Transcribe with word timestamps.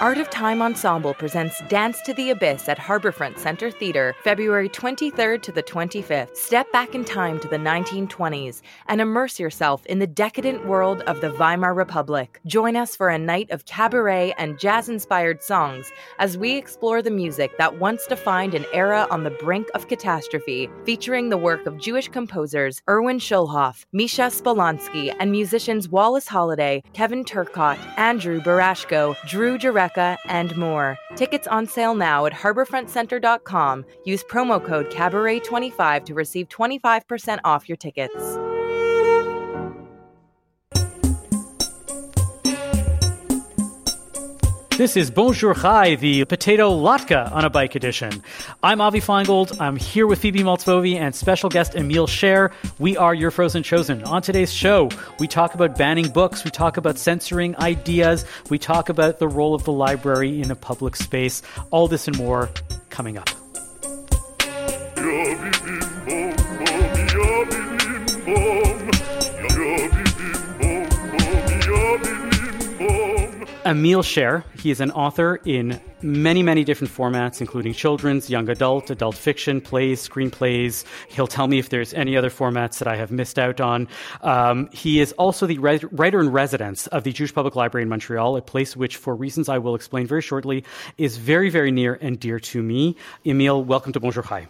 Art 0.00 0.18
of 0.18 0.28
Time 0.28 0.60
Ensemble 0.60 1.14
presents 1.14 1.62
Dance 1.68 2.02
to 2.02 2.12
the 2.14 2.30
Abyss 2.30 2.68
at 2.68 2.78
Harborfront 2.78 3.38
Center 3.38 3.70
Theater, 3.70 4.14
February 4.24 4.68
23rd 4.68 5.40
to 5.42 5.52
the 5.52 5.62
25th. 5.62 6.36
Step 6.36 6.70
back 6.72 6.94
in 6.94 7.04
time 7.04 7.38
to 7.40 7.48
the 7.48 7.56
1920s 7.56 8.60
and 8.88 9.00
immerse 9.00 9.38
yourself 9.38 9.86
in 9.86 10.00
the 10.00 10.06
decadent 10.06 10.66
world 10.66 11.02
of 11.02 11.20
the 11.20 11.30
Weimar 11.30 11.74
Republic. 11.74 12.40
Join 12.44 12.76
us 12.76 12.96
for 12.96 13.08
a 13.08 13.18
night 13.18 13.50
of 13.50 13.66
cabaret 13.66 14.34
and 14.36 14.58
jazz 14.58 14.88
inspired 14.88 15.42
songs 15.42 15.92
as 16.18 16.36
we 16.36 16.56
explore 16.56 17.00
the 17.00 17.10
music 17.10 17.56
that 17.58 17.78
once 17.78 18.06
defined 18.06 18.54
an 18.54 18.66
era 18.72 19.06
on 19.10 19.22
the 19.22 19.30
brink 19.30 19.68
of 19.74 19.88
catastrophe, 19.88 20.68
featuring 20.84 21.28
the 21.28 21.38
work 21.38 21.66
of 21.66 21.78
Jewish 21.78 22.08
composers 22.08 22.82
Erwin 22.88 23.18
Schulhoff, 23.20 23.84
Mischa 23.94 24.28
Spoliansky, 24.28 25.14
and 25.20 25.30
musicians 25.30 25.88
Wallace 25.88 26.28
Halladay, 26.28 26.82
Kevin 26.92 27.24
Turcotte, 27.24 27.78
Andrew 27.96 28.40
Burashko, 28.40 29.16
Drew 29.26 29.56
And 30.26 30.56
more. 30.56 30.96
Tickets 31.16 31.46
on 31.46 31.66
sale 31.66 31.94
now 31.94 32.26
at 32.26 32.32
harborfrontcenter.com. 32.32 33.84
Use 34.04 34.24
promo 34.24 34.64
code 34.64 34.90
Cabaret25 34.90 36.04
to 36.06 36.14
receive 36.14 36.48
25% 36.48 37.40
off 37.44 37.68
your 37.68 37.76
tickets. 37.76 38.38
This 44.76 44.96
is 44.96 45.08
Bonjour 45.08 45.54
Chai, 45.54 45.94
the 45.94 46.24
potato 46.24 46.68
latke 46.68 47.30
on 47.30 47.44
a 47.44 47.50
bike 47.50 47.76
edition. 47.76 48.24
I'm 48.60 48.80
Avi 48.80 49.00
Finegold. 49.00 49.60
I'm 49.60 49.76
here 49.76 50.04
with 50.08 50.18
Phoebe 50.18 50.40
Maltz 50.40 50.66
Bovy 50.66 50.96
and 50.96 51.14
special 51.14 51.48
guest 51.48 51.76
Emil 51.76 52.08
Sher. 52.08 52.50
We 52.80 52.96
are 52.96 53.14
your 53.14 53.30
Frozen 53.30 53.62
Chosen. 53.62 54.02
On 54.02 54.20
today's 54.20 54.52
show, 54.52 54.90
we 55.20 55.28
talk 55.28 55.54
about 55.54 55.78
banning 55.78 56.08
books, 56.08 56.44
we 56.44 56.50
talk 56.50 56.76
about 56.76 56.98
censoring 56.98 57.56
ideas, 57.58 58.24
we 58.50 58.58
talk 58.58 58.88
about 58.88 59.20
the 59.20 59.28
role 59.28 59.54
of 59.54 59.62
the 59.62 59.72
library 59.72 60.42
in 60.42 60.50
a 60.50 60.56
public 60.56 60.96
space. 60.96 61.40
All 61.70 61.86
this 61.86 62.08
and 62.08 62.18
more 62.18 62.50
coming 62.90 63.16
up. 63.16 63.30
Emil 73.64 74.02
Sher. 74.02 74.44
He 74.58 74.70
is 74.70 74.80
an 74.80 74.90
author 74.90 75.40
in 75.44 75.80
many, 76.02 76.42
many 76.42 76.64
different 76.64 76.92
formats, 76.92 77.40
including 77.40 77.72
children's, 77.72 78.28
young 78.28 78.48
adult, 78.48 78.90
adult 78.90 79.14
fiction, 79.14 79.60
plays, 79.60 80.06
screenplays. 80.06 80.84
He'll 81.08 81.26
tell 81.26 81.46
me 81.46 81.58
if 81.58 81.70
there's 81.70 81.94
any 81.94 82.16
other 82.16 82.30
formats 82.30 82.78
that 82.78 82.88
I 82.88 82.96
have 82.96 83.10
missed 83.10 83.38
out 83.38 83.60
on. 83.60 83.88
Um, 84.20 84.68
he 84.72 85.00
is 85.00 85.12
also 85.12 85.46
the 85.46 85.58
writer 85.58 86.20
in 86.20 86.30
residence 86.30 86.86
of 86.88 87.04
the 87.04 87.12
Jewish 87.12 87.34
Public 87.34 87.56
Library 87.56 87.82
in 87.82 87.88
Montreal, 87.88 88.36
a 88.36 88.42
place 88.42 88.76
which, 88.76 88.96
for 88.96 89.14
reasons 89.14 89.48
I 89.48 89.58
will 89.58 89.74
explain 89.74 90.06
very 90.06 90.22
shortly, 90.22 90.64
is 90.98 91.16
very, 91.16 91.48
very 91.48 91.70
near 91.70 91.94
and 92.00 92.20
dear 92.20 92.38
to 92.40 92.62
me. 92.62 92.96
Emil, 93.24 93.64
welcome 93.64 93.92
to 93.92 94.00
Bonjour 94.00 94.22
Chai. 94.22 94.46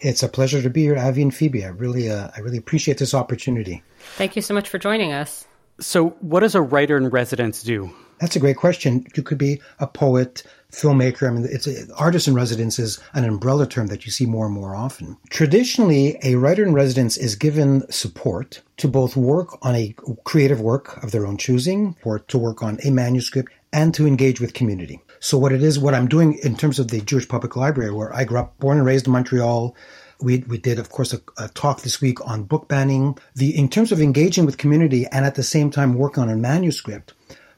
It's 0.00 0.22
a 0.22 0.28
pleasure 0.28 0.60
to 0.62 0.70
be 0.70 0.82
here, 0.82 0.98
Avi 0.98 1.22
and 1.22 1.34
Phoebe. 1.34 1.64
I 1.64 1.68
really, 1.68 2.10
uh, 2.10 2.28
I 2.36 2.40
really 2.40 2.58
appreciate 2.58 2.98
this 2.98 3.14
opportunity. 3.14 3.82
Thank 4.16 4.36
you 4.36 4.42
so 4.42 4.54
much 4.54 4.68
for 4.68 4.78
joining 4.78 5.12
us. 5.12 5.46
So, 5.80 6.10
what 6.20 6.40
does 6.40 6.54
a 6.54 6.62
writer 6.62 6.96
in 6.96 7.08
residence 7.08 7.62
do? 7.62 7.92
That's 8.20 8.36
a 8.36 8.40
great 8.40 8.56
question. 8.56 9.06
You 9.16 9.22
could 9.22 9.38
be 9.38 9.60
a 9.80 9.86
poet, 9.86 10.44
filmmaker. 10.70 11.28
I 11.28 11.32
mean, 11.32 11.46
it's 11.48 11.68
artist 11.92 12.28
in 12.28 12.34
residence 12.34 12.78
is 12.78 13.00
an 13.12 13.24
umbrella 13.24 13.66
term 13.66 13.88
that 13.88 14.04
you 14.04 14.12
see 14.12 14.26
more 14.26 14.46
and 14.46 14.54
more 14.54 14.74
often. 14.74 15.16
Traditionally, 15.30 16.18
a 16.22 16.36
writer 16.36 16.64
in 16.64 16.74
residence 16.74 17.16
is 17.16 17.34
given 17.34 17.90
support 17.90 18.62
to 18.78 18.88
both 18.88 19.16
work 19.16 19.58
on 19.62 19.74
a 19.74 19.94
creative 20.24 20.60
work 20.60 21.02
of 21.02 21.10
their 21.10 21.26
own 21.26 21.38
choosing, 21.38 21.96
or 22.04 22.18
to 22.18 22.38
work 22.38 22.62
on 22.62 22.78
a 22.84 22.90
manuscript, 22.90 23.52
and 23.72 23.94
to 23.94 24.06
engage 24.06 24.40
with 24.40 24.54
community. 24.54 25.00
So, 25.20 25.38
what 25.38 25.52
it 25.52 25.62
is, 25.62 25.78
what 25.78 25.94
I'm 25.94 26.08
doing 26.08 26.38
in 26.42 26.56
terms 26.56 26.78
of 26.78 26.88
the 26.88 27.00
Jewish 27.00 27.28
Public 27.28 27.56
Library, 27.56 27.92
where 27.92 28.14
I 28.14 28.24
grew 28.24 28.38
up, 28.38 28.58
born 28.58 28.78
and 28.78 28.86
raised 28.86 29.06
in 29.06 29.12
Montreal. 29.12 29.74
We, 30.20 30.38
we 30.46 30.58
did, 30.58 30.78
of 30.78 30.90
course, 30.90 31.12
a, 31.12 31.20
a, 31.36 31.48
talk 31.48 31.82
this 31.82 32.00
week 32.00 32.24
on 32.26 32.44
book 32.44 32.68
banning. 32.68 33.18
The 33.34 33.56
in 33.58 33.68
terms 33.68 33.90
of 33.90 34.00
engaging 34.00 34.46
with 34.46 34.58
community 34.58 35.06
and 35.10 35.26
at 35.26 35.34
the 35.34 35.42
same 35.42 35.70
time 35.70 35.94
working 35.94 36.22
on 36.22 36.30
a 36.30 36.36
manuscript, 36.36 37.14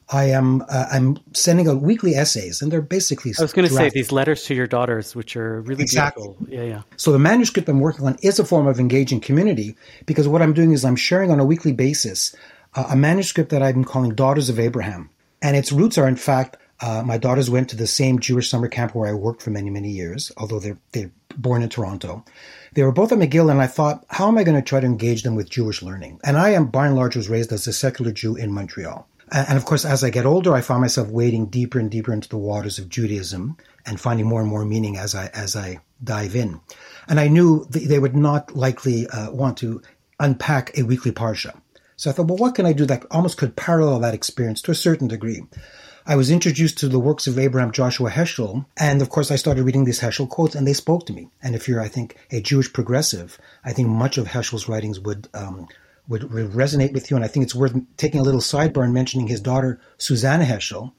I 0.08 0.26
am 0.26 0.62
uh, 0.68 0.86
I'm 0.92 1.18
sending 1.32 1.68
out 1.68 1.82
weekly 1.82 2.14
essays, 2.14 2.62
and 2.62 2.70
they're 2.70 2.80
basically. 2.80 3.32
I 3.38 3.42
was 3.42 3.52
going 3.52 3.66
to 3.66 3.74
say 3.74 3.90
these 3.90 4.12
letters 4.12 4.44
to 4.44 4.54
your 4.54 4.68
daughters, 4.68 5.16
which 5.16 5.36
are 5.36 5.60
really 5.62 5.82
exactly. 5.82 6.28
beautiful. 6.28 6.46
Yeah, 6.48 6.62
yeah. 6.62 6.82
So 6.96 7.10
the 7.10 7.18
manuscript 7.18 7.68
I'm 7.68 7.80
working 7.80 8.06
on 8.06 8.16
is 8.22 8.38
a 8.38 8.44
form 8.44 8.68
of 8.68 8.78
engaging 8.78 9.20
community 9.20 9.76
because 10.06 10.28
what 10.28 10.42
I'm 10.42 10.52
doing 10.52 10.70
is 10.70 10.84
I'm 10.84 10.96
sharing 10.96 11.32
on 11.32 11.40
a 11.40 11.44
weekly 11.44 11.72
basis 11.72 12.36
uh, 12.74 12.86
a 12.90 12.96
manuscript 12.96 13.50
that 13.50 13.62
I'm 13.62 13.84
calling 13.84 14.14
Daughters 14.14 14.48
of 14.48 14.60
Abraham, 14.60 15.10
and 15.42 15.56
its 15.56 15.72
roots 15.72 15.98
are 15.98 16.06
in 16.06 16.16
fact 16.16 16.56
uh, 16.80 17.02
my 17.04 17.18
daughters 17.18 17.50
went 17.50 17.70
to 17.70 17.76
the 17.76 17.86
same 17.86 18.20
Jewish 18.20 18.48
summer 18.48 18.68
camp 18.68 18.94
where 18.94 19.08
I 19.08 19.14
worked 19.14 19.42
for 19.42 19.50
many 19.50 19.70
many 19.70 19.90
years, 19.90 20.30
although 20.36 20.60
they're 20.60 20.78
they're 20.92 21.10
born 21.36 21.62
in 21.62 21.68
Toronto. 21.68 22.24
They 22.74 22.82
were 22.82 22.92
both 22.92 23.10
at 23.10 23.18
McGill, 23.18 23.50
and 23.50 23.60
I 23.60 23.66
thought, 23.66 24.04
how 24.08 24.28
am 24.28 24.38
I 24.38 24.44
going 24.44 24.56
to 24.56 24.62
try 24.62 24.80
to 24.80 24.86
engage 24.86 25.22
them 25.22 25.34
with 25.34 25.50
Jewish 25.50 25.82
learning? 25.82 26.20
And 26.22 26.36
I 26.36 26.50
am, 26.50 26.66
by 26.66 26.86
and 26.86 26.94
large, 26.94 27.16
was 27.16 27.28
raised 27.28 27.50
as 27.52 27.66
a 27.66 27.72
secular 27.72 28.12
Jew 28.12 28.36
in 28.36 28.52
Montreal. 28.52 29.08
And 29.32 29.59
of 29.59 29.64
course, 29.64 29.84
as 29.84 30.04
I 30.04 30.10
get 30.10 30.25
older, 30.25 30.54
I 30.54 30.60
find 30.60 30.81
myself 30.81 31.09
wading 31.09 31.47
deeper 31.47 31.81
and 31.81 31.91
deeper 31.91 32.12
into 32.12 32.28
the 32.28 32.38
waters 32.38 32.78
of 32.78 32.88
Judaism 32.88 33.56
and 33.84 34.00
finding 34.00 34.26
more 34.26 34.41
and 34.41 34.48
more 34.48 34.64
meaning 34.64 34.97
as 34.97 35.14
I 35.14 35.26
as 35.28 35.56
I 35.56 35.81
dive 36.03 36.37
in. 36.37 36.60
And 37.09 37.19
I 37.19 37.28
knew 37.28 37.66
they 37.70 37.98
would 37.98 38.15
not 38.16 38.54
likely 38.54 39.06
uh, 39.09 39.32
want 39.32 39.59
to 39.59 39.82
unpack 40.20 40.76
a 40.78 40.84
weekly 40.84 41.12
parsha. 41.12 41.60
So 41.97 42.10
I 42.10 42.12
thought, 42.12 42.28
well, 42.28 42.36
what 42.36 42.54
can 42.54 42.66
I 42.66 42.72
do 42.72 42.84
that 42.86 43.06
almost 43.10 43.38
could 43.38 43.56
parallel 43.56 44.00
that 44.00 44.15
experience 44.15 44.62
to 44.62 44.70
a 44.70 44.76
certain 44.76 45.09
degree? 45.09 45.42
I 46.09 46.15
was 46.15 46.31
introduced 46.31 46.78
to 46.78 46.88
the 46.88 47.00
works 47.00 47.26
of 47.26 47.36
Abraham 47.36 47.72
Joshua 47.72 48.10
Heschel, 48.10 48.65
and 48.76 49.03
of 49.03 49.09
course, 49.09 49.32
I 49.32 49.36
started 49.36 49.65
reading 49.65 49.84
these 49.84 50.00
Heschel 50.00 50.28
quotes, 50.28 50.54
and 50.54 50.65
they 50.65 50.72
spoke 50.72 51.04
to 51.06 51.12
me. 51.12 51.31
And 51.42 51.56
if 51.56 51.66
you're, 51.66 51.81
I 51.81 51.88
think, 51.88 52.16
a 52.31 52.41
Jewish 52.41 52.72
progressive, 52.72 53.38
I 53.65 53.72
think 53.72 53.88
much 53.88 54.16
of 54.19 54.28
Heschel's 54.28 54.69
writings 54.69 55.00
would 55.00 55.28
um, 55.34 55.66
would, 56.08 56.32
would 56.32 56.52
resonate 56.52 56.92
with 56.92 57.10
you. 57.10 57.16
And 57.16 57.24
I 57.24 57.28
think 57.28 57.44
it's 57.44 57.54
worth 57.54 57.74
taking 57.96 58.20
a 58.20 58.22
little 58.22 58.40
sidebar 58.40 58.84
and 58.84 58.94
mentioning 58.94 59.26
his 59.26 59.40
daughter, 59.40 59.80
Susanna 59.98 60.44
Heschel, 60.44 60.92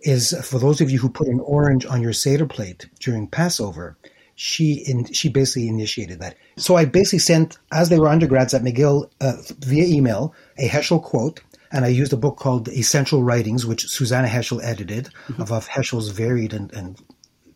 is 0.00 0.34
for 0.44 0.58
those 0.58 0.80
of 0.80 0.90
you 0.90 0.98
who 0.98 1.08
put 1.08 1.28
an 1.28 1.40
orange 1.40 1.86
on 1.86 2.02
your 2.02 2.12
Seder 2.12 2.46
plate 2.46 2.88
during 3.00 3.28
Passover, 3.28 3.96
she 4.34 4.82
in, 4.86 5.04
she 5.12 5.28
basically 5.28 5.68
initiated 5.68 6.20
that. 6.20 6.36
So 6.56 6.76
I 6.76 6.84
basically 6.84 7.20
sent, 7.20 7.58
as 7.70 7.88
they 7.88 7.98
were 7.98 8.08
undergrads 8.08 8.54
at 8.54 8.62
McGill, 8.62 9.10
uh, 9.20 9.36
via 9.60 9.84
email, 9.84 10.34
a 10.58 10.68
Heschel 10.68 11.02
quote, 11.02 11.42
and 11.70 11.84
I 11.84 11.88
used 11.88 12.12
a 12.12 12.16
book 12.16 12.36
called 12.36 12.68
Essential 12.68 13.22
Writings, 13.22 13.64
which 13.64 13.88
Susanna 13.88 14.28
Heschel 14.28 14.62
edited, 14.62 15.06
mm-hmm. 15.26 15.40
of, 15.40 15.52
of 15.52 15.68
Heschel's 15.68 16.10
varied 16.10 16.52
and, 16.52 16.72
and 16.72 17.00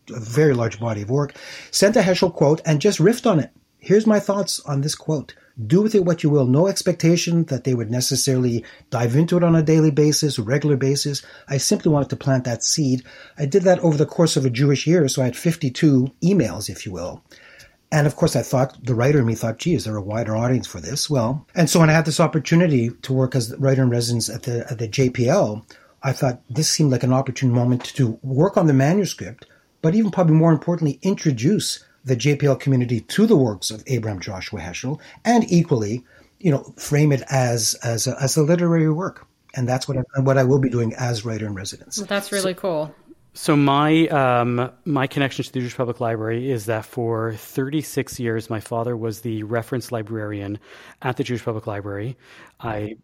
a 0.09 0.19
very 0.19 0.53
large 0.53 0.79
body 0.79 1.01
of 1.01 1.09
work. 1.09 1.35
Sent 1.71 1.95
a 1.97 2.01
Heschel 2.01 2.33
quote 2.33 2.61
and 2.65 2.81
just 2.81 2.99
riffed 2.99 3.29
on 3.29 3.39
it. 3.39 3.51
Here's 3.79 4.07
my 4.07 4.19
thoughts 4.19 4.59
on 4.61 4.81
this 4.81 4.95
quote 4.95 5.35
do 5.65 5.81
with 5.81 5.95
it 5.95 6.05
what 6.05 6.23
you 6.23 6.29
will. 6.29 6.45
No 6.45 6.67
expectation 6.67 7.45
that 7.45 7.63
they 7.63 7.73
would 7.73 7.89
necessarily 7.89 8.63
dive 8.89 9.15
into 9.15 9.37
it 9.37 9.43
on 9.43 9.55
a 9.55 9.63
daily 9.63 9.91
basis, 9.91 10.37
regular 10.37 10.77
basis. 10.77 11.23
I 11.47 11.57
simply 11.57 11.91
wanted 11.91 12.09
to 12.09 12.15
plant 12.15 12.43
that 12.43 12.63
seed. 12.63 13.03
I 13.37 13.45
did 13.45 13.63
that 13.63 13.79
over 13.79 13.97
the 13.97 14.05
course 14.05 14.37
of 14.37 14.45
a 14.45 14.49
Jewish 14.49 14.85
year, 14.85 15.07
so 15.07 15.21
I 15.21 15.25
had 15.25 15.37
52 15.37 16.11
emails, 16.23 16.69
if 16.69 16.85
you 16.85 16.91
will. 16.91 17.23
And 17.91 18.05
of 18.05 18.15
course, 18.15 18.35
I 18.35 18.41
thought 18.41 18.83
the 18.83 18.95
writer 18.95 19.19
in 19.19 19.25
me 19.25 19.35
thought, 19.35 19.59
gee, 19.59 19.73
is 19.73 19.85
there 19.85 19.95
a 19.95 20.01
wider 20.01 20.35
audience 20.35 20.67
for 20.67 20.81
this? 20.81 21.09
Well, 21.09 21.47
and 21.55 21.69
so 21.69 21.79
when 21.79 21.89
I 21.89 21.93
had 21.93 22.05
this 22.05 22.19
opportunity 22.19 22.89
to 22.89 23.13
work 23.13 23.33
as 23.33 23.55
writer 23.57 23.81
in 23.81 23.89
residence 23.89 24.29
at 24.29 24.43
the, 24.43 24.69
at 24.69 24.77
the 24.77 24.89
JPL, 24.89 25.63
I 26.03 26.11
thought 26.11 26.41
this 26.49 26.69
seemed 26.69 26.91
like 26.91 27.03
an 27.03 27.13
opportune 27.13 27.51
moment 27.51 27.85
to 27.95 28.19
work 28.21 28.57
on 28.57 28.67
the 28.67 28.73
manuscript, 28.73 29.45
but 29.81 29.95
even 29.95 30.11
probably 30.11 30.35
more 30.35 30.51
importantly, 30.51 30.99
introduce 31.01 31.83
the 32.07 32.15
JPL 32.15 32.59
community 32.59 33.01
to 33.01 33.27
the 33.27 33.35
works 33.35 33.69
of 33.69 33.83
Abraham 33.87 34.19
Joshua 34.19 34.61
Heschel, 34.61 34.99
and 35.25 35.49
equally, 35.51 36.03
you 36.39 36.51
know, 36.51 36.63
frame 36.77 37.11
it 37.11 37.21
as 37.29 37.75
as 37.83 38.07
a, 38.07 38.15
as 38.21 38.37
a 38.37 38.43
literary 38.43 38.89
work. 38.89 39.27
And 39.55 39.67
that's 39.67 39.87
what 39.87 39.97
I, 39.97 40.19
what 40.21 40.37
I 40.37 40.43
will 40.43 40.59
be 40.59 40.69
doing 40.69 40.93
as 40.95 41.25
writer 41.25 41.45
in 41.45 41.55
residence. 41.55 41.97
Well, 41.97 42.07
that's 42.07 42.31
really 42.31 42.53
so, 42.53 42.59
cool. 42.59 42.95
So 43.33 43.55
my 43.55 44.07
um, 44.07 44.71
my 44.85 45.05
connection 45.05 45.43
to 45.45 45.51
the 45.51 45.59
Jewish 45.59 45.75
Public 45.75 45.99
Library 45.99 46.49
is 46.49 46.65
that 46.65 46.85
for 46.85 47.33
36 47.33 48.19
years, 48.19 48.49
my 48.49 48.59
father 48.59 48.95
was 48.95 49.21
the 49.21 49.43
reference 49.43 49.91
librarian 49.91 50.59
at 51.01 51.17
the 51.17 51.23
Jewish 51.23 51.43
Public 51.43 51.67
Library. 51.67 52.17
I 52.59 52.95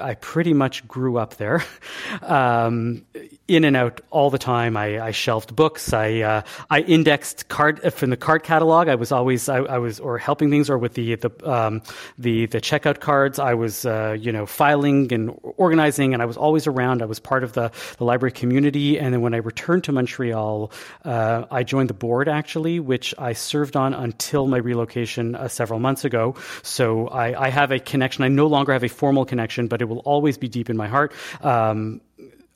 I 0.00 0.14
pretty 0.14 0.52
much 0.52 0.86
grew 0.86 1.18
up 1.18 1.36
there, 1.36 1.64
um, 2.22 3.04
in 3.48 3.64
and 3.64 3.76
out 3.76 4.00
all 4.10 4.30
the 4.30 4.38
time. 4.38 4.76
I, 4.76 5.00
I 5.00 5.10
shelved 5.10 5.56
books. 5.56 5.92
I 5.92 6.20
uh, 6.20 6.42
I 6.68 6.80
indexed 6.80 7.48
card 7.48 7.84
uh, 7.84 7.90
from 7.90 8.10
the 8.10 8.16
card 8.16 8.42
catalog. 8.42 8.88
I 8.88 8.94
was 8.94 9.12
always 9.12 9.48
I, 9.48 9.58
I 9.58 9.78
was 9.78 10.00
or 10.00 10.18
helping 10.18 10.50
things 10.50 10.70
or 10.70 10.78
with 10.78 10.94
the 10.94 11.16
the 11.16 11.30
um, 11.50 11.82
the 12.18 12.46
the 12.46 12.60
checkout 12.60 13.00
cards. 13.00 13.38
I 13.38 13.54
was 13.54 13.86
uh, 13.86 14.16
you 14.18 14.32
know 14.32 14.46
filing 14.46 15.12
and 15.12 15.38
organizing, 15.56 16.12
and 16.14 16.22
I 16.22 16.26
was 16.26 16.36
always 16.36 16.66
around. 16.66 17.02
I 17.02 17.06
was 17.06 17.18
part 17.18 17.44
of 17.44 17.52
the 17.54 17.72
the 17.98 18.04
library 18.04 18.32
community. 18.32 18.98
And 18.98 19.12
then 19.14 19.20
when 19.20 19.34
I 19.34 19.38
returned 19.38 19.84
to 19.84 19.92
Montreal, 19.92 20.72
uh, 21.04 21.44
I 21.50 21.62
joined 21.62 21.88
the 21.90 21.94
board 21.94 22.28
actually, 22.28 22.80
which 22.80 23.14
I 23.18 23.32
served 23.32 23.76
on 23.76 23.94
until 23.94 24.46
my 24.46 24.58
relocation 24.58 25.34
uh, 25.34 25.48
several 25.48 25.80
months 25.80 26.04
ago. 26.04 26.34
So 26.62 27.08
I, 27.08 27.46
I 27.46 27.48
have 27.50 27.70
a 27.70 27.78
connection. 27.78 28.24
I 28.24 28.28
no 28.28 28.46
longer 28.46 28.72
have 28.72 28.84
a 28.84 28.88
formal 28.88 29.24
connection, 29.24 29.68
but 29.68 29.79
it 29.80 29.88
will 29.88 30.00
always 30.00 30.38
be 30.38 30.48
deep 30.48 30.70
in 30.70 30.76
my 30.76 30.88
heart. 30.88 31.12
Um, 31.42 32.00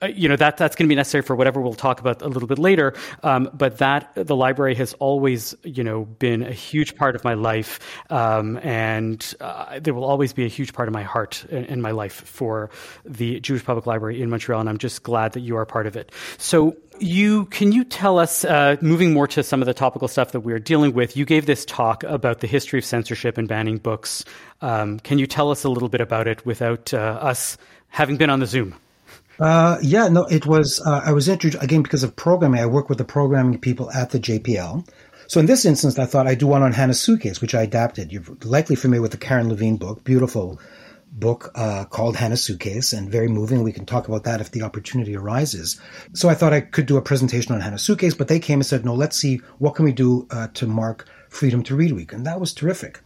uh, 0.03 0.07
you 0.07 0.29
know 0.29 0.37
that 0.37 0.57
that's 0.57 0.77
going 0.77 0.87
to 0.87 0.89
be 0.89 0.97
necessary 0.97 1.23
for 1.23 1.37
whatever 1.37 1.61
we'll 1.61 1.75
talk 1.75 2.01
about 2.01 2.23
a 2.23 2.29
little 2.29 2.49
bit 2.49 2.59
later. 2.59 2.95
Um, 3.23 3.49
but 3.55 3.79
that 3.79 4.13
the 4.15 4.37
library 4.37 4.75
has 4.75 4.93
always, 4.95 5.55
you 5.63 5.85
know, 5.85 6.05
been 6.05 6.43
a 6.43 6.53
huge 6.53 6.97
part 6.97 7.17
of 7.17 7.25
my 7.25 7.35
life, 7.35 7.81
um, 8.11 8.59
and 8.59 9.35
uh, 9.41 9.79
there 9.81 9.95
will 9.95 10.05
always 10.05 10.33
be 10.33 10.45
a 10.45 10.49
huge 10.49 10.73
part 10.73 10.89
of 10.89 10.95
my 10.95 11.03
heart 11.03 11.45
in, 11.47 11.81
my 11.81 11.91
life 11.91 12.15
for 12.15 12.71
the 13.05 13.41
Jewish 13.41 13.65
Public 13.65 13.87
Library 13.87 14.23
in 14.23 14.31
Montreal. 14.31 14.61
And 14.61 14.69
I'm 14.69 14.79
just 14.79 15.03
glad 15.03 15.33
that 15.33 15.41
you 15.41 15.57
are 15.57 15.67
part 15.67 15.87
of 15.87 15.97
it. 15.97 16.13
So 16.39 16.77
you 16.99 17.47
can 17.47 17.73
you 17.73 17.85
tell 17.85 18.19
us, 18.19 18.45
uh, 18.45 18.77
moving 18.81 19.13
more 19.13 19.27
to 19.29 19.43
some 19.43 19.61
of 19.61 19.67
the 19.67 19.75
topical 19.75 20.09
stuff 20.09 20.33
that 20.33 20.41
we're 20.41 20.59
dealing 20.59 20.93
with? 20.93 21.17
You 21.17 21.25
gave 21.25 21.47
this 21.47 21.65
talk 21.65 22.05
about 22.05 22.41
the 22.41 22.47
history 22.47 22.79
of 22.79 22.85
censorship 22.85 23.39
and 23.39 23.49
banning 23.49 23.79
books. 23.79 24.25
Um, 24.61 24.99
can 25.01 25.19
you 25.19 25.27
tell 25.27 25.51
us 25.51 25.65
a 25.65 25.69
little 25.69 25.89
bit 25.89 26.01
about 26.01 26.27
it 26.27 26.45
without 26.47 26.95
uh, 26.95 26.97
us 26.97 27.59
having 27.89 28.17
been 28.17 28.31
on 28.31 28.41
the 28.41 28.47
Zoom? 28.47 28.75
Uh, 29.39 29.79
yeah, 29.83 30.09
no, 30.09 30.25
it 30.25 30.47
was. 30.47 30.81
Uh, 30.81 31.03
I 31.05 31.13
was 31.13 31.29
introduced 31.29 31.63
again 31.63 31.83
because 31.83 32.03
of 32.03 32.15
programming. 32.17 32.61
I 32.61 32.67
work 32.67 32.89
with 32.89 32.99
the 32.99 33.05
programming 33.05 33.59
people 33.59 33.91
at 33.91 34.11
the 34.11 34.21
JPL. 34.21 34.89
So 35.27 35.41
in 35.41 35.47
this 35.47 35.65
instance, 35.65 35.99
I 35.99 36.07
thought 36.07 36.27
I'd 36.27 36.39
do 36.39 36.47
one 36.47 36.63
on 36.63 36.73
Hannah 36.73 36.95
Suitcase, 36.95 37.41
which 37.41 37.55
I 37.55 37.63
adapted. 37.63 38.13
You're 38.13 38.23
likely 38.45 38.77
familiar 38.77 39.03
with 39.03 39.13
the 39.13 39.17
Karen 39.17 39.49
Levine 39.49 39.77
book, 39.77 40.05
beautiful 40.05 40.61
book 41.11 41.51
uh, 41.55 41.85
called 41.85 42.17
Hannah 42.17 42.37
Suitcase, 42.37 42.93
and 42.93 43.11
very 43.11 43.29
moving. 43.29 43.63
We 43.63 43.73
can 43.73 43.87
talk 43.87 44.09
about 44.09 44.25
that 44.25 44.41
if 44.41 44.51
the 44.51 44.63
opportunity 44.63 45.17
arises. 45.17 45.81
So 46.13 46.29
I 46.29 46.35
thought 46.35 46.53
I 46.53 46.61
could 46.61 46.87
do 46.87 46.97
a 46.97 47.03
presentation 47.03 47.55
on 47.55 47.61
Hannah 47.61 47.79
Suitcase, 47.79 48.15
but 48.15 48.29
they 48.29 48.39
came 48.39 48.59
and 48.59 48.67
said, 48.67 48.85
no, 48.85 48.95
let's 48.95 49.17
see 49.17 49.41
what 49.59 49.77
can 49.77 49.85
we 49.85 49.93
do 49.93 50.27
uh, 50.31 50.49
to 50.55 50.67
mark 50.67 51.09
Freedom 51.29 51.63
to 51.65 51.77
Read 51.77 51.93
Week, 51.93 52.13
and 52.13 52.27
that 52.27 52.41
was 52.41 52.53
terrific. 52.53 53.01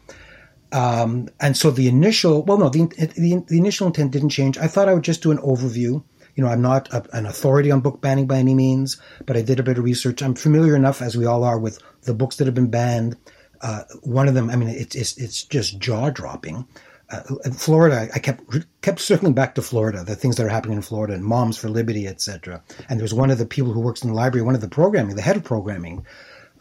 Um, 0.72 1.28
and 1.40 1.56
so 1.56 1.70
the 1.70 1.88
initial, 1.88 2.42
well, 2.42 2.58
no, 2.58 2.68
the, 2.68 2.86
the, 3.16 3.42
the 3.46 3.58
initial 3.58 3.86
intent 3.86 4.10
didn't 4.10 4.30
change. 4.30 4.58
I 4.58 4.66
thought 4.66 4.88
I 4.88 4.94
would 4.94 5.04
just 5.04 5.22
do 5.22 5.30
an 5.30 5.38
overview 5.38 6.02
you 6.38 6.44
know, 6.44 6.50
I'm 6.50 6.62
not 6.62 6.88
a, 6.94 7.04
an 7.16 7.26
authority 7.26 7.72
on 7.72 7.80
book 7.80 8.00
banning 8.00 8.28
by 8.28 8.36
any 8.36 8.54
means, 8.54 8.96
but 9.26 9.36
I 9.36 9.42
did 9.42 9.58
a 9.58 9.64
bit 9.64 9.76
of 9.76 9.82
research. 9.82 10.22
I'm 10.22 10.36
familiar 10.36 10.76
enough, 10.76 11.02
as 11.02 11.16
we 11.16 11.26
all 11.26 11.42
are, 11.42 11.58
with 11.58 11.82
the 12.02 12.14
books 12.14 12.36
that 12.36 12.46
have 12.46 12.54
been 12.54 12.70
banned. 12.70 13.16
Uh, 13.60 13.82
one 14.04 14.28
of 14.28 14.34
them, 14.34 14.48
I 14.48 14.54
mean, 14.54 14.68
it's 14.68 14.94
it's, 14.94 15.18
it's 15.18 15.42
just 15.42 15.80
jaw 15.80 16.10
dropping. 16.10 16.64
Uh, 17.10 17.22
Florida, 17.56 18.08
I 18.14 18.20
kept 18.20 18.44
kept 18.82 19.00
circling 19.00 19.34
back 19.34 19.56
to 19.56 19.62
Florida, 19.62 20.04
the 20.04 20.14
things 20.14 20.36
that 20.36 20.46
are 20.46 20.48
happening 20.48 20.76
in 20.76 20.82
Florida, 20.82 21.12
and 21.12 21.24
Moms 21.24 21.56
for 21.56 21.68
Liberty, 21.68 22.06
etc. 22.06 22.62
And 22.88 23.00
there's 23.00 23.14
one 23.14 23.32
of 23.32 23.38
the 23.38 23.46
people 23.46 23.72
who 23.72 23.80
works 23.80 24.04
in 24.04 24.10
the 24.10 24.14
library, 24.14 24.44
one 24.44 24.54
of 24.54 24.60
the 24.60 24.68
programming, 24.68 25.16
the 25.16 25.22
head 25.22 25.36
of 25.36 25.42
programming, 25.42 26.06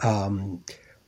um, 0.01 0.63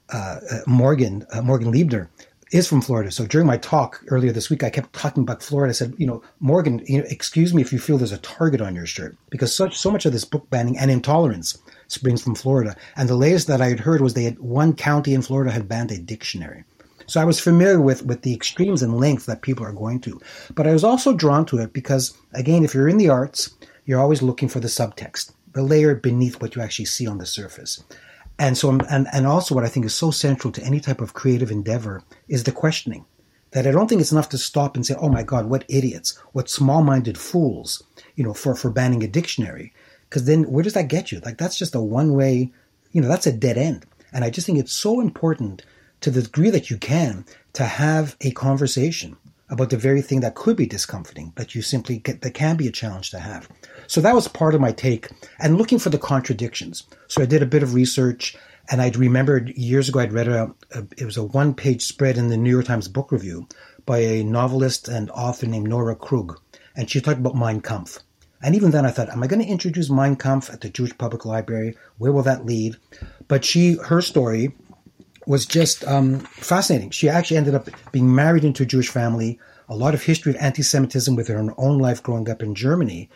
uh, 0.10 0.42
uh 0.52 0.60
Morgan 0.68 1.26
uh, 1.32 1.42
Morgan 1.42 1.72
Liebner, 1.74 2.08
is 2.52 2.68
from 2.68 2.82
Florida. 2.82 3.12
So 3.12 3.26
during 3.26 3.48
my 3.48 3.58
talk 3.58 4.04
earlier 4.08 4.32
this 4.32 4.50
week, 4.50 4.64
I 4.64 4.70
kept 4.70 4.94
talking 4.94 5.24
about 5.24 5.44
Florida. 5.44 5.70
I 5.70 5.74
said, 5.74 5.94
you 5.98 6.08
know, 6.08 6.24
Morgan, 6.40 6.84
you 6.86 7.00
know, 7.00 7.06
excuse 7.10 7.54
me 7.54 7.62
if 7.62 7.72
you 7.72 7.80
feel 7.80 7.98
there's 7.98 8.12
a 8.12 8.18
target 8.20 8.62
on 8.62 8.76
your 8.76 8.86
shirt 8.86 9.16
because 9.30 9.54
such 9.54 9.78
so 9.78 9.92
much 9.92 10.06
of 10.06 10.14
this 10.14 10.26
book 10.26 10.50
banning 10.50 10.78
and 10.78 10.90
intolerance 10.90 11.58
springs 11.88 12.24
from 12.24 12.36
Florida. 12.36 12.76
And 12.96 13.08
the 13.08 13.16
latest 13.16 13.48
that 13.48 13.62
I 13.62 13.70
had 13.70 13.80
heard 13.80 14.02
was 14.02 14.14
they 14.14 14.24
had 14.24 14.40
one 14.40 14.74
county 14.74 15.14
in 15.14 15.22
Florida 15.22 15.52
had 15.52 15.68
banned 15.68 15.92
a 15.92 16.00
dictionary. 16.00 16.64
So 17.06 17.20
I 17.20 17.26
was 17.26 17.40
familiar 17.40 17.82
with 17.82 18.06
with 18.06 18.22
the 18.22 18.34
extremes 18.34 18.84
and 18.84 19.00
lengths 19.00 19.26
that 19.26 19.42
people 19.42 19.66
are 19.66 19.72
going 19.72 20.00
to. 20.02 20.22
But 20.54 20.68
I 20.68 20.74
was 20.74 20.84
also 20.84 21.14
drawn 21.14 21.46
to 21.48 21.58
it 21.58 21.74
because 21.74 22.16
again, 22.34 22.64
if 22.64 22.74
you're 22.74 22.88
in 22.88 22.98
the 22.98 23.10
arts, 23.10 23.56
you're 23.86 24.00
always 24.00 24.22
looking 24.22 24.50
for 24.50 24.60
the 24.60 24.68
subtext, 24.68 25.32
the 25.54 25.64
layer 25.64 25.96
beneath 25.96 26.40
what 26.42 26.56
you 26.56 26.62
actually 26.62 26.86
see 26.86 27.08
on 27.08 27.18
the 27.18 27.26
surface. 27.26 27.84
And 28.40 28.58
so, 28.58 28.72
and, 28.90 29.08
and 29.12 29.28
also 29.28 29.54
what 29.54 29.66
I 29.66 29.68
think 29.68 29.86
is 29.86 29.94
so 29.94 30.12
central 30.12 30.52
to 30.54 30.64
any 30.64 30.80
type 30.80 31.02
of 31.02 31.14
creative 31.14 31.52
endeavor 31.52 32.02
is 32.30 32.46
the 32.46 32.54
questioning. 32.54 33.06
That 33.52 33.68
I 33.68 33.72
don't 33.72 33.88
think 33.88 34.00
it's 34.00 34.12
enough 34.12 34.30
to 34.30 34.38
stop 34.38 34.76
and 34.76 34.86
say, 34.86 34.96
oh 34.98 35.10
my 35.10 35.24
God, 35.24 35.48
what 35.48 35.66
idiots, 35.68 36.18
what 36.32 36.50
small 36.50 36.84
minded 36.84 37.18
fools, 37.18 37.84
you 38.16 38.24
know, 38.24 38.34
for, 38.34 38.56
for 38.56 38.70
banning 38.70 39.04
a 39.04 39.08
dictionary. 39.08 39.74
Because 40.08 40.26
then 40.26 40.44
where 40.44 40.64
does 40.64 40.74
that 40.74 40.88
get 40.88 41.12
you? 41.12 41.20
Like, 41.20 41.38
that's 41.38 41.58
just 41.58 41.76
a 41.76 41.82
one 41.82 42.14
way, 42.14 42.52
you 42.92 43.02
know, 43.02 43.08
that's 43.08 43.28
a 43.28 43.34
dead 43.34 43.58
end. 43.58 43.86
And 44.14 44.24
I 44.24 44.30
just 44.30 44.46
think 44.46 44.60
it's 44.60 44.72
so 44.74 45.02
important 45.02 45.64
to 46.02 46.12
the 46.12 46.22
degree 46.22 46.50
that 46.52 46.70
you 46.70 46.78
can 46.78 47.26
to 47.54 47.66
have 47.66 48.16
a 48.22 48.32
conversation 48.32 49.18
about 49.50 49.70
the 49.70 49.78
very 49.78 50.02
thing 50.02 50.20
that 50.22 50.36
could 50.36 50.56
be 50.56 50.66
discomforting, 50.66 51.34
that 51.36 51.56
you 51.56 51.62
simply 51.62 51.98
get, 51.98 52.22
that 52.22 52.34
can 52.34 52.56
be 52.56 52.68
a 52.68 52.72
challenge 52.72 53.12
to 53.12 53.20
have. 53.20 53.50
So 53.88 54.02
that 54.02 54.16
was 54.16 54.28
part 54.28 54.56
of 54.56 54.62
my 54.62 54.72
take 54.72 55.10
and 55.40 55.58
looking 55.58 55.80
for 55.80 55.90
the 55.90 55.98
contradictions. 55.98 56.84
So 57.08 57.22
I 57.22 57.26
did 57.26 57.42
a 57.42 57.48
bit 57.48 57.64
of 57.64 57.74
research 57.74 58.38
and 58.70 58.82
I'd 58.82 58.96
remembered 58.96 59.50
years 59.58 59.90
ago 59.90 60.00
I'd 60.00 60.14
read 60.14 60.28
a, 60.28 60.54
a 60.72 60.84
it 60.98 61.06
was 61.06 61.18
a 61.18 61.24
one 61.24 61.54
page 61.54 61.82
spread 61.82 62.18
in 62.18 62.30
the 62.30 62.38
New 62.38 62.52
York 62.52 62.66
Times 62.66 62.88
book 62.88 63.12
review 63.12 63.48
by 63.86 64.00
a 64.00 64.24
novelist 64.24 64.88
and 64.88 65.10
author 65.12 65.48
named 65.48 65.68
Nora 65.68 65.96
Krug. 65.96 66.40
And 66.76 66.90
she 66.90 67.02
talked 67.02 67.20
about 67.20 67.36
Mein 67.36 67.62
Kampf. 67.62 68.00
And 68.42 68.56
even 68.56 68.72
then 68.72 68.86
I 68.86 68.92
thought, 68.92 69.10
am 69.10 69.24
I 69.24 69.28
going 69.28 69.42
to 69.42 69.48
introduce 69.48 69.90
Mein 69.90 70.16
Kampf 70.16 70.50
at 70.50 70.62
the 70.62 70.70
Jewish 70.70 70.98
Public 70.98 71.26
Library? 71.26 71.76
Where 71.98 72.12
will 72.12 72.24
that 72.24 72.46
lead? 72.46 72.78
But 73.28 73.44
she, 73.44 73.78
her 73.86 74.02
story 74.02 74.54
was 75.30 75.46
just 75.46 75.88
um, 75.88 76.22
fascinating. 76.22 76.90
She 76.90 77.08
actually 77.08 77.38
ended 77.38 77.54
up 77.54 77.70
being 77.92 78.16
married 78.16 78.44
into 78.44 78.64
a 78.64 78.66
Jewish 78.66 78.90
family, 78.90 79.40
a 79.70 79.76
lot 79.76 79.94
of 79.94 80.02
history 80.02 80.32
of 80.32 80.42
anti-Semitism 80.42 81.16
with 81.16 81.28
her 81.28 81.54
own 81.56 81.78
life 81.78 82.02
growing 82.02 82.28
up 82.28 82.42
in 82.42 82.56
Germany. 82.56 83.12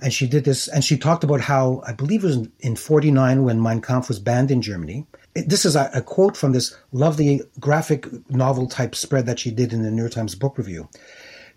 And 0.00 0.10
she 0.10 0.26
did 0.26 0.44
this, 0.44 0.66
and 0.66 0.82
she 0.82 0.96
talked 0.96 1.24
about 1.24 1.42
how, 1.42 1.82
I 1.86 1.92
believe 1.92 2.24
it 2.24 2.28
was 2.28 2.48
in 2.60 2.74
49 2.74 3.42
when 3.44 3.62
Mein 3.62 3.82
Kampf 3.82 4.08
was 4.08 4.18
banned 4.18 4.50
in 4.50 4.62
Germany. 4.62 5.06
This 5.34 5.66
is 5.66 5.76
a, 5.76 5.90
a, 5.92 6.00
quote 6.00 6.38
from 6.38 6.52
this 6.52 6.74
lovely 6.92 7.42
graphic 7.60 8.06
novel 8.30 8.66
type 8.66 8.94
spread 8.94 9.26
that 9.26 9.38
she 9.38 9.50
did 9.50 9.74
in 9.74 9.82
the 9.82 9.90
New 9.90 10.00
York 10.00 10.12
Times 10.12 10.34
Book 10.34 10.56
Review. 10.56 10.88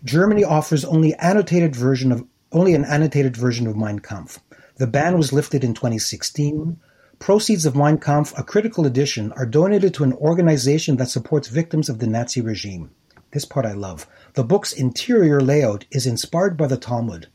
Germany 0.04 0.44
offers 0.44 0.84
only 0.84 1.14
annotated 1.14 1.74
version 1.74 2.12
of 2.12 2.22
only 2.52 2.74
an 2.74 2.84
annotated 2.84 3.34
version 3.34 3.66
of 3.66 3.78
Mein 3.78 4.00
Kampf. 4.00 4.40
The 4.76 4.86
ban 4.86 5.16
was 5.16 5.32
lifted 5.32 5.64
in 5.64 5.72
2016. 5.72 6.78
Proceeds 7.22 7.64
of 7.64 7.76
Mein 7.76 7.98
Kampf, 7.98 8.36
a 8.36 8.42
critical 8.42 8.84
edition, 8.84 9.30
are 9.36 9.46
donated 9.46 9.94
to 9.94 10.02
an 10.02 10.12
organization 10.14 10.96
that 10.96 11.08
supports 11.08 11.46
victims 11.46 11.88
of 11.88 12.00
the 12.00 12.06
Nazi 12.08 12.40
regime. 12.40 12.90
This 13.30 13.44
part 13.44 13.64
I 13.64 13.74
love. 13.74 14.08
The 14.34 14.42
book's 14.42 14.72
interior 14.72 15.40
layout 15.40 15.84
is 15.92 16.04
inspired 16.04 16.56
by 16.56 16.66
the 16.66 16.76
Talmud. 16.76 17.28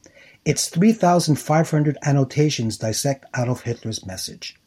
Its 0.43 0.67
3,500 0.67 1.97
annotations 2.03 2.75
dissect 2.75 3.27
Adolf 3.33 3.61
Hitler's 3.61 4.05
message. 4.05 4.59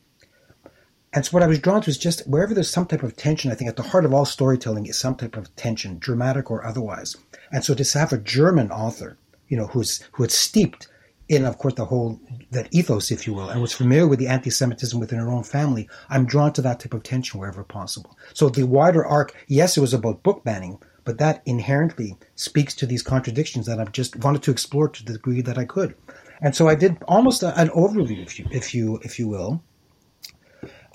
And 1.13 1.27
so 1.27 1.33
what 1.33 1.43
I 1.43 1.49
was 1.49 1.59
drawn 1.59 1.83
to 1.83 1.91
is 1.91 1.99
just 1.99 2.27
wherever 2.27 2.55
there's 2.55 2.71
some 2.71 2.87
type 2.87 3.03
of 3.03 3.15
tension, 3.15 3.53
I 3.53 3.57
think 3.57 3.69
at 3.69 3.77
the 3.77 3.83
heart 3.83 4.07
of 4.07 4.15
all 4.15 4.25
storytelling 4.25 4.87
is 4.87 4.99
some 4.99 5.17
type 5.17 5.37
of 5.37 5.55
tension, 5.55 5.99
dramatic 5.99 6.51
or 6.51 6.65
otherwise. 6.65 7.15
And 7.53 7.63
so 7.63 7.75
to 7.75 7.99
have 7.99 8.15
a 8.15 8.17
German 8.17 8.71
author, 8.71 9.19
you 9.49 9.59
know, 9.59 9.67
who's 9.67 10.03
who 10.13 10.23
had 10.23 10.33
steeped 10.33 10.89
in, 11.31 11.45
of 11.45 11.59
course, 11.59 11.75
the 11.75 11.85
whole 11.85 12.21
that 12.51 12.69
ethos, 12.75 13.13
if 13.13 13.25
you 13.25 13.33
will, 13.33 13.49
and 13.49 13.63
was 13.63 13.73
familiar 13.73 14.09
with 14.09 14.19
the 14.19 14.27
anti-Semitism 14.27 14.99
within 14.99 15.21
her 15.21 15.31
own 15.31 15.45
family, 15.45 15.89
I'm 16.09 16.27
drawn 16.27 16.53
to 16.55 16.63
that 16.63 16.81
type 16.81 16.93
of 16.93 17.05
tension 17.05 17.39
wherever 17.39 17.63
possible. 17.63 18.19
So 18.35 18.49
the 18.49 18.65
wider 18.65 19.07
arc, 19.07 19.33
yes, 19.47 19.77
it 19.77 19.81
was 19.81 19.95
about 19.95 20.25
book 20.25 20.43
banning, 20.43 20.83
but 21.05 21.19
that 21.19 21.43
inherently 21.47 22.17
speaks 22.35 22.75
to 22.75 22.87
these 22.87 23.05
contradictions 23.05 23.67
that 23.67 23.79
I've 23.79 23.93
just 23.93 24.17
wanted 24.17 24.43
to 24.43 24.51
explore 24.51 24.89
to 24.89 25.05
the 25.05 25.13
degree 25.13 25.41
that 25.43 25.57
I 25.57 25.65
could. 25.65 25.95
And 26.43 26.57
so 26.57 26.67
I 26.67 26.75
did 26.75 26.97
almost 27.07 27.45
a, 27.45 27.57
an 27.57 27.69
overview, 27.69 28.21
if 28.23 28.41
you, 28.41 28.47
if 28.51 28.75
you, 28.75 28.99
if 29.05 29.21
you 29.21 29.29
will. 29.29 29.63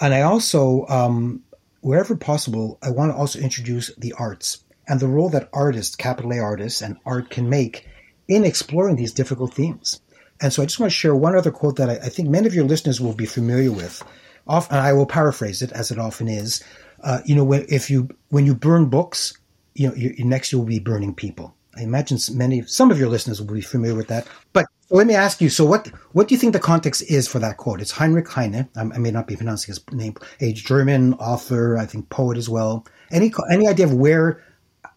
And 0.02 0.14
I 0.14 0.24
also, 0.24 0.86
um, 0.90 1.44
wherever 1.80 2.14
possible, 2.18 2.78
I 2.84 2.90
want 2.90 3.14
to 3.14 3.16
also 3.16 3.40
introduce 3.40 3.96
the 3.96 4.14
arts 4.20 4.66
and 4.86 5.00
the 5.00 5.08
role 5.08 5.30
that 5.30 5.50
artists, 5.54 5.96
capital 5.96 6.34
A 6.34 6.40
artists, 6.40 6.82
and 6.82 6.98
art 7.06 7.30
can 7.30 7.50
make 7.50 7.88
in 8.28 8.44
exploring 8.44 8.98
these 8.98 9.14
difficult 9.14 9.54
themes. 9.54 10.02
And 10.42 10.52
so 10.52 10.62
I 10.62 10.66
just 10.66 10.80
want 10.80 10.92
to 10.92 10.96
share 10.96 11.16
one 11.16 11.36
other 11.36 11.52
quote 11.52 11.78
that 11.78 11.90
I, 11.90 11.94
I 11.94 12.10
think 12.10 12.30
many 12.30 12.48
of 12.48 12.54
your 12.54 12.66
listeners 12.66 13.00
will 13.00 13.14
be 13.14 13.26
familiar 13.26 13.72
with. 13.72 14.04
Off, 14.48 14.70
and 14.70 14.80
I 14.80 14.94
will 14.94 15.08
paraphrase 15.08 15.62
it 15.62 15.72
as 15.72 15.90
it 15.90 15.98
often 15.98 16.28
is. 16.28 16.64
Uh, 17.04 17.20
you 17.26 17.36
know, 17.36 17.44
when, 17.44 17.66
if 17.68 17.90
you 17.90 18.10
when 18.30 18.46
you 18.46 18.54
burn 18.54 18.86
books, 18.90 19.38
you 19.74 19.88
know, 19.88 19.96
you, 19.96 20.14
next 20.24 20.52
you 20.52 20.60
will 20.60 20.66
be 20.66 20.80
burning 20.80 21.16
people. 21.16 21.56
I 21.76 21.82
imagine 21.82 22.18
many, 22.34 22.62
some 22.64 22.92
of 22.92 23.00
your 23.00 23.10
listeners 23.10 23.42
will 23.42 23.54
be 23.54 23.62
familiar 23.62 23.96
with 23.96 24.08
that. 24.08 24.28
But 24.54 24.68
let 24.90 25.08
me 25.08 25.16
ask 25.16 25.42
you: 25.42 25.50
So, 25.50 25.66
what 25.66 25.88
what 26.14 26.28
do 26.28 26.36
you 26.36 26.40
think 26.40 26.54
the 26.54 26.60
context 26.60 27.02
is 27.10 27.28
for 27.28 27.40
that 27.40 27.58
quote? 27.58 27.82
It's 27.82 27.92
Heinrich 27.92 28.30
Heine. 28.30 28.70
I, 28.76 28.82
I 28.82 28.98
may 29.00 29.12
not 29.12 29.28
be 29.28 29.36
pronouncing 29.36 29.74
his 29.74 29.84
name. 29.92 30.16
A 30.42 30.54
German 30.54 31.16
author, 31.16 31.78
I 31.78 31.86
think 31.86 32.10
poet 32.10 32.38
as 32.38 32.48
well. 32.48 32.86
Any 33.12 33.34
any 33.52 33.68
idea 33.68 33.88
of 33.88 33.94
where 33.94 34.44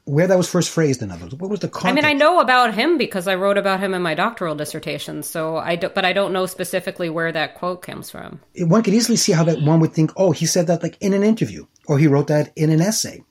where 0.09 0.27
that 0.27 0.39
was 0.39 0.49
first 0.49 0.71
phrased? 0.71 1.03
In 1.03 1.11
other 1.11 1.25
words, 1.25 1.35
what 1.35 1.51
was 1.51 1.61
the 1.61 1.69
context? 1.69 1.93
I 1.93 1.95
mean, 1.95 2.05
I 2.05 2.15
know 2.15 2.41
about 2.41 2.75
him 2.75 2.97
because 2.97 3.29
I 3.29 3.35
wrote 3.35 3.59
about 3.59 3.81
him 3.81 3.93
in 3.93 4.01
my 4.01 4.15
doctoral 4.15 4.55
dissertation. 4.55 5.23
So 5.23 5.59
I, 5.59 5.77
do, 5.77 5.91
but 5.91 6.05
I 6.05 6.15
don't 6.15 6.33
know 6.33 6.47
specifically 6.47 7.11
where 7.11 7.31
that 7.31 7.55
quote 7.55 7.83
comes 7.83 8.11
from. 8.11 8.41
One 8.57 8.83
could 8.83 8.95
easily 8.95 9.17
see 9.17 9.33
how 9.33 9.45
that 9.45 9.61
one 9.61 9.81
would 9.81 9.93
think, 9.93 10.13
oh, 10.17 10.33
he 10.33 10.47
said 10.47 10.67
that 10.69 10.83
like 10.83 10.97
in 11.01 11.13
an 11.13 11.23
interview, 11.23 11.67
or 11.87 11.99
he 11.99 12.07
wrote 12.07 12.29
that 12.29 12.53
in 12.57 12.71
an 12.71 12.81
essay. 12.81 13.23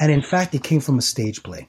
And 0.00 0.10
in 0.10 0.20
fact, 0.20 0.54
it 0.54 0.64
came 0.64 0.80
from 0.80 0.98
a 0.98 1.02
stage 1.02 1.42
play. 1.42 1.68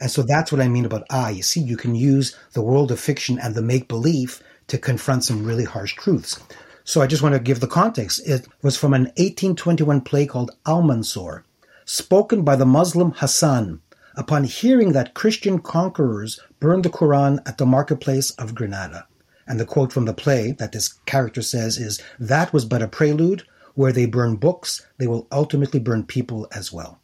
And 0.00 0.10
so 0.10 0.22
that's 0.22 0.50
what 0.50 0.60
I 0.60 0.68
mean 0.68 0.86
about 0.86 1.04
ah, 1.10 1.28
you 1.28 1.42
see, 1.42 1.60
you 1.60 1.76
can 1.76 1.94
use 1.94 2.36
the 2.54 2.62
world 2.62 2.90
of 2.90 3.00
fiction 3.00 3.38
and 3.38 3.54
the 3.54 3.62
make 3.62 3.88
believe 3.88 4.42
to 4.68 4.78
confront 4.78 5.24
some 5.24 5.44
really 5.44 5.64
harsh 5.64 5.94
truths. 5.94 6.40
So 6.84 7.02
I 7.02 7.06
just 7.06 7.22
want 7.22 7.34
to 7.34 7.40
give 7.40 7.60
the 7.60 7.66
context. 7.66 8.26
It 8.26 8.48
was 8.62 8.78
from 8.78 8.94
an 8.94 9.02
1821 9.16 10.00
play 10.00 10.24
called 10.24 10.52
Almansor, 10.64 11.42
spoken 11.84 12.42
by 12.42 12.56
the 12.56 12.64
Muslim 12.64 13.12
Hassan 13.12 13.82
upon 14.18 14.42
hearing 14.42 14.92
that 14.92 15.14
Christian 15.14 15.60
conquerors 15.60 16.40
burned 16.58 16.84
the 16.84 16.90
Quran 16.90 17.38
at 17.46 17.56
the 17.56 17.64
marketplace 17.64 18.32
of 18.32 18.54
Granada. 18.54 19.06
And 19.46 19.58
the 19.58 19.64
quote 19.64 19.92
from 19.92 20.04
the 20.04 20.12
play 20.12 20.52
that 20.58 20.72
this 20.72 20.92
character 21.06 21.40
says 21.40 21.78
is, 21.78 22.02
That 22.18 22.52
was 22.52 22.66
but 22.66 22.82
a 22.82 22.88
prelude. 22.88 23.44
Where 23.74 23.92
they 23.92 24.06
burn 24.06 24.34
books, 24.34 24.84
they 24.98 25.06
will 25.06 25.28
ultimately 25.30 25.78
burn 25.78 26.02
people 26.02 26.48
as 26.52 26.72
well. 26.72 26.98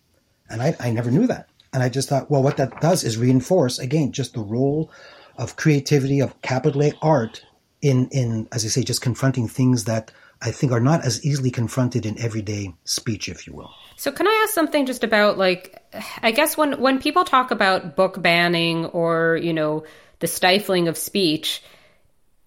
And 0.50 0.61
I, 0.61 0.75
I 0.80 0.90
never 0.90 1.09
knew 1.09 1.28
that. 1.28 1.49
And 1.73 1.85
I 1.85 1.88
just 1.88 2.09
thought, 2.09 2.33
well, 2.33 2.42
what 2.42 2.56
that 2.56 2.80
does 2.80 3.04
is 3.04 3.16
reinforce, 3.16 3.78
again, 3.78 4.11
just 4.11 4.35
the 4.35 4.40
role 4.40 4.90
of 5.37 5.54
creativity, 5.54 6.18
of 6.18 6.42
capital 6.42 6.83
A 6.83 6.92
art 7.00 7.44
in, 7.80 8.09
in, 8.09 8.49
as 8.50 8.64
I 8.64 8.68
say, 8.68 8.83
just 8.83 9.02
confronting 9.02 9.47
things 9.47 9.85
that 9.85 10.11
I 10.45 10.51
think 10.51 10.73
are 10.73 10.81
not 10.81 11.05
as 11.05 11.25
easily 11.25 11.51
confronted 11.51 12.05
in 12.05 12.21
everyday 12.21 12.75
speech, 12.85 13.29
if 13.29 13.47
you 13.47 13.55
will. 13.55 13.71
So 13.97 14.13
can 14.13 14.27
I 14.27 14.43
ask 14.45 14.55
something 14.55 14.85
just 14.85 15.03
about 15.03 15.39
like 15.39 15.83
I 16.23 16.33
guess 16.33 16.57
when 16.57 16.81
when 16.81 17.01
people 17.01 17.25
talk 17.25 17.51
about 17.51 17.97
book 17.97 18.21
banning 18.21 18.87
or, 18.87 19.39
you 19.43 19.55
know, 19.55 19.85
the 20.21 20.27
stifling 20.27 20.89
of 20.89 20.99
speech, 20.99 21.63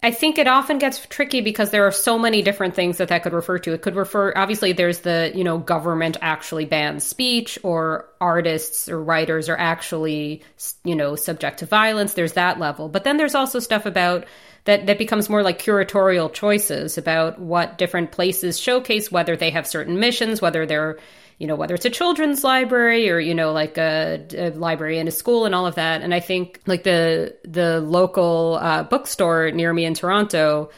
I 0.00 0.12
think 0.12 0.38
it 0.38 0.46
often 0.46 0.78
gets 0.78 1.04
tricky 1.06 1.40
because 1.40 1.70
there 1.70 1.84
are 1.84 1.90
so 1.90 2.20
many 2.20 2.40
different 2.40 2.76
things 2.76 2.98
that 2.98 3.08
that 3.08 3.24
could 3.24 3.32
refer 3.32 3.58
to. 3.58 3.72
It 3.72 3.82
could 3.82 3.96
refer, 3.96 4.32
obviously, 4.36 4.72
there's 4.72 5.00
the, 5.00 5.32
you 5.34 5.42
know, 5.42 5.58
government 5.58 6.16
actually 6.20 6.66
bans 6.66 7.04
speech 7.04 7.58
or 7.64 8.08
artists 8.20 8.88
or 8.88 9.02
writers 9.02 9.48
are 9.48 9.56
actually, 9.58 10.44
you 10.84 10.94
know, 10.94 11.16
subject 11.16 11.58
to 11.58 11.66
violence. 11.66 12.14
There's 12.14 12.34
that 12.34 12.60
level. 12.60 12.88
But 12.88 13.02
then 13.02 13.16
there's 13.16 13.34
also 13.34 13.58
stuff 13.58 13.86
about 13.86 14.24
that, 14.66 14.86
that 14.86 14.98
becomes 14.98 15.28
more 15.28 15.42
like 15.42 15.60
curatorial 15.60 16.32
choices 16.32 16.96
about 16.96 17.40
what 17.40 17.76
different 17.76 18.12
places 18.12 18.56
showcase, 18.56 19.10
whether 19.10 19.36
they 19.36 19.50
have 19.50 19.66
certain 19.66 19.98
missions, 19.98 20.40
whether 20.40 20.64
they're, 20.64 20.98
you 21.38 21.46
know, 21.46 21.54
whether 21.54 21.74
it's 21.74 21.84
a 21.84 21.90
children's 21.90 22.42
library 22.42 23.08
or, 23.08 23.20
you 23.20 23.34
know, 23.34 23.52
like 23.52 23.78
a, 23.78 24.26
a 24.36 24.50
library 24.50 24.98
in 24.98 25.06
a 25.06 25.12
school 25.12 25.44
and 25.44 25.54
all 25.54 25.66
of 25.66 25.76
that. 25.76 26.02
And 26.02 26.12
I 26.12 26.20
think 26.20 26.60
like 26.66 26.82
the, 26.82 27.36
the 27.44 27.80
local 27.80 28.58
uh, 28.60 28.82
bookstore 28.82 29.52
near 29.52 29.72
me 29.72 29.84
in 29.84 29.94
Toronto 29.94 30.70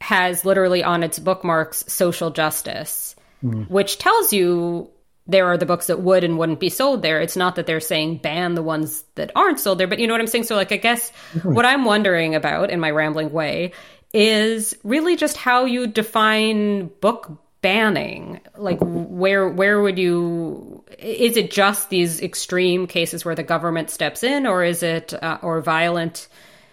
has 0.00 0.44
literally 0.44 0.82
on 0.82 1.02
its 1.02 1.18
bookmarks 1.18 1.84
social 1.86 2.30
justice, 2.30 3.14
mm. 3.44 3.68
which 3.70 3.98
tells 3.98 4.32
you 4.32 4.90
there 5.28 5.46
are 5.46 5.56
the 5.56 5.66
books 5.66 5.86
that 5.86 6.00
would 6.00 6.24
and 6.24 6.38
wouldn't 6.38 6.60
be 6.60 6.68
sold 6.68 7.02
there. 7.02 7.20
It's 7.20 7.36
not 7.36 7.54
that 7.56 7.66
they're 7.66 7.80
saying 7.80 8.18
ban 8.18 8.54
the 8.54 8.62
ones 8.62 9.04
that 9.14 9.30
aren't 9.34 9.60
sold 9.60 9.78
there, 9.78 9.86
but 9.86 9.98
you 9.98 10.06
know 10.06 10.14
what 10.14 10.20
I'm 10.20 10.26
saying? 10.26 10.44
So, 10.44 10.54
like, 10.54 10.72
I 10.72 10.76
guess 10.76 11.10
mm-hmm. 11.32 11.52
what 11.52 11.64
I'm 11.64 11.84
wondering 11.84 12.34
about 12.34 12.70
in 12.70 12.78
my 12.78 12.90
rambling 12.90 13.32
way 13.32 13.72
is 14.14 14.76
really 14.84 15.16
just 15.16 15.36
how 15.36 15.64
you 15.64 15.86
define 15.86 16.86
book 17.00 17.30
banning 17.66 18.40
like 18.56 18.78
where 18.80 19.48
where 19.48 19.82
would 19.82 19.98
you 19.98 20.84
is 21.00 21.36
it 21.36 21.50
just 21.50 21.90
these 21.90 22.22
extreme 22.22 22.86
cases 22.86 23.24
where 23.24 23.34
the 23.34 23.42
government 23.42 23.90
steps 23.90 24.22
in 24.22 24.46
or 24.46 24.62
is 24.62 24.84
it 24.84 25.12
uh, 25.12 25.38
or 25.42 25.60
violent 25.60 26.28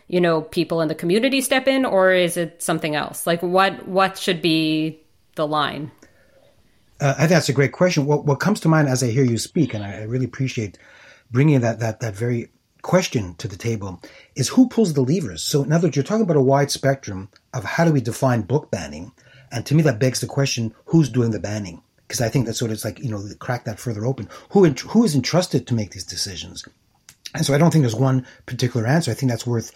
you 0.07 0.21
know 0.21 0.41
people 0.41 0.81
in 0.81 0.89
the 0.89 0.93
community 0.93 1.41
step 1.41 1.67
in 1.67 1.83
or 1.83 2.11
is 2.11 2.37
it 2.37 2.61
something 2.61 2.93
else? 2.93 3.25
Like 3.25 3.41
what 3.41 3.87
what 3.87 4.19
should 4.19 4.39
be 4.39 4.99
the 5.33 5.47
line? 5.47 5.91
Uh, 7.01 7.15
i 7.17 7.21
think 7.21 7.31
that's 7.31 7.49
a 7.49 7.53
great 7.53 7.71
question. 7.71 8.05
What, 8.05 8.25
what 8.25 8.39
comes 8.39 8.59
to 8.59 8.69
mind 8.69 8.87
as 8.87 9.01
i 9.01 9.07
hear 9.07 9.23
you 9.23 9.39
speak 9.39 9.73
and 9.73 9.83
i, 9.83 10.01
I 10.01 10.03
really 10.03 10.25
appreciate 10.25 10.77
bringing 11.31 11.61
that 11.61 11.79
that 11.79 12.01
that 12.01 12.15
very 12.15 12.51
question 12.83 13.33
to 13.39 13.47
the 13.47 13.57
table 13.57 13.99
is 14.35 14.49
who 14.49 14.69
pulls 14.69 14.93
the 14.93 15.01
levers? 15.01 15.41
So 15.41 15.63
in 15.63 15.71
other 15.71 15.87
words 15.87 15.95
you're 15.95 16.03
talking 16.03 16.21
about 16.21 16.37
a 16.37 16.49
wide 16.53 16.69
spectrum 16.69 17.29
of 17.51 17.63
how 17.63 17.83
do 17.83 17.91
we 17.91 18.01
define 18.01 18.43
book 18.43 18.69
banning 18.69 19.11
and 19.53 19.65
to 19.67 19.75
me, 19.75 19.83
that 19.83 19.99
begs 19.99 20.19
the 20.19 20.27
question: 20.27 20.73
Who's 20.85 21.09
doing 21.09 21.31
the 21.31 21.39
banning? 21.39 21.81
Because 22.07 22.21
I 22.21 22.29
think 22.29 22.45
that's 22.45 22.59
sort 22.59 22.71
of 22.71 22.75
it's 22.75 22.85
like 22.85 22.99
you 22.99 23.09
know, 23.09 23.23
crack 23.39 23.65
that 23.65 23.79
further 23.79 24.05
open. 24.05 24.27
Who 24.49 24.65
who 24.65 25.03
is 25.03 25.15
entrusted 25.15 25.67
to 25.67 25.75
make 25.75 25.91
these 25.91 26.03
decisions? 26.03 26.67
And 27.35 27.45
so 27.45 27.53
I 27.53 27.57
don't 27.59 27.71
think 27.71 27.83
there's 27.83 27.95
one 27.95 28.25
particular 28.47 28.87
answer. 28.87 29.11
I 29.11 29.13
think 29.13 29.31
that's 29.31 29.47
worth. 29.47 29.71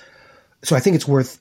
So 0.63 0.75
I 0.75 0.79
think 0.79 0.95
it's 0.95 1.07
worth. 1.07 1.39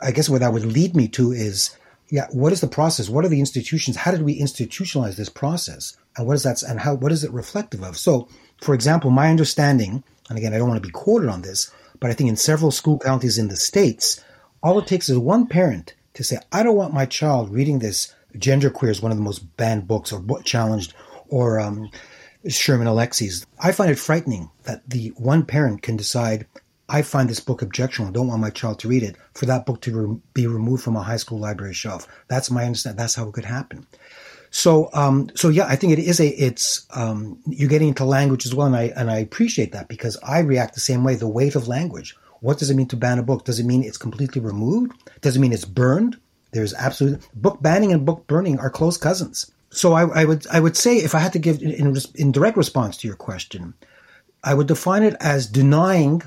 I 0.00 0.12
guess 0.12 0.28
what 0.28 0.40
that 0.40 0.52
would 0.52 0.64
lead 0.64 0.94
me 0.94 1.08
to 1.08 1.32
is, 1.32 1.76
yeah, 2.10 2.28
what 2.30 2.52
is 2.52 2.60
the 2.60 2.68
process? 2.68 3.08
What 3.08 3.24
are 3.24 3.28
the 3.28 3.40
institutions? 3.40 3.96
How 3.96 4.12
did 4.12 4.22
we 4.22 4.38
institutionalize 4.38 5.16
this 5.16 5.30
process? 5.30 5.96
And 6.16 6.26
what 6.26 6.34
is 6.34 6.42
that? 6.42 6.62
And 6.62 6.78
how? 6.78 6.94
What 6.94 7.10
is 7.10 7.24
it 7.24 7.32
reflective 7.32 7.82
of? 7.82 7.96
So, 7.96 8.28
for 8.60 8.74
example, 8.74 9.10
my 9.10 9.30
understanding, 9.30 10.04
and 10.28 10.38
again, 10.38 10.52
I 10.52 10.58
don't 10.58 10.68
want 10.68 10.82
to 10.82 10.86
be 10.86 10.92
quoted 10.92 11.30
on 11.30 11.40
this, 11.40 11.72
but 12.00 12.10
I 12.10 12.14
think 12.14 12.28
in 12.28 12.36
several 12.36 12.70
school 12.70 12.98
counties 12.98 13.38
in 13.38 13.48
the 13.48 13.56
states, 13.56 14.22
all 14.62 14.78
it 14.78 14.86
takes 14.86 15.08
is 15.08 15.18
one 15.18 15.46
parent 15.46 15.94
to 16.18 16.24
say, 16.24 16.38
I 16.50 16.64
don't 16.64 16.76
want 16.76 16.92
my 16.92 17.06
child 17.06 17.48
reading 17.50 17.78
this. 17.78 18.12
Genderqueer 18.34 18.90
is 18.90 19.00
one 19.00 19.12
of 19.12 19.18
the 19.18 19.22
most 19.22 19.56
banned 19.56 19.86
books 19.86 20.12
or 20.12 20.20
challenged, 20.42 20.92
or 21.28 21.60
um, 21.60 21.90
Sherman 22.48 22.88
Alexie's. 22.88 23.46
I 23.60 23.70
find 23.70 23.88
it 23.88 24.00
frightening 24.00 24.50
that 24.64 24.90
the 24.90 25.12
one 25.16 25.46
parent 25.46 25.82
can 25.82 25.96
decide, 25.96 26.44
I 26.88 27.02
find 27.02 27.30
this 27.30 27.38
book 27.38 27.62
objectionable. 27.62 28.12
Don't 28.12 28.26
want 28.26 28.40
my 28.40 28.50
child 28.50 28.80
to 28.80 28.88
read 28.88 29.04
it. 29.04 29.14
For 29.34 29.46
that 29.46 29.64
book 29.64 29.80
to 29.82 29.96
re- 29.96 30.20
be 30.34 30.48
removed 30.48 30.82
from 30.82 30.96
a 30.96 31.02
high 31.02 31.18
school 31.18 31.38
library 31.38 31.72
shelf. 31.72 32.08
That's 32.26 32.50
my 32.50 32.64
understanding. 32.64 32.98
That's 32.98 33.14
how 33.14 33.28
it 33.28 33.34
could 33.34 33.44
happen. 33.44 33.86
So, 34.50 34.90
um, 34.94 35.30
so 35.36 35.50
yeah, 35.50 35.66
I 35.66 35.76
think 35.76 35.92
it 35.92 36.00
is 36.00 36.18
a, 36.18 36.28
it's, 36.30 36.84
um, 36.96 37.38
you're 37.46 37.68
getting 37.68 37.88
into 37.88 38.04
language 38.04 38.44
as 38.44 38.56
well. 38.56 38.66
And 38.66 38.74
I, 38.74 38.92
and 38.96 39.08
I 39.08 39.18
appreciate 39.18 39.70
that 39.70 39.86
because 39.86 40.16
I 40.26 40.40
react 40.40 40.74
the 40.74 40.80
same 40.80 41.04
way. 41.04 41.14
The 41.14 41.28
weight 41.28 41.54
of 41.54 41.68
language. 41.68 42.16
What 42.40 42.58
does 42.58 42.70
it 42.70 42.74
mean 42.74 42.88
to 42.88 42.96
ban 42.96 43.18
a 43.18 43.22
book? 43.22 43.44
Does 43.44 43.58
it 43.58 43.66
mean 43.66 43.82
it's 43.82 43.98
completely 43.98 44.40
removed? 44.40 44.92
Does 45.20 45.36
it 45.36 45.40
mean 45.40 45.52
it's 45.52 45.64
burned? 45.64 46.18
There's 46.52 46.74
absolute 46.74 47.26
book 47.34 47.60
banning 47.60 47.92
and 47.92 48.06
book 48.06 48.26
burning 48.26 48.58
are 48.58 48.70
close 48.70 48.96
cousins. 48.96 49.50
So 49.70 49.92
I, 49.92 50.22
I 50.22 50.24
would 50.24 50.46
I 50.48 50.60
would 50.60 50.76
say 50.76 50.96
if 50.96 51.14
I 51.14 51.18
had 51.18 51.32
to 51.34 51.38
give 51.38 51.60
in, 51.60 51.94
in 52.14 52.32
direct 52.32 52.56
response 52.56 52.96
to 52.98 53.06
your 53.06 53.16
question, 53.16 53.74
I 54.42 54.54
would 54.54 54.66
define 54.66 55.02
it 55.02 55.14
as 55.20 55.46
denying 55.46 56.22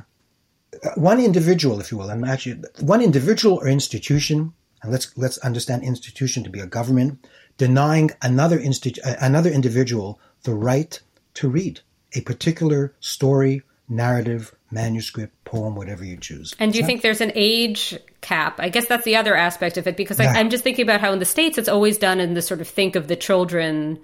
uh, 0.83 0.89
one 0.95 1.19
individual, 1.19 1.79
if 1.79 1.91
you 1.91 1.97
will, 1.97 2.09
and 2.09 2.25
actually 2.25 2.61
one 2.79 3.01
individual 3.01 3.57
or 3.57 3.67
institution, 3.67 4.53
and 4.83 4.91
let's 4.91 5.17
let's 5.17 5.39
understand 5.39 5.83
institution 5.83 6.43
to 6.43 6.51
be 6.51 6.59
a 6.59 6.67
government, 6.67 7.25
denying 7.57 8.11
another 8.21 8.59
institu- 8.59 8.99
uh, 9.03 9.15
another 9.19 9.49
individual 9.49 10.19
the 10.43 10.53
right 10.53 11.01
to 11.33 11.49
read 11.49 11.81
a 12.13 12.21
particular 12.21 12.93
story, 12.99 13.63
narrative, 13.89 14.53
manuscript, 14.71 15.43
poem, 15.43 15.75
whatever 15.75 16.05
you 16.05 16.17
choose. 16.17 16.55
And 16.59 16.71
do 16.71 16.79
you 16.79 16.85
think 16.85 17.01
there's 17.01 17.21
an 17.21 17.31
age 17.35 17.97
cap? 18.21 18.59
I 18.59 18.69
guess 18.69 18.87
that's 18.87 19.03
the 19.03 19.17
other 19.17 19.35
aspect 19.35 19.77
of 19.77 19.87
it 19.87 19.97
because 19.97 20.19
yeah. 20.19 20.31
I, 20.33 20.39
I'm 20.39 20.49
just 20.49 20.63
thinking 20.63 20.83
about 20.83 21.01
how 21.01 21.11
in 21.13 21.19
the 21.19 21.25
States 21.25 21.57
it's 21.57 21.69
always 21.69 21.97
done 21.97 22.19
in 22.19 22.33
the 22.33 22.41
sort 22.41 22.61
of 22.61 22.67
think 22.67 22.95
of 22.95 23.07
the 23.07 23.15
children 23.15 23.99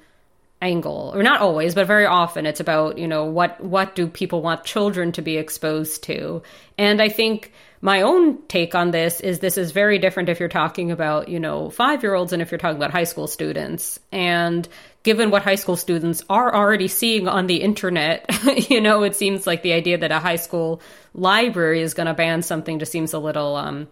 angle 0.62 1.12
or 1.14 1.22
not 1.22 1.40
always 1.40 1.76
but 1.76 1.86
very 1.86 2.08
often 2.08 2.48
it's 2.48 2.60
about 2.60 2.98
you 2.98 3.08
know 3.08 3.26
what 3.26 3.64
what 3.64 3.94
do 3.94 4.08
people 4.08 4.42
want 4.42 4.64
children 4.64 5.12
to 5.12 5.22
be 5.22 5.38
exposed 5.38 6.02
to 6.02 6.42
and 6.80 7.00
i 7.00 7.08
think 7.08 7.52
my 7.80 8.02
own 8.02 8.42
take 8.48 8.74
on 8.74 8.90
this 8.90 9.22
is 9.22 9.38
this 9.38 9.56
is 9.56 9.72
very 9.72 10.00
different 10.00 10.30
if 10.30 10.40
you're 10.40 10.50
talking 10.50 10.90
about 10.90 11.30
you 11.30 11.40
know 11.40 11.70
5 11.70 12.02
year 12.02 12.16
olds 12.16 12.34
and 12.34 12.42
if 12.42 12.50
you're 12.50 12.58
talking 12.58 12.78
about 12.78 12.90
high 12.90 13.04
school 13.04 13.28
students 13.28 14.00
and 14.12 14.68
given 15.08 15.32
what 15.32 15.42
high 15.42 15.56
school 15.56 15.78
students 15.78 16.22
are 16.30 16.54
already 16.54 16.90
seeing 16.90 17.30
on 17.30 17.48
the 17.48 17.62
internet, 17.62 18.30
you 18.70 18.82
know, 18.82 19.04
it 19.04 19.16
seems 19.16 19.48
like 19.48 19.62
the 19.62 19.72
idea 19.72 19.98
that 19.98 20.12
a 20.12 20.20
high 20.20 20.36
school 20.36 20.82
library 21.14 21.82
is 21.82 21.94
going 21.94 22.08
to 22.08 22.14
ban 22.14 22.42
something 22.42 22.78
just 22.78 22.92
seems 22.92 23.14
a 23.14 23.18
little 23.18 23.56
um, 23.56 23.88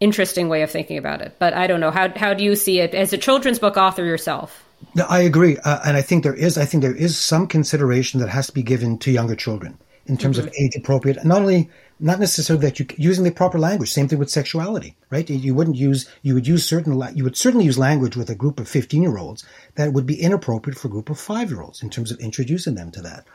interesting 0.00 0.48
way 0.48 0.62
of 0.62 0.72
thinking 0.72 0.98
about 0.98 1.20
it. 1.20 1.36
But 1.38 1.54
I 1.54 1.68
don't 1.68 1.78
know. 1.78 1.92
How, 1.92 2.08
how 2.08 2.34
do 2.34 2.42
you 2.42 2.56
see 2.56 2.80
it 2.80 2.96
as 2.96 3.12
a 3.12 3.16
children's 3.16 3.60
book 3.60 3.76
author 3.76 4.04
yourself? 4.04 4.64
No, 4.96 5.04
I 5.08 5.20
agree. 5.20 5.56
Uh, 5.58 5.78
and 5.86 5.96
I 5.96 6.02
think 6.02 6.24
there 6.24 6.34
is, 6.34 6.58
I 6.58 6.64
think 6.64 6.82
there 6.82 6.96
is 6.96 7.16
some 7.16 7.46
consideration 7.46 8.18
that 8.18 8.28
has 8.28 8.48
to 8.48 8.52
be 8.52 8.64
given 8.64 8.98
to 8.98 9.12
younger 9.12 9.36
children 9.36 9.78
in 10.06 10.16
terms 10.16 10.38
mm-hmm. 10.38 10.48
of 10.48 10.54
age 10.58 10.74
appropriate, 10.74 11.24
not 11.24 11.42
only 11.42 11.70
not 12.00 12.20
necessarily 12.20 12.64
that 12.66 12.78
you 12.78 12.86
using 12.96 13.24
the 13.24 13.30
proper 13.30 13.58
language. 13.58 13.90
Same 13.90 14.08
thing 14.08 14.18
with 14.18 14.30
sexuality, 14.30 14.96
right? 15.10 15.28
You 15.28 15.54
wouldn't 15.54 15.76
use 15.76 16.08
you 16.22 16.34
would 16.34 16.46
use 16.46 16.64
certain 16.64 17.00
you 17.14 17.24
would 17.24 17.36
certainly 17.36 17.66
use 17.66 17.78
language 17.78 18.16
with 18.16 18.30
a 18.30 18.34
group 18.34 18.60
of 18.60 18.68
fifteen 18.68 19.02
year 19.02 19.18
olds 19.18 19.44
that 19.74 19.92
would 19.92 20.06
be 20.06 20.20
inappropriate 20.20 20.78
for 20.78 20.88
a 20.88 20.90
group 20.90 21.10
of 21.10 21.18
five 21.18 21.50
year 21.50 21.62
olds 21.62 21.82
in 21.82 21.90
terms 21.90 22.10
of 22.10 22.20
introducing 22.20 22.74
them 22.74 22.90
to 22.92 23.02
that. 23.02 23.26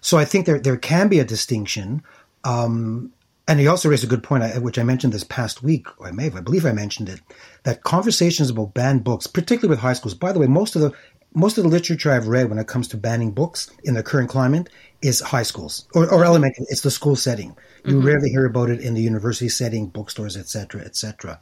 So 0.00 0.18
I 0.18 0.24
think 0.24 0.46
there 0.46 0.60
there 0.60 0.76
can 0.76 1.08
be 1.08 1.18
a 1.18 1.24
distinction. 1.24 2.02
Um, 2.44 3.12
and 3.46 3.60
he 3.60 3.66
also 3.66 3.90
raised 3.90 4.04
a 4.04 4.06
good 4.06 4.22
point, 4.22 4.62
which 4.62 4.78
I 4.78 4.84
mentioned 4.84 5.12
this 5.12 5.24
past 5.24 5.62
week, 5.62 5.86
or 6.00 6.06
I 6.06 6.12
may 6.12 6.24
have, 6.24 6.36
I 6.36 6.40
believe 6.40 6.64
I 6.64 6.72
mentioned 6.72 7.10
it, 7.10 7.20
that 7.64 7.82
conversations 7.82 8.48
about 8.48 8.72
banned 8.72 9.04
books, 9.04 9.26
particularly 9.26 9.68
with 9.68 9.80
high 9.80 9.92
schools. 9.92 10.14
By 10.14 10.32
the 10.32 10.38
way, 10.38 10.46
most 10.46 10.76
of 10.76 10.80
the 10.80 10.92
most 11.34 11.58
of 11.58 11.64
the 11.64 11.70
literature 11.70 12.12
I've 12.12 12.28
read 12.28 12.48
when 12.48 12.58
it 12.58 12.68
comes 12.68 12.88
to 12.88 12.96
banning 12.96 13.32
books 13.32 13.70
in 13.82 13.94
the 13.94 14.02
current 14.02 14.30
climate 14.30 14.68
is 15.02 15.20
high 15.20 15.42
schools 15.42 15.86
or, 15.94 16.10
or 16.10 16.24
elementary. 16.24 16.64
It's 16.68 16.82
the 16.82 16.90
school 16.90 17.16
setting. 17.16 17.56
You 17.84 17.96
mm-hmm. 17.96 18.06
rarely 18.06 18.30
hear 18.30 18.46
about 18.46 18.70
it 18.70 18.80
in 18.80 18.94
the 18.94 19.02
university 19.02 19.48
setting, 19.48 19.88
bookstores, 19.88 20.36
etc., 20.36 20.82
etc. 20.82 21.40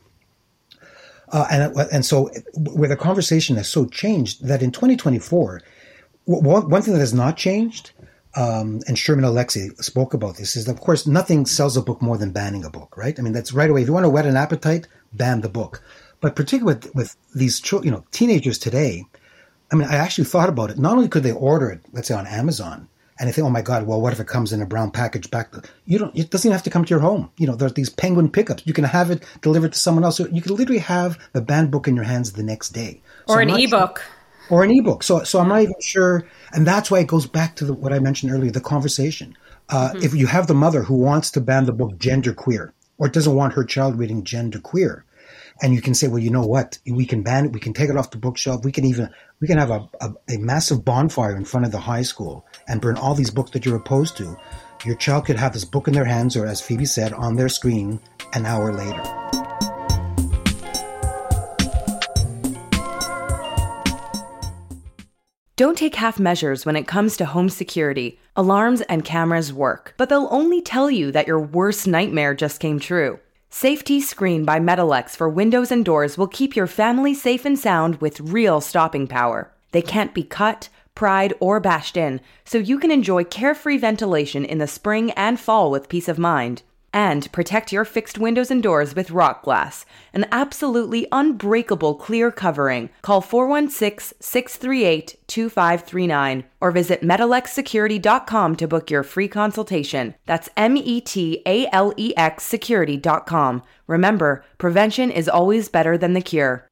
Uh, 1.30 1.46
and 1.50 1.76
and 1.92 2.04
so 2.04 2.30
where 2.54 2.88
the 2.88 2.96
conversation 2.96 3.56
has 3.56 3.68
so 3.68 3.86
changed 3.86 4.46
that 4.46 4.62
in 4.62 4.70
2024, 4.72 5.62
one, 6.24 6.68
one 6.68 6.82
thing 6.82 6.94
that 6.94 7.00
has 7.00 7.14
not 7.14 7.36
changed, 7.36 7.92
um, 8.34 8.80
and 8.86 8.98
Sherman 8.98 9.24
Alexie 9.24 9.76
spoke 9.82 10.14
about 10.14 10.36
this, 10.36 10.56
is 10.56 10.68
of 10.68 10.80
course 10.80 11.06
nothing 11.06 11.46
sells 11.46 11.76
a 11.76 11.82
book 11.82 12.02
more 12.02 12.18
than 12.18 12.32
banning 12.32 12.64
a 12.64 12.70
book, 12.70 12.96
right? 12.96 13.18
I 13.18 13.22
mean 13.22 13.32
that's 13.32 13.52
right 13.52 13.70
away. 13.70 13.82
If 13.82 13.88
you 13.88 13.94
want 13.94 14.04
to 14.04 14.10
whet 14.10 14.26
an 14.26 14.36
appetite, 14.36 14.88
ban 15.12 15.42
the 15.42 15.48
book. 15.48 15.82
But 16.20 16.36
particularly 16.36 16.78
with, 16.78 16.94
with 16.94 17.16
these 17.34 17.60
you 17.70 17.90
know 17.90 18.04
teenagers 18.10 18.58
today, 18.58 19.04
I 19.72 19.76
mean 19.76 19.88
I 19.88 19.96
actually 19.96 20.24
thought 20.24 20.48
about 20.48 20.70
it. 20.70 20.78
Not 20.78 20.96
only 20.96 21.08
could 21.08 21.22
they 21.22 21.32
order 21.32 21.70
it, 21.70 21.80
let's 21.92 22.08
say 22.08 22.14
on 22.14 22.26
Amazon, 22.26 22.88
and 23.18 23.28
they 23.28 23.32
think, 23.32 23.46
oh 23.46 23.50
my 23.50 23.62
God, 23.62 23.86
well, 23.86 24.00
what 24.00 24.12
if 24.12 24.20
it 24.20 24.26
comes 24.26 24.52
in 24.52 24.62
a 24.62 24.66
brown 24.66 24.90
package 24.90 25.30
back? 25.30 25.52
You 25.84 25.98
don't, 25.98 26.16
it 26.16 26.30
doesn't 26.30 26.48
even 26.48 26.54
have 26.54 26.64
to 26.64 26.70
come 26.70 26.84
to 26.84 26.90
your 26.90 27.00
home. 27.00 27.30
You 27.36 27.46
know, 27.46 27.54
there's 27.54 27.74
these 27.74 27.90
penguin 27.90 28.30
pickups. 28.30 28.66
You 28.66 28.72
can 28.72 28.84
have 28.84 29.10
it 29.10 29.22
delivered 29.42 29.74
to 29.74 29.78
someone 29.78 30.02
else. 30.02 30.16
So 30.16 30.26
you 30.28 30.42
can 30.42 30.56
literally 30.56 30.80
have 30.80 31.18
the 31.32 31.40
banned 31.40 31.70
book 31.70 31.86
in 31.86 31.94
your 31.94 32.04
hands 32.04 32.32
the 32.32 32.42
next 32.42 32.70
day. 32.70 33.00
So 33.28 33.34
or 33.34 33.40
an 33.40 33.50
ebook. 33.50 34.00
Sure, 34.48 34.58
or 34.58 34.64
an 34.64 34.70
ebook. 34.70 35.02
So, 35.02 35.22
so 35.22 35.38
I'm 35.38 35.48
not 35.48 35.62
even 35.62 35.74
sure. 35.80 36.26
And 36.52 36.66
that's 36.66 36.90
why 36.90 36.98
it 36.98 37.06
goes 37.06 37.26
back 37.26 37.54
to 37.56 37.64
the, 37.64 37.74
what 37.74 37.92
I 37.92 38.00
mentioned 38.00 38.32
earlier, 38.32 38.50
the 38.50 38.60
conversation. 38.60 39.36
Uh, 39.68 39.90
mm-hmm. 39.90 40.02
If 40.02 40.14
you 40.14 40.26
have 40.26 40.48
the 40.48 40.54
mother 40.54 40.82
who 40.82 40.94
wants 40.94 41.30
to 41.32 41.40
ban 41.40 41.66
the 41.66 41.72
book 41.72 41.98
gender 41.98 42.32
queer 42.32 42.72
or 42.98 43.08
doesn't 43.08 43.36
want 43.36 43.52
her 43.52 43.62
child 43.62 43.98
reading 43.98 44.24
gender 44.24 44.58
queer, 44.58 45.04
and 45.62 45.74
you 45.74 45.80
can 45.80 45.94
say, 45.94 46.08
well, 46.08 46.18
you 46.18 46.30
know 46.30 46.44
what? 46.44 46.78
We 46.86 47.06
can 47.06 47.22
ban 47.22 47.44
it. 47.44 47.52
We 47.52 47.60
can 47.60 47.72
take 47.72 47.88
it 47.88 47.96
off 47.96 48.10
the 48.10 48.18
bookshelf. 48.18 48.64
We 48.64 48.72
can 48.72 48.84
even 48.84 49.10
we 49.42 49.48
can 49.48 49.58
have 49.58 49.70
a, 49.70 49.88
a, 50.00 50.14
a 50.34 50.38
massive 50.38 50.84
bonfire 50.84 51.36
in 51.36 51.44
front 51.44 51.66
of 51.66 51.72
the 51.72 51.80
high 51.80 52.02
school 52.02 52.46
and 52.68 52.80
burn 52.80 52.96
all 52.96 53.12
these 53.12 53.30
books 53.30 53.50
that 53.50 53.66
you're 53.66 53.76
opposed 53.76 54.16
to. 54.16 54.36
Your 54.86 54.94
child 54.94 55.26
could 55.26 55.36
have 55.36 55.52
this 55.52 55.64
book 55.64 55.88
in 55.88 55.94
their 55.94 56.04
hands, 56.04 56.36
or 56.36 56.46
as 56.46 56.60
Phoebe 56.60 56.84
said, 56.84 57.12
on 57.12 57.34
their 57.34 57.48
screen 57.48 57.98
an 58.34 58.46
hour 58.46 58.72
later. 58.72 59.02
Don't 65.56 65.76
take 65.76 65.96
half 65.96 66.20
measures 66.20 66.64
when 66.64 66.76
it 66.76 66.86
comes 66.86 67.16
to 67.16 67.24
home 67.24 67.48
security. 67.48 68.20
Alarms 68.36 68.80
and 68.82 69.04
cameras 69.04 69.52
work, 69.52 69.94
but 69.96 70.08
they'll 70.08 70.28
only 70.30 70.62
tell 70.62 70.88
you 70.88 71.10
that 71.10 71.26
your 71.26 71.40
worst 71.40 71.88
nightmare 71.88 72.34
just 72.34 72.60
came 72.60 72.78
true. 72.78 73.18
Safety 73.54 74.00
Screen 74.00 74.46
by 74.46 74.58
Metalex 74.58 75.10
for 75.10 75.28
windows 75.28 75.70
and 75.70 75.84
doors 75.84 76.16
will 76.16 76.26
keep 76.26 76.56
your 76.56 76.66
family 76.66 77.12
safe 77.12 77.44
and 77.44 77.56
sound 77.56 78.00
with 78.00 78.18
real 78.18 78.62
stopping 78.62 79.06
power. 79.06 79.52
They 79.72 79.82
can't 79.82 80.14
be 80.14 80.24
cut, 80.24 80.70
pried, 80.94 81.34
or 81.38 81.60
bashed 81.60 81.98
in, 81.98 82.22
so 82.46 82.56
you 82.56 82.78
can 82.78 82.90
enjoy 82.90 83.24
carefree 83.24 83.76
ventilation 83.76 84.46
in 84.46 84.56
the 84.56 84.66
spring 84.66 85.10
and 85.12 85.38
fall 85.38 85.70
with 85.70 85.90
peace 85.90 86.08
of 86.08 86.18
mind. 86.18 86.62
And 86.92 87.30
protect 87.32 87.72
your 87.72 87.84
fixed 87.84 88.18
windows 88.18 88.50
and 88.50 88.62
doors 88.62 88.94
with 88.94 89.10
rock 89.10 89.42
glass, 89.42 89.86
an 90.12 90.26
absolutely 90.30 91.06
unbreakable 91.10 91.94
clear 91.94 92.30
covering. 92.30 92.90
Call 93.00 93.20
416 93.20 94.16
638 94.20 95.16
2539 95.26 96.44
or 96.60 96.70
visit 96.70 97.02
metalexsecurity.com 97.02 98.56
to 98.56 98.68
book 98.68 98.90
your 98.90 99.02
free 99.02 99.28
consultation. 99.28 100.14
That's 100.26 100.50
M 100.56 100.76
E 100.76 101.00
T 101.00 101.42
A 101.46 101.66
L 101.72 101.94
E 101.96 102.12
X 102.16 102.44
security.com. 102.44 103.62
Remember, 103.86 104.44
prevention 104.58 105.10
is 105.10 105.28
always 105.28 105.68
better 105.68 105.96
than 105.96 106.12
the 106.12 106.20
cure. 106.20 106.68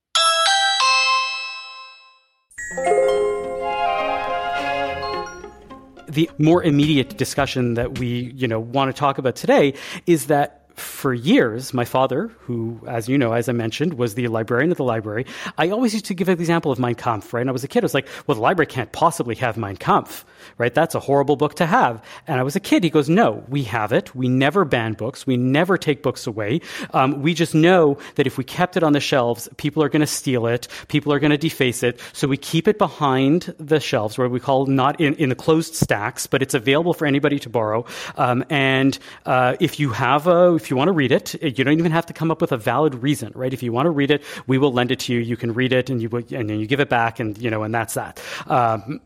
The 6.12 6.30
more 6.38 6.62
immediate 6.62 7.16
discussion 7.16 7.74
that 7.74 7.98
we, 7.98 8.32
you 8.36 8.48
know, 8.48 8.60
want 8.60 8.94
to 8.94 8.98
talk 8.98 9.18
about 9.18 9.36
today 9.36 9.74
is 10.06 10.26
that 10.26 10.60
for 10.80 11.12
years, 11.12 11.74
my 11.74 11.84
father, 11.84 12.28
who, 12.40 12.80
as 12.88 13.08
you 13.08 13.18
know, 13.18 13.32
as 13.32 13.48
I 13.48 13.52
mentioned, 13.52 13.94
was 13.94 14.14
the 14.14 14.28
librarian 14.28 14.70
at 14.70 14.78
the 14.78 14.84
library, 14.84 15.26
I 15.58 15.68
always 15.70 15.92
used 15.92 16.06
to 16.06 16.14
give 16.14 16.28
an 16.28 16.38
example 16.38 16.72
of 16.72 16.78
Mein 16.78 16.94
Kampf, 16.94 17.34
right? 17.34 17.40
And 17.40 17.50
I 17.50 17.52
was 17.52 17.64
a 17.64 17.68
kid. 17.68 17.84
I 17.84 17.86
was 17.86 17.94
like, 17.94 18.08
well, 18.26 18.34
the 18.34 18.40
library 18.40 18.66
can't 18.66 18.90
possibly 18.92 19.34
have 19.36 19.56
Mein 19.56 19.76
Kampf, 19.76 20.24
right? 20.59 20.75
That's 20.75 20.94
a 20.94 21.00
horrible 21.00 21.37
book 21.37 21.54
to 21.56 21.66
have. 21.66 22.02
And 22.26 22.40
I 22.40 22.42
was 22.42 22.56
a 22.56 22.61
kid. 22.61 22.85
He 22.85 22.90
goes, 22.90 23.09
no, 23.09 23.44
we 23.49 23.62
have 23.64 23.92
it. 23.92 24.14
We 24.14 24.28
never 24.28 24.64
ban 24.64 24.94
books. 24.94 25.26
We 25.26 25.37
never 25.37 25.78
take 25.78 26.02
books 26.02 26.26
away. 26.26 26.61
Um, 26.92 27.23
we 27.23 27.35
just 27.35 27.54
know 27.54 27.99
that 28.16 28.26
if 28.26 28.38
we 28.38 28.44
kept 28.44 28.76
it 28.76 28.82
on 28.82 28.92
the 28.92 29.00
shelves, 29.00 29.49
people 29.56 29.82
are 29.82 29.88
going 29.88 30.00
to 30.00 30.06
steal 30.06 30.47
it. 30.47 30.68
People 30.88 31.12
are 31.12 31.18
going 31.18 31.30
to 31.30 31.38
deface 31.38 31.82
it. 31.82 32.00
So 32.12 32.28
we 32.28 32.37
keep 32.37 32.68
it 32.68 32.78
behind 32.78 33.54
the 33.59 33.80
shelves 33.80 34.18
where 34.18 34.28
we 34.28 34.40
call 34.40 34.66
not 34.66 35.00
in, 35.00 35.14
in 35.14 35.28
the 35.28 35.35
closed 35.35 35.75
stacks, 35.75 36.26
but 36.26 36.42
it's 36.42 36.54
available 36.54 36.94
for 36.94 37.06
anybody 37.06 37.38
to 37.40 37.49
borrow. 37.49 37.85
Um, 38.16 38.44
and 38.50 38.99
uh, 39.26 39.56
if 39.61 39.80
you 39.80 39.90
have 39.90 40.26
a, 40.26 40.54
if 40.54 40.70
you 40.70 40.76
want 40.76 40.88
to 40.88 40.92
read 40.92 41.12
it, 41.12 41.35
you 41.42 41.64
don't 41.64 41.78
even 41.78 41.92
have 41.92 42.06
to 42.06 42.12
come 42.12 42.30
up 42.30 42.40
with 42.40 42.52
a 42.52 42.56
valid 42.56 42.94
reason, 42.97 43.32
right? 43.35 43.52
If 43.52 43.62
you 43.62 43.73
want 43.73 43.87
to 43.87 43.90
read 43.90 44.11
it, 44.11 44.23
we 44.47 44.59
will 44.59 44.73
lend 44.73 44.90
it 44.90 45.00
to 45.00 45.12
you. 45.12 45.20
You 45.20 45.37
can 45.37 45.54
read 45.54 45.73
it 45.73 45.90
and 45.90 46.00
you 46.00 46.09
and 46.12 46.50
then 46.50 46.59
you 46.61 46.66
give 46.66 46.80
it 46.80 46.88
back, 46.88 47.20
and 47.20 47.37
you 47.38 47.50
know, 47.50 47.62
and 47.62 47.75
that's 47.75 47.94
that. 47.94 48.20
Um, 48.47 49.00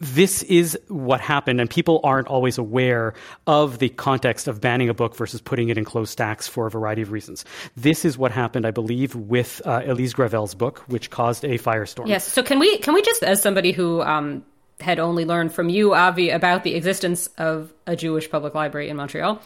this 0.00 0.42
is 0.44 0.78
what 0.88 1.20
happened, 1.20 1.60
and 1.60 1.68
people 1.68 2.00
aren't 2.02 2.26
always 2.26 2.58
aware 2.58 3.14
of 3.46 3.78
the 3.78 3.90
context 3.90 4.48
of 4.48 4.60
banning 4.60 4.88
a 4.88 4.94
book 4.94 5.14
versus 5.14 5.40
putting 5.40 5.68
it 5.68 5.76
in 5.76 5.84
closed 5.84 6.10
stacks 6.10 6.48
for 6.48 6.66
a 6.66 6.70
variety 6.70 7.02
of 7.02 7.12
reasons. 7.12 7.44
This 7.76 8.04
is 8.04 8.16
what 8.16 8.32
happened, 8.32 8.66
I 8.66 8.70
believe, 8.70 9.14
with 9.14 9.60
uh, 9.66 9.82
Elise 9.84 10.14
Gravel's 10.14 10.54
book, 10.54 10.78
which 10.88 11.10
caused 11.10 11.44
a 11.44 11.58
firestorm. 11.58 12.08
Yes. 12.08 12.24
So 12.24 12.42
can 12.42 12.58
we 12.58 12.78
can 12.78 12.94
we 12.94 13.02
just, 13.02 13.22
as 13.22 13.42
somebody 13.42 13.72
who 13.72 14.00
um, 14.00 14.42
had 14.80 14.98
only 14.98 15.24
learned 15.24 15.52
from 15.52 15.68
you, 15.68 15.94
Avi, 15.94 16.30
about 16.30 16.64
the 16.64 16.74
existence 16.74 17.28
of 17.38 17.72
a 17.86 17.96
Jewish 17.96 18.30
public 18.30 18.54
library 18.54 18.88
in 18.88 18.96
Montreal. 18.96 19.40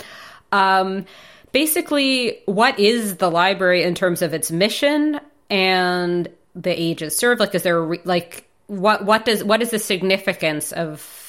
Um, 0.53 1.07
basically, 1.53 2.39
what 2.47 2.79
is 2.79 3.17
the 3.17 3.31
library 3.31 3.83
in 3.83 3.95
terms 3.95 4.23
of 4.23 4.35
its 4.35 4.51
mission 4.51 5.21
and 5.51 6.29
the 6.55 6.81
ages 6.81 7.17
served? 7.17 7.41
Like, 7.41 7.55
is 7.55 7.63
there 7.63 7.83
re- 7.83 8.01
like 8.05 8.49
what 8.67 9.05
what 9.05 9.25
does 9.25 9.45
what 9.45 9.63
is 9.63 9.71
the 9.71 9.79
significance 9.79 10.73
of 10.73 11.21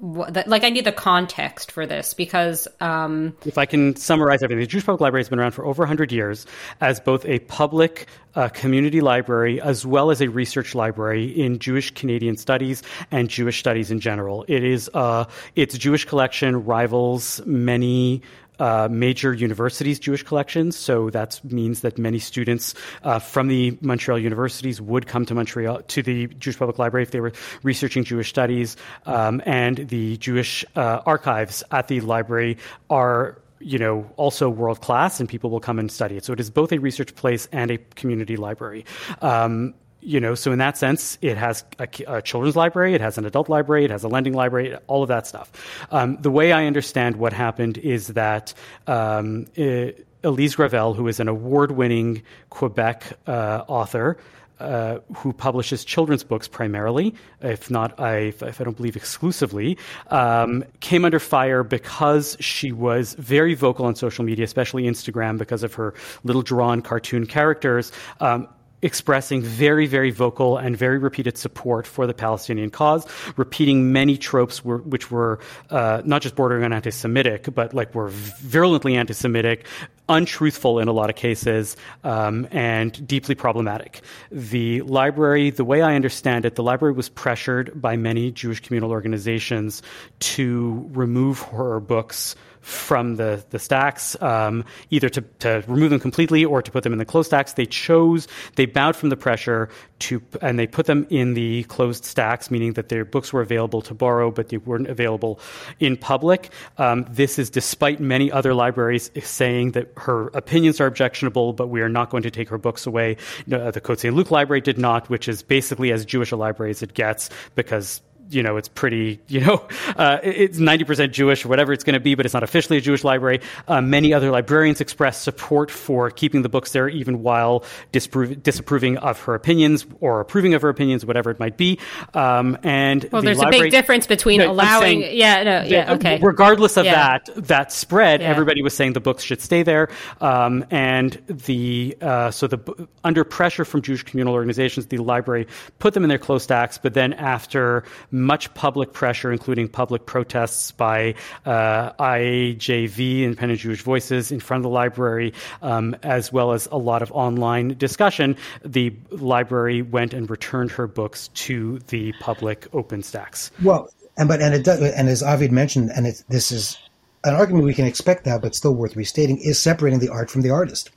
what 0.00 0.46
like 0.46 0.62
I 0.62 0.70
need 0.70 0.84
the 0.84 0.92
context 0.92 1.72
for 1.72 1.84
this 1.84 2.14
because 2.14 2.68
um, 2.80 3.36
if 3.44 3.58
I 3.58 3.66
can 3.66 3.96
summarize 3.96 4.42
everything, 4.42 4.60
the 4.60 4.66
Jewish 4.66 4.86
Public 4.86 5.00
Library 5.00 5.22
has 5.22 5.28
been 5.28 5.40
around 5.40 5.52
for 5.52 5.64
over 5.64 5.82
100 5.82 6.12
years 6.12 6.46
as 6.80 7.00
both 7.00 7.24
a 7.26 7.40
public 7.40 8.06
uh, 8.36 8.48
community 8.48 9.00
library 9.00 9.60
as 9.60 9.84
well 9.84 10.10
as 10.10 10.20
a 10.20 10.28
research 10.28 10.74
library 10.74 11.26
in 11.26 11.58
Jewish 11.58 11.90
Canadian 11.90 12.36
studies 12.36 12.82
and 13.10 13.28
Jewish 13.28 13.58
studies 13.58 13.90
in 13.90 13.98
general. 13.98 14.44
It 14.46 14.62
is 14.62 14.88
uh, 14.94 15.24
its 15.56 15.76
Jewish 15.76 16.04
collection 16.04 16.64
rivals 16.64 17.40
many 17.44 18.22
uh, 18.58 18.88
major 18.90 19.32
universities' 19.32 19.98
Jewish 19.98 20.22
collections. 20.22 20.76
So 20.76 21.10
that 21.10 21.40
means 21.44 21.80
that 21.80 21.98
many 21.98 22.18
students 22.18 22.74
uh, 23.02 23.18
from 23.18 23.48
the 23.48 23.78
Montreal 23.80 24.18
universities 24.18 24.80
would 24.80 25.06
come 25.06 25.24
to 25.26 25.34
Montreal 25.34 25.82
to 25.82 26.02
the 26.02 26.26
Jewish 26.26 26.58
Public 26.58 26.78
Library 26.78 27.02
if 27.02 27.10
they 27.10 27.20
were 27.20 27.32
researching 27.62 28.04
Jewish 28.04 28.28
studies. 28.28 28.76
Um, 29.06 29.42
and 29.46 29.88
the 29.88 30.16
Jewish 30.18 30.64
uh, 30.76 31.00
archives 31.06 31.62
at 31.70 31.88
the 31.88 32.00
library 32.00 32.58
are 32.90 33.38
you 33.60 33.78
know, 33.78 34.08
also 34.16 34.48
world 34.48 34.80
class, 34.80 35.18
and 35.18 35.28
people 35.28 35.50
will 35.50 35.60
come 35.60 35.78
and 35.78 35.90
study 35.90 36.16
it. 36.16 36.24
So 36.24 36.32
it 36.32 36.40
is 36.40 36.50
both 36.50 36.72
a 36.72 36.78
research 36.78 37.14
place 37.16 37.48
and 37.50 37.70
a 37.70 37.78
community 37.78 38.36
library. 38.36 38.84
Um, 39.20 39.74
you 40.08 40.20
know, 40.20 40.34
so 40.34 40.52
in 40.52 40.58
that 40.58 40.78
sense, 40.78 41.18
it 41.20 41.36
has 41.36 41.64
a, 41.78 41.86
a, 42.06 42.22
children's 42.22 42.56
library, 42.56 42.94
it 42.94 43.00
has 43.02 43.18
an 43.18 43.26
adult 43.26 43.50
library, 43.50 43.84
it 43.84 43.90
has 43.90 44.04
a 44.04 44.08
lending 44.08 44.32
library, 44.32 44.74
all 44.86 45.02
of 45.02 45.08
that 45.08 45.26
stuff. 45.26 45.52
Um, 45.90 46.16
the 46.22 46.30
way 46.30 46.50
I 46.52 46.64
understand 46.64 47.16
what 47.16 47.34
happened 47.34 47.76
is 47.76 48.08
that 48.08 48.54
um, 48.86 49.46
it, 49.54 50.06
Elise 50.24 50.54
Gravel, 50.54 50.94
who 50.94 51.06
is 51.08 51.20
an 51.20 51.28
award 51.28 51.72
winning 51.72 52.22
Quebec 52.48 53.18
uh, 53.26 53.64
author, 53.68 54.16
uh, 54.60 54.98
who 55.14 55.34
publishes 55.34 55.84
children's 55.84 56.24
books 56.24 56.48
primarily, 56.48 57.14
if 57.42 57.70
not, 57.70 58.00
I, 58.00 58.32
if 58.40 58.60
I 58.60 58.64
don't 58.64 58.76
believe 58.76 58.96
exclusively, 58.96 59.76
um, 60.08 60.64
came 60.80 61.04
under 61.04 61.20
fire 61.20 61.62
because 61.62 62.34
she 62.40 62.72
was 62.72 63.14
very 63.14 63.54
vocal 63.54 63.84
on 63.84 63.94
social 63.94 64.24
media, 64.24 64.44
especially 64.44 64.84
Instagram, 64.84 65.36
because 65.36 65.62
of 65.62 65.74
her 65.74 65.92
little 66.24 66.42
drawn 66.42 66.80
cartoon 66.80 67.26
characters. 67.26 67.92
Um, 68.20 68.48
expressing 68.82 69.42
very, 69.42 69.86
very 69.86 70.10
vocal 70.10 70.56
and 70.56 70.76
very 70.76 70.98
repeated 70.98 71.36
support 71.36 71.86
for 71.86 72.06
the 72.06 72.14
Palestinian 72.14 72.70
cause, 72.70 73.06
repeating 73.36 73.92
many 73.92 74.16
tropes 74.16 74.64
were, 74.64 74.78
which 74.78 75.10
were 75.10 75.40
uh, 75.70 76.02
not 76.04 76.22
just 76.22 76.34
bordering 76.34 76.64
on 76.64 76.72
anti-Semitic, 76.72 77.54
but 77.54 77.74
like 77.74 77.94
were 77.94 78.08
virulently 78.08 78.96
anti-Semitic, 78.96 79.66
untruthful 80.08 80.78
in 80.78 80.88
a 80.88 80.92
lot 80.92 81.10
of 81.10 81.16
cases, 81.16 81.76
um, 82.04 82.46
and 82.50 83.06
deeply 83.06 83.34
problematic. 83.34 84.00
The 84.30 84.82
library, 84.82 85.50
the 85.50 85.64
way 85.64 85.82
I 85.82 85.94
understand 85.94 86.44
it, 86.44 86.54
the 86.54 86.62
library 86.62 86.94
was 86.94 87.08
pressured 87.08 87.80
by 87.80 87.96
many 87.96 88.30
Jewish 88.30 88.60
communal 88.60 88.90
organizations 88.90 89.82
to 90.20 90.88
remove 90.92 91.40
her 91.42 91.80
books 91.80 92.36
from 92.68 93.16
the, 93.16 93.42
the 93.50 93.58
stacks, 93.58 94.20
um, 94.22 94.64
either 94.90 95.08
to, 95.08 95.22
to 95.38 95.64
remove 95.66 95.90
them 95.90 95.98
completely 95.98 96.44
or 96.44 96.60
to 96.60 96.70
put 96.70 96.82
them 96.82 96.92
in 96.92 96.98
the 96.98 97.04
closed 97.04 97.28
stacks. 97.28 97.54
They 97.54 97.64
chose, 97.64 98.28
they 98.56 98.66
bowed 98.66 98.94
from 98.94 99.08
the 99.08 99.16
pressure 99.16 99.70
to, 100.00 100.22
and 100.42 100.58
they 100.58 100.66
put 100.66 100.86
them 100.86 101.06
in 101.08 101.34
the 101.34 101.64
closed 101.64 102.04
stacks, 102.04 102.50
meaning 102.50 102.74
that 102.74 102.90
their 102.90 103.04
books 103.04 103.32
were 103.32 103.40
available 103.40 103.80
to 103.82 103.94
borrow, 103.94 104.30
but 104.30 104.50
they 104.50 104.58
weren't 104.58 104.86
available 104.88 105.40
in 105.80 105.96
public. 105.96 106.50
Um, 106.76 107.06
this 107.08 107.38
is 107.38 107.48
despite 107.48 108.00
many 108.00 108.30
other 108.30 108.52
libraries 108.52 109.10
saying 109.22 109.72
that 109.72 109.90
her 109.96 110.28
opinions 110.28 110.80
are 110.80 110.86
objectionable, 110.86 111.54
but 111.54 111.68
we 111.68 111.80
are 111.80 111.88
not 111.88 112.10
going 112.10 112.22
to 112.22 112.30
take 112.30 112.50
her 112.50 112.58
books 112.58 112.86
away. 112.86 113.16
the 113.46 113.80
Cote 113.82 114.00
St. 114.00 114.14
Luc 114.14 114.30
Library 114.30 114.60
did 114.60 114.78
not, 114.78 115.08
which 115.08 115.26
is 115.26 115.42
basically 115.42 115.90
as 115.90 116.04
Jewish 116.04 116.32
a 116.32 116.36
library 116.36 116.70
as 116.70 116.82
it 116.82 116.92
gets 116.94 117.30
because 117.54 118.02
you 118.30 118.42
know 118.42 118.56
it's 118.56 118.68
pretty 118.68 119.20
you 119.28 119.40
know 119.40 119.66
uh, 119.96 120.18
it's 120.22 120.58
90% 120.58 121.12
jewish 121.12 121.44
or 121.44 121.48
whatever 121.48 121.72
it's 121.72 121.84
going 121.84 121.94
to 121.94 122.00
be 122.00 122.14
but 122.14 122.24
it's 122.26 122.34
not 122.34 122.42
officially 122.42 122.78
a 122.78 122.80
jewish 122.80 123.04
library 123.04 123.40
uh, 123.68 123.80
many 123.80 124.12
other 124.12 124.30
librarians 124.30 124.80
expressed 124.80 125.22
support 125.22 125.70
for 125.70 126.10
keeping 126.10 126.42
the 126.42 126.48
books 126.48 126.72
there 126.72 126.88
even 126.88 127.22
while 127.22 127.64
disapproving 127.92 128.96
of 128.98 129.20
her 129.20 129.34
opinions 129.34 129.86
or 130.00 130.20
approving 130.20 130.54
of 130.54 130.62
her 130.62 130.68
opinions 130.68 131.04
whatever 131.04 131.30
it 131.30 131.38
might 131.38 131.56
be 131.56 131.78
um, 132.14 132.58
and 132.62 133.08
well 133.12 133.22
the 133.22 133.26
there's 133.26 133.40
a 133.42 133.50
big 133.50 133.70
difference 133.70 134.06
between 134.06 134.38
No, 134.38 134.50
allowing 134.50 135.02
saying 135.02 135.16
yeah 135.16 135.42
no 135.42 135.62
yeah 135.62 135.92
okay 135.94 136.18
regardless 136.22 136.76
of 136.76 136.84
Yeah. 136.84 137.18
that 137.18 137.46
that 137.48 137.72
spread 137.72 138.20
Yeah. 138.20 138.28
everybody 138.28 138.62
was 138.62 138.74
saying 138.74 138.92
the 138.92 139.00
books 139.00 139.22
should 139.22 139.40
stay 139.40 139.62
there 139.62 139.88
um, 140.20 140.64
and 140.70 141.12
the 141.28 141.96
uh, 142.00 142.30
so 142.30 142.46
the 142.46 142.88
under 143.04 143.24
pressure 143.24 143.64
from 143.64 143.82
jewish 143.82 144.02
communal 144.02 144.34
organizations 144.34 144.86
the 144.86 144.98
library 144.98 145.46
put 145.78 145.94
them 145.94 146.02
in 146.02 146.08
their 146.08 146.18
closed 146.18 146.44
stacks 146.44 146.78
but 146.78 146.94
then 146.94 147.12
after 147.14 147.84
much 148.18 148.52
public 148.54 148.92
pressure 148.92 149.32
including 149.32 149.68
public 149.68 150.06
protests 150.06 150.72
by 150.72 151.14
uh, 151.46 151.92
IJV 151.92 153.22
independent 153.22 153.60
jewish 153.60 153.82
voices 153.82 154.30
in 154.32 154.40
front 154.40 154.60
of 154.60 154.64
the 154.64 154.74
library 154.74 155.32
um, 155.62 155.96
as 156.02 156.32
well 156.32 156.52
as 156.52 156.66
a 156.72 156.78
lot 156.78 157.02
of 157.02 157.10
online 157.12 157.76
discussion 157.78 158.36
the 158.64 158.94
library 159.10 159.82
went 159.82 160.12
and 160.12 160.30
returned 160.30 160.70
her 160.70 160.86
books 160.86 161.28
to 161.28 161.78
the 161.88 162.12
public 162.20 162.66
open 162.72 163.02
stacks 163.02 163.50
Well, 163.62 163.90
and 164.16 164.28
but 164.28 164.42
and 164.42 164.54
it 164.54 164.64
does, 164.64 164.82
and 164.82 165.08
as 165.08 165.22
Avid 165.22 165.52
mentioned, 165.52 165.90
and 165.94 166.06
it, 166.06 166.22
this 166.28 166.50
is 166.50 166.76
an 167.24 167.34
argument 167.34 167.64
we 167.64 167.74
can 167.74 167.86
expect 167.86 168.24
that, 168.24 168.42
but 168.42 168.54
still 168.54 168.74
worth 168.74 168.96
restating, 168.96 169.38
is 169.38 169.58
separating 169.58 170.00
the 170.00 170.08
art 170.08 170.30
from 170.30 170.42
the 170.42 170.50
artist. 170.50 170.90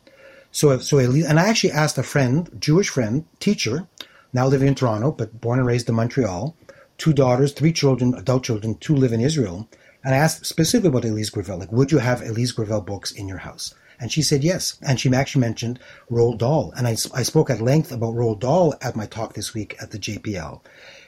So, 0.51 0.77
so 0.79 0.97
and 0.97 1.39
I 1.39 1.47
actually 1.47 1.71
asked 1.71 1.97
a 1.97 2.03
friend, 2.03 2.49
Jewish 2.60 2.89
friend, 2.89 3.25
teacher, 3.39 3.88
now 4.34 4.47
living 4.47 4.67
in 4.67 4.75
Toronto, 4.75 5.12
but 5.12 5.39
born 5.39 5.60
and 5.60 5.67
raised 5.67 5.88
in 5.88 5.95
Montreal, 5.95 6.55
two 7.01 7.13
daughters, 7.13 7.51
three 7.51 7.73
children, 7.73 8.13
adult 8.13 8.43
children, 8.43 8.75
two 8.75 8.95
live 8.95 9.11
in 9.11 9.21
Israel, 9.21 9.67
and 10.03 10.13
I 10.13 10.19
asked 10.19 10.45
specifically 10.45 10.89
about 10.89 11.03
Elise 11.03 11.31
Gravel, 11.31 11.57
like, 11.57 11.71
would 11.71 11.91
you 11.91 11.97
have 11.97 12.21
Elise 12.21 12.51
Gravel 12.51 12.81
books 12.81 13.11
in 13.11 13.27
your 13.27 13.39
house? 13.39 13.73
And 13.99 14.11
she 14.11 14.21
said 14.21 14.43
yes. 14.43 14.77
And 14.83 14.99
she 14.99 15.11
actually 15.11 15.41
mentioned 15.41 15.79
Roald 16.11 16.37
Dahl. 16.37 16.71
And 16.77 16.87
I, 16.87 16.91
I 16.91 17.23
spoke 17.23 17.49
at 17.49 17.59
length 17.59 17.91
about 17.91 18.13
Roald 18.13 18.39
Dahl 18.39 18.75
at 18.81 18.95
my 18.95 19.07
talk 19.07 19.33
this 19.33 19.51
week 19.51 19.75
at 19.81 19.89
the 19.89 19.97
JPL 19.97 20.61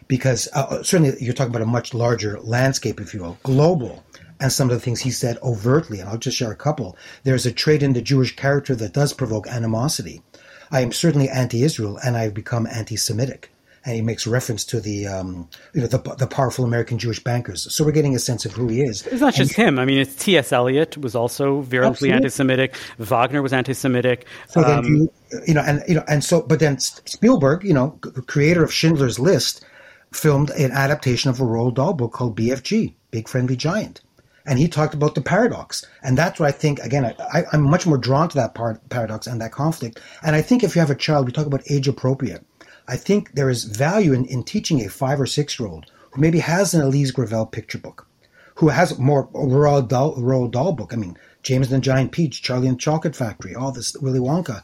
because 0.07 0.47
uh, 0.53 0.81
certainly 0.81 1.15
you're 1.19 1.33
talking 1.33 1.51
about 1.51 1.61
a 1.61 1.77
much 1.77 1.93
larger 1.93 2.39
landscape, 2.41 2.99
if 2.99 3.13
you 3.13 3.21
will, 3.21 3.37
global. 3.43 4.03
And 4.39 4.51
some 4.51 4.71
of 4.71 4.75
the 4.75 4.81
things 4.81 5.01
he 5.01 5.11
said 5.11 5.37
overtly, 5.43 5.99
and 5.99 6.09
I'll 6.09 6.17
just 6.17 6.37
share 6.37 6.51
a 6.51 6.55
couple. 6.55 6.97
There's 7.23 7.45
a 7.45 7.51
trait 7.51 7.83
in 7.83 7.93
the 7.93 8.01
Jewish 8.01 8.35
character 8.35 8.73
that 8.75 8.93
does 8.93 9.13
provoke 9.13 9.45
animosity. 9.47 10.23
I 10.71 10.81
am 10.81 10.91
certainly 10.91 11.29
anti-Israel, 11.29 11.99
and 12.03 12.17
I've 12.17 12.33
become 12.33 12.65
anti-Semitic. 12.65 13.52
And 13.85 13.95
he 13.95 14.01
makes 14.01 14.25
reference 14.25 14.63
to 14.65 14.79
the, 14.79 15.07
um, 15.07 15.49
you 15.73 15.81
know, 15.81 15.87
the, 15.87 15.97
the 16.17 16.27
powerful 16.27 16.63
American 16.63 16.97
Jewish 16.97 17.21
bankers. 17.21 17.73
So 17.73 17.83
we're 17.83 17.91
getting 17.91 18.15
a 18.15 18.19
sense 18.19 18.45
of 18.45 18.53
who 18.53 18.69
he 18.69 18.81
is. 18.81 19.05
It's 19.07 19.19
not 19.19 19.33
just 19.33 19.53
him. 19.53 19.77
I 19.77 19.83
mean, 19.83 19.99
it's 19.99 20.15
T.S. 20.15 20.53
Eliot 20.53 20.97
was 20.97 21.15
also 21.15 21.61
virulently 21.61 22.11
anti-Semitic. 22.11 22.77
Wagner 22.97 23.41
was 23.41 23.51
anti-Semitic. 23.51 24.25
So 24.47 24.61
then 24.61 24.79
Um, 24.79 24.85
you, 24.85 25.11
you 25.47 25.53
know, 25.53 25.61
and 25.61 25.83
you 25.87 25.95
know, 25.95 26.03
and 26.07 26.23
so, 26.23 26.41
but 26.41 26.59
then 26.59 26.79
Spielberg, 26.79 27.63
you 27.65 27.73
know, 27.73 27.99
creator 28.27 28.63
of 28.63 28.73
Schindler's 28.73 29.19
List, 29.19 29.65
filmed 30.13 30.51
an 30.51 30.71
adaptation 30.71 31.29
of 31.29 31.41
a 31.41 31.43
Roald 31.43 31.75
Dahl 31.75 31.93
book 31.93 32.13
called 32.13 32.37
BFG, 32.37 32.93
Big 33.11 33.27
Friendly 33.27 33.55
Giant, 33.55 34.01
and 34.45 34.59
he 34.59 34.67
talked 34.67 34.93
about 34.93 35.15
the 35.15 35.21
paradox, 35.21 35.85
and 36.03 36.17
that's 36.17 36.39
what 36.39 36.47
I 36.47 36.51
think. 36.51 36.79
Again, 36.79 37.03
I, 37.33 37.43
I'm 37.51 37.63
much 37.63 37.85
more 37.85 37.97
drawn 37.97 38.29
to 38.29 38.35
that 38.35 38.53
part, 38.55 38.87
paradox 38.89 39.27
and 39.27 39.41
that 39.41 39.51
conflict. 39.51 39.99
And 40.21 40.35
I 40.35 40.41
think 40.41 40.63
if 40.63 40.75
you 40.75 40.79
have 40.81 40.91
a 40.91 40.95
child, 40.95 41.25
we 41.25 41.31
talk 41.31 41.47
about 41.47 41.69
age 41.71 41.87
appropriate. 41.87 42.45
I 42.87 42.97
think 42.97 43.33
there 43.33 43.49
is 43.49 43.63
value 43.63 44.13
in, 44.13 44.25
in 44.25 44.43
teaching 44.43 44.83
a 44.83 44.89
five 44.89 45.19
or 45.19 45.25
six 45.25 45.59
year 45.59 45.69
old 45.69 45.85
who 46.11 46.21
maybe 46.21 46.39
has 46.39 46.73
an 46.73 46.81
Elise 46.81 47.11
Gravel 47.11 47.45
picture 47.45 47.77
book, 47.77 48.07
who 48.55 48.69
has 48.69 48.99
more 48.99 49.27
Roald 49.29 49.87
Dahl, 49.87 50.15
Roald 50.15 50.51
Dahl 50.51 50.73
book. 50.73 50.93
I 50.93 50.97
mean, 50.97 51.17
James 51.43 51.71
and 51.71 51.81
the 51.81 51.85
Giant 51.85 52.11
Peach, 52.11 52.41
Charlie 52.41 52.67
and 52.67 52.77
the 52.77 52.81
Chocolate 52.81 53.15
Factory, 53.15 53.55
all 53.55 53.71
this 53.71 53.95
Willy 53.97 54.19
Wonka, 54.19 54.63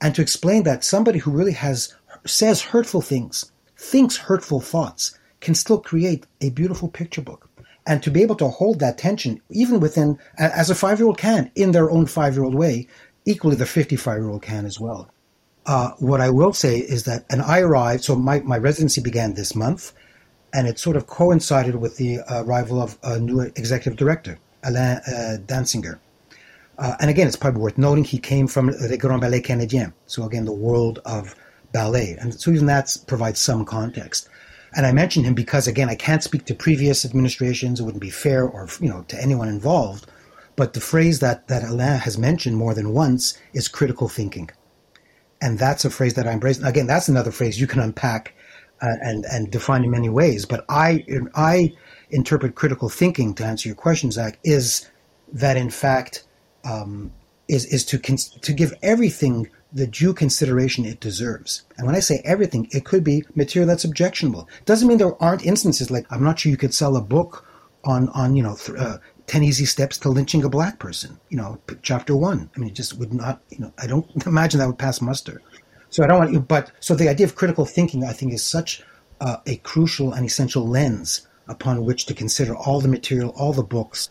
and 0.00 0.14
to 0.14 0.22
explain 0.22 0.62
that 0.62 0.84
somebody 0.84 1.18
who 1.18 1.30
really 1.30 1.52
has 1.52 1.94
says 2.24 2.62
hurtful 2.62 3.02
things, 3.02 3.50
thinks 3.76 4.16
hurtful 4.16 4.60
thoughts, 4.60 5.18
can 5.40 5.54
still 5.54 5.80
create 5.80 6.26
a 6.40 6.50
beautiful 6.50 6.88
picture 6.88 7.22
book. 7.22 7.48
And 7.86 8.02
to 8.02 8.10
be 8.10 8.22
able 8.22 8.36
to 8.36 8.48
hold 8.48 8.80
that 8.80 8.98
tension, 8.98 9.40
even 9.50 9.80
within, 9.80 10.18
as 10.36 10.68
a 10.68 10.74
five 10.74 10.98
year 10.98 11.06
old 11.06 11.18
can, 11.18 11.50
in 11.54 11.72
their 11.72 11.90
own 11.90 12.06
five 12.06 12.34
year 12.34 12.44
old 12.44 12.54
way, 12.54 12.86
equally 13.24 13.56
the 13.56 13.66
55 13.66 14.18
year 14.18 14.28
old 14.28 14.42
can 14.42 14.66
as 14.66 14.80
well. 14.80 15.10
Uh, 15.68 15.90
what 15.98 16.22
I 16.22 16.30
will 16.30 16.54
say 16.54 16.78
is 16.78 17.04
that, 17.04 17.26
and 17.28 17.42
I 17.42 17.60
arrived, 17.60 18.02
so 18.02 18.16
my, 18.16 18.40
my 18.40 18.56
residency 18.56 19.02
began 19.02 19.34
this 19.34 19.54
month, 19.54 19.92
and 20.54 20.66
it 20.66 20.78
sort 20.78 20.96
of 20.96 21.06
coincided 21.06 21.76
with 21.76 21.98
the 21.98 22.20
arrival 22.30 22.80
of 22.80 22.96
a 23.02 23.18
new 23.18 23.40
executive 23.40 23.98
director, 23.98 24.38
Alain 24.64 24.96
uh, 25.06 25.36
Danzinger. 25.44 25.98
Uh, 26.78 26.96
and 27.00 27.10
again, 27.10 27.26
it's 27.26 27.36
probably 27.36 27.60
worth 27.60 27.76
noting 27.76 28.04
he 28.04 28.18
came 28.18 28.46
from 28.46 28.68
the 28.68 28.96
Grand 28.96 29.20
Ballet 29.20 29.42
Canadien, 29.42 29.92
so 30.06 30.24
again, 30.24 30.46
the 30.46 30.52
world 30.52 31.00
of 31.04 31.34
ballet. 31.72 32.16
And 32.18 32.32
so 32.32 32.50
even 32.50 32.64
that 32.66 32.96
provides 33.06 33.38
some 33.38 33.66
context. 33.66 34.26
And 34.74 34.86
I 34.86 34.92
mention 34.92 35.24
him 35.24 35.34
because, 35.34 35.66
again, 35.66 35.90
I 35.90 35.96
can't 35.96 36.22
speak 36.22 36.46
to 36.46 36.54
previous 36.54 37.04
administrations. 37.04 37.78
It 37.78 37.82
wouldn't 37.82 38.00
be 38.00 38.08
fair 38.10 38.48
or, 38.48 38.68
you 38.80 38.88
know, 38.88 39.04
to 39.08 39.20
anyone 39.20 39.48
involved. 39.48 40.06
But 40.56 40.72
the 40.72 40.80
phrase 40.80 41.20
that, 41.20 41.48
that 41.48 41.62
Alain 41.62 41.98
has 42.00 42.16
mentioned 42.16 42.56
more 42.56 42.72
than 42.72 42.94
once 42.94 43.38
is 43.52 43.68
critical 43.68 44.08
thinking. 44.08 44.50
And 45.40 45.58
that's 45.58 45.84
a 45.84 45.90
phrase 45.90 46.14
that 46.14 46.26
I 46.26 46.32
embrace. 46.32 46.62
Again, 46.62 46.86
that's 46.86 47.08
another 47.08 47.30
phrase 47.30 47.60
you 47.60 47.66
can 47.66 47.80
unpack 47.80 48.34
uh, 48.82 48.86
and, 49.02 49.24
and 49.26 49.50
define 49.50 49.84
in 49.84 49.90
many 49.90 50.08
ways. 50.08 50.44
But 50.44 50.64
I, 50.68 51.04
I 51.34 51.72
interpret 52.10 52.54
critical 52.54 52.88
thinking, 52.88 53.34
to 53.34 53.44
answer 53.44 53.68
your 53.68 53.76
question, 53.76 54.10
Zach, 54.10 54.38
is 54.42 54.88
that 55.32 55.56
in 55.56 55.70
fact, 55.70 56.24
um, 56.64 57.12
is, 57.48 57.66
is 57.66 57.84
to, 57.86 57.98
cons- 57.98 58.30
to 58.30 58.52
give 58.52 58.74
everything 58.82 59.48
the 59.72 59.86
due 59.86 60.14
consideration 60.14 60.84
it 60.84 61.00
deserves. 61.00 61.62
And 61.76 61.86
when 61.86 61.94
I 61.94 62.00
say 62.00 62.22
everything, 62.24 62.68
it 62.70 62.84
could 62.84 63.04
be 63.04 63.24
material 63.34 63.68
that's 63.68 63.84
objectionable. 63.84 64.48
Doesn't 64.64 64.88
mean 64.88 64.98
there 64.98 65.22
aren't 65.22 65.44
instances 65.44 65.90
like 65.90 66.06
I'm 66.10 66.24
not 66.24 66.38
sure 66.38 66.50
you 66.50 66.56
could 66.56 66.74
sell 66.74 66.96
a 66.96 67.02
book 67.02 67.46
on 67.84 68.08
on 68.10 68.34
you 68.34 68.42
know 68.42 68.56
th- 68.56 68.78
uh, 68.78 68.98
ten 69.28 69.44
easy 69.44 69.64
steps 69.64 69.98
to 69.98 70.08
lynching 70.08 70.42
a 70.42 70.48
black 70.48 70.80
person. 70.80 71.20
You 71.28 71.36
know, 71.36 71.60
chapter 71.82 72.16
one. 72.16 72.50
I 72.56 72.58
mean, 72.58 72.70
it 72.70 72.74
just 72.74 72.98
would 72.98 73.14
not. 73.14 73.40
You 73.50 73.60
know, 73.60 73.72
I 73.78 73.86
don't 73.86 74.10
imagine 74.26 74.58
that 74.58 74.66
would 74.66 74.78
pass 74.78 75.00
muster. 75.00 75.40
So 75.90 76.02
I 76.02 76.06
don't 76.08 76.18
want 76.18 76.32
you. 76.32 76.40
But 76.40 76.72
so 76.80 76.94
the 76.94 77.08
idea 77.08 77.26
of 77.26 77.36
critical 77.36 77.64
thinking, 77.64 78.04
I 78.04 78.12
think, 78.12 78.32
is 78.32 78.42
such 78.42 78.82
uh, 79.20 79.36
a 79.46 79.56
crucial 79.56 80.12
and 80.12 80.26
essential 80.26 80.66
lens 80.66 81.26
upon 81.46 81.84
which 81.84 82.06
to 82.06 82.14
consider 82.14 82.54
all 82.54 82.80
the 82.80 82.88
material, 82.88 83.30
all 83.36 83.52
the 83.52 83.62
books. 83.62 84.10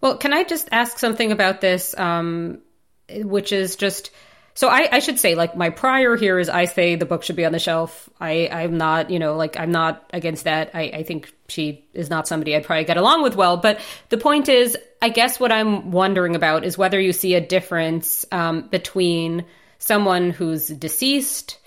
Well, 0.00 0.18
can 0.18 0.32
I 0.32 0.44
just 0.44 0.68
ask 0.72 0.98
something 0.98 1.32
about 1.32 1.60
this, 1.60 1.98
um, 1.98 2.62
which 3.10 3.52
is 3.52 3.76
just 3.76 4.10
so 4.56 4.68
I, 4.68 4.88
I 4.90 4.98
should 5.00 5.20
say 5.20 5.34
like 5.34 5.54
my 5.54 5.68
prior 5.68 6.16
here 6.16 6.38
is 6.38 6.48
I 6.48 6.64
say 6.64 6.96
the 6.96 7.04
book 7.04 7.22
should 7.22 7.36
be 7.36 7.44
on 7.44 7.52
the 7.52 7.58
shelf. 7.58 8.08
I 8.18 8.48
I'm 8.48 8.78
not 8.78 9.10
you 9.10 9.18
know 9.18 9.36
like 9.36 9.58
I'm 9.58 9.70
not 9.70 10.08
against 10.14 10.44
that. 10.44 10.70
I 10.72 10.80
I 10.94 11.02
think 11.02 11.30
she 11.48 11.84
is 11.92 12.08
not 12.08 12.26
somebody 12.26 12.56
I'd 12.56 12.64
probably 12.64 12.84
get 12.84 12.96
along 12.96 13.22
with 13.22 13.36
well. 13.36 13.58
But 13.58 13.80
the 14.08 14.16
point 14.16 14.48
is, 14.48 14.76
I 15.02 15.10
guess 15.10 15.38
what 15.38 15.52
I'm 15.52 15.90
wondering 15.90 16.34
about 16.34 16.64
is 16.64 16.78
whether 16.78 16.98
you 16.98 17.12
see 17.12 17.34
a 17.34 17.40
difference 17.40 18.24
um, 18.32 18.62
between 18.62 19.44
someone 19.78 20.30
who's 20.30 20.68
deceased 20.68 21.58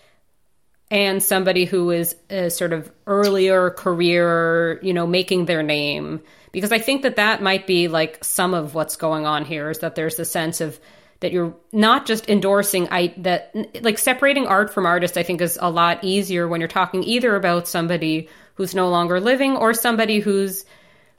and 0.89 1.21
somebody 1.21 1.65
who 1.65 1.91
is 1.91 2.15
a 2.31 2.49
sort 2.49 2.73
of 2.73 2.91
earlier 3.05 3.69
career, 3.69 4.79
you 4.81 4.93
know, 4.93 5.05
making 5.05 5.45
their 5.45 5.61
name. 5.61 6.21
Because 6.51 6.71
I 6.71 6.79
think 6.79 7.03
that 7.03 7.17
that 7.17 7.43
might 7.43 7.67
be 7.67 7.87
like 7.87 8.23
some 8.23 8.55
of 8.55 8.73
what's 8.73 8.95
going 8.95 9.27
on 9.27 9.45
here 9.45 9.69
is 9.69 9.79
that 9.79 9.93
there's 9.93 10.17
a 10.17 10.25
sense 10.25 10.59
of 10.59 10.79
that 11.21 11.31
you're 11.31 11.53
not 11.71 12.05
just 12.05 12.29
endorsing 12.29 12.87
I 12.91 13.13
that 13.17 13.53
like 13.81 13.97
separating 13.97 14.47
art 14.47 14.73
from 14.73 14.85
artist 14.85 15.17
I 15.17 15.23
think 15.23 15.41
is 15.41 15.57
a 15.61 15.69
lot 15.69 16.03
easier 16.03 16.47
when 16.47 16.61
you're 16.61 16.67
talking 16.67 17.03
either 17.03 17.35
about 17.35 17.67
somebody 17.67 18.29
who's 18.55 18.73
no 18.73 18.89
longer 18.89 19.19
living 19.19 19.55
or 19.55 19.73
somebody 19.73 20.19
whose 20.19 20.65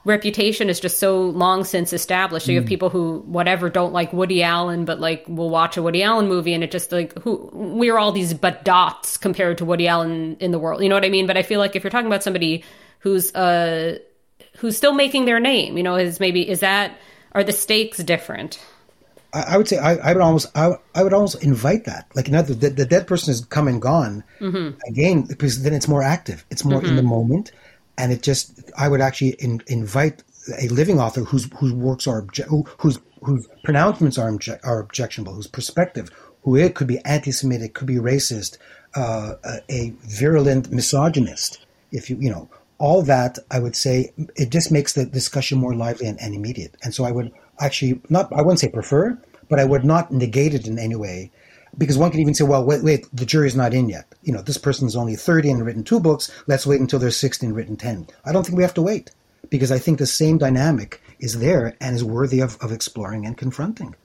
reputation 0.03 0.69
is 0.69 0.79
just 0.79 0.97
so 0.99 1.21
long 1.21 1.63
since 1.63 1.93
established. 1.93 2.47
So 2.47 2.51
you 2.51 2.59
have 2.59 2.67
people 2.67 2.89
who 2.89 3.19
whatever 3.27 3.69
don't 3.69 3.93
like 3.93 4.11
Woody 4.11 4.41
Allen, 4.41 4.85
but 4.85 4.99
like 4.99 5.25
will 5.27 5.49
watch 5.49 5.77
a 5.77 5.83
Woody 5.83 6.01
Allen 6.01 6.27
movie 6.27 6.53
and 6.53 6.63
it 6.63 6.71
just 6.71 6.91
like 6.91 7.17
who 7.19 7.49
we're 7.53 7.97
all 7.97 8.11
these 8.11 8.33
but 8.33 8.65
dots 8.65 9.17
compared 9.17 9.59
to 9.59 9.65
Woody 9.65 9.87
Allen 9.87 10.37
in 10.39 10.51
the 10.51 10.59
world. 10.59 10.81
You 10.81 10.89
know 10.89 10.95
what 10.95 11.05
I 11.05 11.09
mean? 11.09 11.27
But 11.27 11.37
I 11.37 11.43
feel 11.43 11.59
like 11.59 11.75
if 11.75 11.83
you're 11.83 11.91
talking 11.91 12.07
about 12.07 12.23
somebody 12.23 12.63
who's 12.99 13.33
uh 13.35 13.99
who's 14.57 14.75
still 14.75 14.93
making 14.93 15.25
their 15.25 15.39
name, 15.39 15.77
you 15.77 15.83
know, 15.83 15.95
is 15.95 16.19
maybe 16.19 16.49
is 16.49 16.61
that 16.61 16.97
are 17.33 17.43
the 17.43 17.53
stakes 17.53 17.97
different? 17.99 18.59
I, 19.33 19.41
I 19.53 19.57
would 19.57 19.67
say 19.67 19.77
I, 19.77 19.95
I 19.95 20.13
would 20.13 20.21
almost 20.21 20.47
I, 20.55 20.73
I 20.95 21.03
would 21.03 21.13
almost 21.13 21.43
invite 21.43 21.85
that. 21.85 22.07
Like 22.15 22.27
another 22.27 22.53
the, 22.53 22.69
the 22.69 22.85
dead 22.85 23.07
person 23.07 23.31
has 23.31 23.45
come 23.45 23.67
and 23.67 23.81
gone 23.81 24.23
again 24.87 25.23
because 25.23 25.63
then 25.63 25.73
it's 25.73 25.87
more 25.87 26.03
active. 26.03 26.45
It's 26.49 26.65
more 26.65 26.81
in 26.83 26.95
the 26.95 27.03
moment, 27.03 27.51
and 27.97 28.11
it 28.11 28.21
just 28.23 28.71
I 28.77 28.87
would 28.87 29.01
actually 29.01 29.31
in, 29.39 29.61
invite 29.67 30.23
a 30.59 30.67
living 30.69 30.99
author 30.99 31.21
whose 31.21 31.49
whose 31.55 31.73
works 31.73 32.07
are 32.07 32.21
obje- 32.23 32.45
who, 32.45 32.65
whose 32.79 32.99
whose 33.23 33.47
pronouncements 33.63 34.17
are 34.17 34.31
obje- 34.31 34.59
are 34.63 34.79
objectionable, 34.79 35.33
whose 35.33 35.47
perspective, 35.47 36.09
who 36.43 36.55
it 36.55 36.75
could 36.75 36.87
be 36.87 36.99
anti-Semitic, 37.05 37.73
could 37.73 37.87
be 37.87 37.95
racist, 37.95 38.57
uh, 38.95 39.35
a, 39.45 39.61
a 39.69 39.93
virulent 40.01 40.71
misogynist. 40.71 41.65
If 41.91 42.09
you 42.09 42.17
you 42.17 42.29
know 42.29 42.49
all 42.81 43.03
that 43.03 43.37
I 43.51 43.59
would 43.59 43.75
say 43.75 44.11
it 44.35 44.49
just 44.49 44.71
makes 44.71 44.93
the 44.93 45.05
discussion 45.05 45.59
more 45.59 45.75
lively 45.75 46.07
and, 46.07 46.19
and 46.19 46.33
immediate. 46.33 46.75
And 46.83 46.95
so 46.95 47.03
I 47.03 47.11
would 47.11 47.31
actually 47.61 48.01
not 48.09 48.31
I 48.33 48.41
wouldn't 48.41 48.59
say 48.59 48.69
prefer, 48.69 49.17
but 49.49 49.59
I 49.59 49.65
would 49.65 49.85
not 49.85 50.11
negate 50.11 50.53
it 50.53 50.67
in 50.67 50.77
any 50.79 50.95
way 50.95 51.31
because 51.77 51.97
one 51.97 52.11
can 52.11 52.19
even 52.19 52.33
say, 52.33 52.43
well, 52.43 52.65
wait, 52.65 52.83
wait, 52.83 53.07
the 53.13 53.25
jury's 53.25 53.55
not 53.55 53.73
in 53.73 53.89
yet. 53.89 54.13
You 54.23 54.33
know, 54.33 54.41
this 54.41 54.57
person's 54.57 54.95
only 54.95 55.15
30 55.15 55.51
and 55.51 55.65
written 55.65 55.83
two 55.83 55.99
books. 55.99 56.31
Let's 56.47 56.67
wait 56.67 56.81
until 56.81 56.99
they're 56.99 57.11
60 57.11 57.45
and 57.45 57.55
written 57.55 57.77
10. 57.77 58.07
I 58.25 58.31
don't 58.31 58.45
think 58.45 58.57
we 58.57 58.63
have 58.63 58.73
to 58.75 58.81
wait 58.81 59.11
because 59.49 59.71
I 59.71 59.79
think 59.79 59.97
the 59.97 60.05
same 60.05 60.37
dynamic 60.37 61.01
is 61.19 61.39
there 61.39 61.75
and 61.79 61.95
is 61.95 62.03
worthy 62.03 62.39
of, 62.39 62.57
of 62.61 62.71
exploring 62.71 63.25
and 63.25 63.37
confronting. 63.37 63.95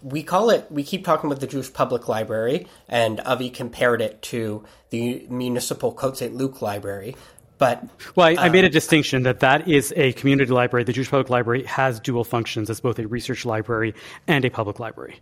We 0.00 0.22
call 0.22 0.50
it, 0.50 0.66
we 0.70 0.84
keep 0.84 1.04
talking 1.04 1.28
about 1.28 1.40
the 1.40 1.48
Jewish 1.48 1.72
Public 1.72 2.06
Library, 2.06 2.68
and 2.88 3.18
Avi 3.20 3.50
compared 3.50 4.00
it 4.00 4.22
to 4.22 4.64
the 4.90 5.26
Municipal 5.28 5.92
Côte 5.92 6.16
St. 6.16 6.34
Luc 6.34 6.62
Library. 6.62 7.16
But 7.58 7.84
well, 8.14 8.28
I, 8.28 8.46
I, 8.46 8.48
made 8.48 8.64
a 8.64 8.68
um, 8.68 8.72
distinction 8.72 9.24
that 9.24 9.40
that 9.40 9.68
is 9.68 9.92
a 9.96 10.12
community 10.12 10.52
library. 10.52 10.84
The 10.84 10.92
Jewish 10.92 11.10
Public 11.10 11.28
Library 11.28 11.64
has 11.64 11.98
dual 11.98 12.22
functions 12.22 12.70
as 12.70 12.80
both 12.80 12.98
a 13.00 13.08
research 13.08 13.44
library 13.44 13.94
and 14.28 14.44
a 14.44 14.50
public 14.50 14.78
library. 14.78 15.20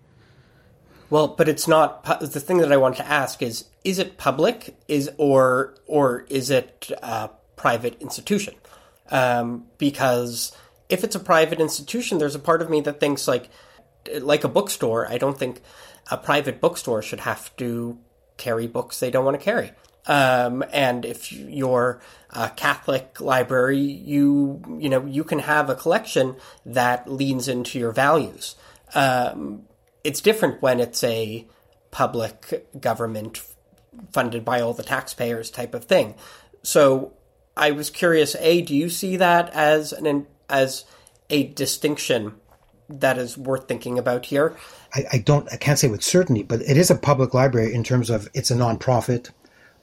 Well, 1.08 1.28
but 1.28 1.48
it's 1.48 1.66
not 1.66 2.04
the 2.20 2.40
thing 2.40 2.58
that 2.58 2.72
I 2.72 2.76
want 2.76 2.96
to 2.96 3.06
ask 3.06 3.42
is 3.42 3.64
is 3.84 3.98
it 3.98 4.18
public 4.18 4.76
is 4.88 5.10
or 5.16 5.74
or 5.86 6.26
is 6.28 6.50
it 6.50 6.90
a 7.02 7.30
private 7.56 8.00
institution? 8.02 8.54
Um, 9.10 9.66
because 9.78 10.52
if 10.88 11.04
it's 11.04 11.14
a 11.14 11.20
private 11.20 11.60
institution, 11.60 12.18
there's 12.18 12.34
a 12.34 12.40
part 12.40 12.60
of 12.60 12.68
me 12.68 12.80
that 12.82 13.00
thinks 13.00 13.26
like 13.26 13.48
like 14.20 14.44
a 14.44 14.48
bookstore. 14.48 15.08
I 15.08 15.18
don't 15.18 15.38
think 15.38 15.62
a 16.10 16.16
private 16.16 16.60
bookstore 16.60 17.02
should 17.02 17.20
have 17.20 17.54
to 17.56 17.98
carry 18.36 18.66
books 18.66 19.00
they 19.00 19.10
don't 19.10 19.24
want 19.24 19.38
to 19.38 19.44
carry. 19.44 19.72
Um, 20.06 20.64
and 20.72 21.04
if 21.04 21.32
you're 21.32 22.00
a 22.30 22.50
Catholic 22.50 23.20
library, 23.20 23.80
you 23.80 24.62
you 24.78 24.88
know 24.88 25.04
you 25.04 25.24
can 25.24 25.40
have 25.40 25.68
a 25.68 25.74
collection 25.74 26.36
that 26.64 27.10
leans 27.10 27.48
into 27.48 27.78
your 27.78 27.92
values. 27.92 28.56
Um, 28.94 29.62
it's 30.04 30.20
different 30.20 30.62
when 30.62 30.78
it's 30.80 31.02
a 31.02 31.46
public 31.90 32.68
government 32.78 33.42
funded 34.12 34.44
by 34.44 34.60
all 34.60 34.74
the 34.74 34.82
taxpayers 34.82 35.50
type 35.50 35.74
of 35.74 35.84
thing. 35.84 36.14
So 36.62 37.14
I 37.56 37.70
was 37.70 37.90
curious, 37.90 38.36
A, 38.38 38.62
do 38.62 38.76
you 38.76 38.90
see 38.90 39.16
that 39.16 39.50
as 39.50 39.92
an 39.92 40.26
as 40.48 40.84
a 41.30 41.44
distinction 41.44 42.34
that 42.88 43.18
is 43.18 43.36
worth 43.36 43.66
thinking 43.66 43.98
about 43.98 44.26
here? 44.26 44.56
I, 44.94 45.04
I 45.14 45.18
don't 45.18 45.50
I 45.52 45.56
can't 45.56 45.78
say 45.78 45.88
with 45.88 46.02
certainty, 46.02 46.42
but 46.42 46.60
it 46.62 46.76
is 46.76 46.90
a 46.90 46.96
public 46.96 47.34
library 47.34 47.74
in 47.74 47.82
terms 47.82 48.10
of 48.10 48.28
it's 48.34 48.50
a 48.50 48.54
nonprofit. 48.54 49.30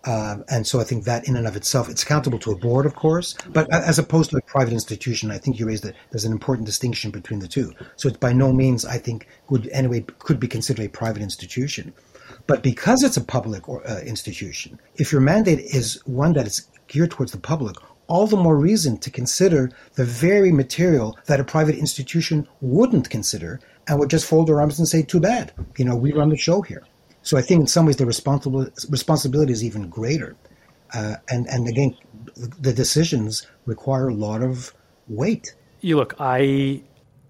Um, 0.06 0.44
and 0.50 0.68
so 0.68 0.82
I 0.82 0.84
think 0.84 1.06
that 1.06 1.28
in 1.28 1.38
and 1.38 1.48
of 1.48 1.56
itself, 1.56 1.88
it's 1.90 2.04
accountable 2.04 2.40
to 2.40 2.52
a 2.52 2.58
board, 2.58 2.86
of 2.86 2.96
course, 2.96 3.36
but 3.50 3.72
as 3.74 4.00
opposed 4.00 4.32
to 4.32 4.38
a 4.38 4.42
private 4.42 4.74
institution, 4.74 5.32
I 5.32 5.38
think 5.38 5.60
you 5.60 5.66
raised 5.66 5.84
that 5.86 5.96
there's 6.12 6.26
an 6.26 6.34
important 6.34 6.66
distinction 6.66 7.10
between 7.10 7.40
the 7.40 7.48
two. 7.48 7.74
So 7.96 8.10
it's 8.10 8.18
by 8.18 8.34
no 8.34 8.52
means, 8.52 8.84
I 8.84 8.98
think, 8.98 9.28
would 9.50 9.70
anyway 9.70 10.06
could 10.20 10.40
be 10.40 10.48
considered 10.48 10.86
a 10.86 10.90
private 10.90 11.22
institution. 11.22 11.94
But 12.48 12.64
because 12.64 13.04
it's 13.04 13.16
a 13.16 13.24
public 13.24 13.70
or, 13.70 13.88
uh, 13.88 14.02
institution, 14.02 14.80
if 14.96 15.12
your 15.14 15.22
mandate 15.22 15.60
is 15.60 16.02
one 16.06 16.34
that 16.34 16.48
is 16.48 16.68
geared 16.88 17.12
towards 17.12 17.32
the 17.32 17.38
public, 17.38 17.78
all 18.08 18.28
the 18.28 18.36
more 18.36 18.58
reason 18.58 18.98
to 18.98 19.10
consider 19.10 19.72
the 19.96 20.04
very 20.04 20.52
material 20.52 21.18
that 21.28 21.40
a 21.40 21.46
private 21.46 21.76
institution 21.76 22.46
wouldn't 22.60 23.10
consider 23.10 23.62
and 23.88 24.00
would 24.00 24.10
just 24.10 24.26
fold 24.26 24.48
their 24.48 24.60
arms 24.60 24.80
and 24.80 24.88
say, 24.88 25.02
too 25.02 25.22
bad. 25.22 25.54
You 25.78 25.86
know, 25.86 25.96
we 25.96 26.12
run 26.12 26.30
the 26.30 26.38
show 26.38 26.62
here. 26.62 26.84
So 27.24 27.38
I 27.38 27.42
think 27.42 27.62
in 27.62 27.68
some 27.68 27.86
ways 27.86 27.96
the 27.96 28.06
responsibility 28.06 29.52
is 29.52 29.64
even 29.64 29.90
greater. 29.90 30.36
Uh, 30.94 31.16
and, 31.30 31.48
and 31.48 31.68
again, 31.68 31.98
the 32.36 32.72
decisions 32.74 33.48
require 33.66 34.10
a 34.10 34.14
lot 34.14 34.44
of 34.44 34.74
weight. 35.08 35.56
You 35.82 35.96
look, 35.96 36.14
I 36.20 36.84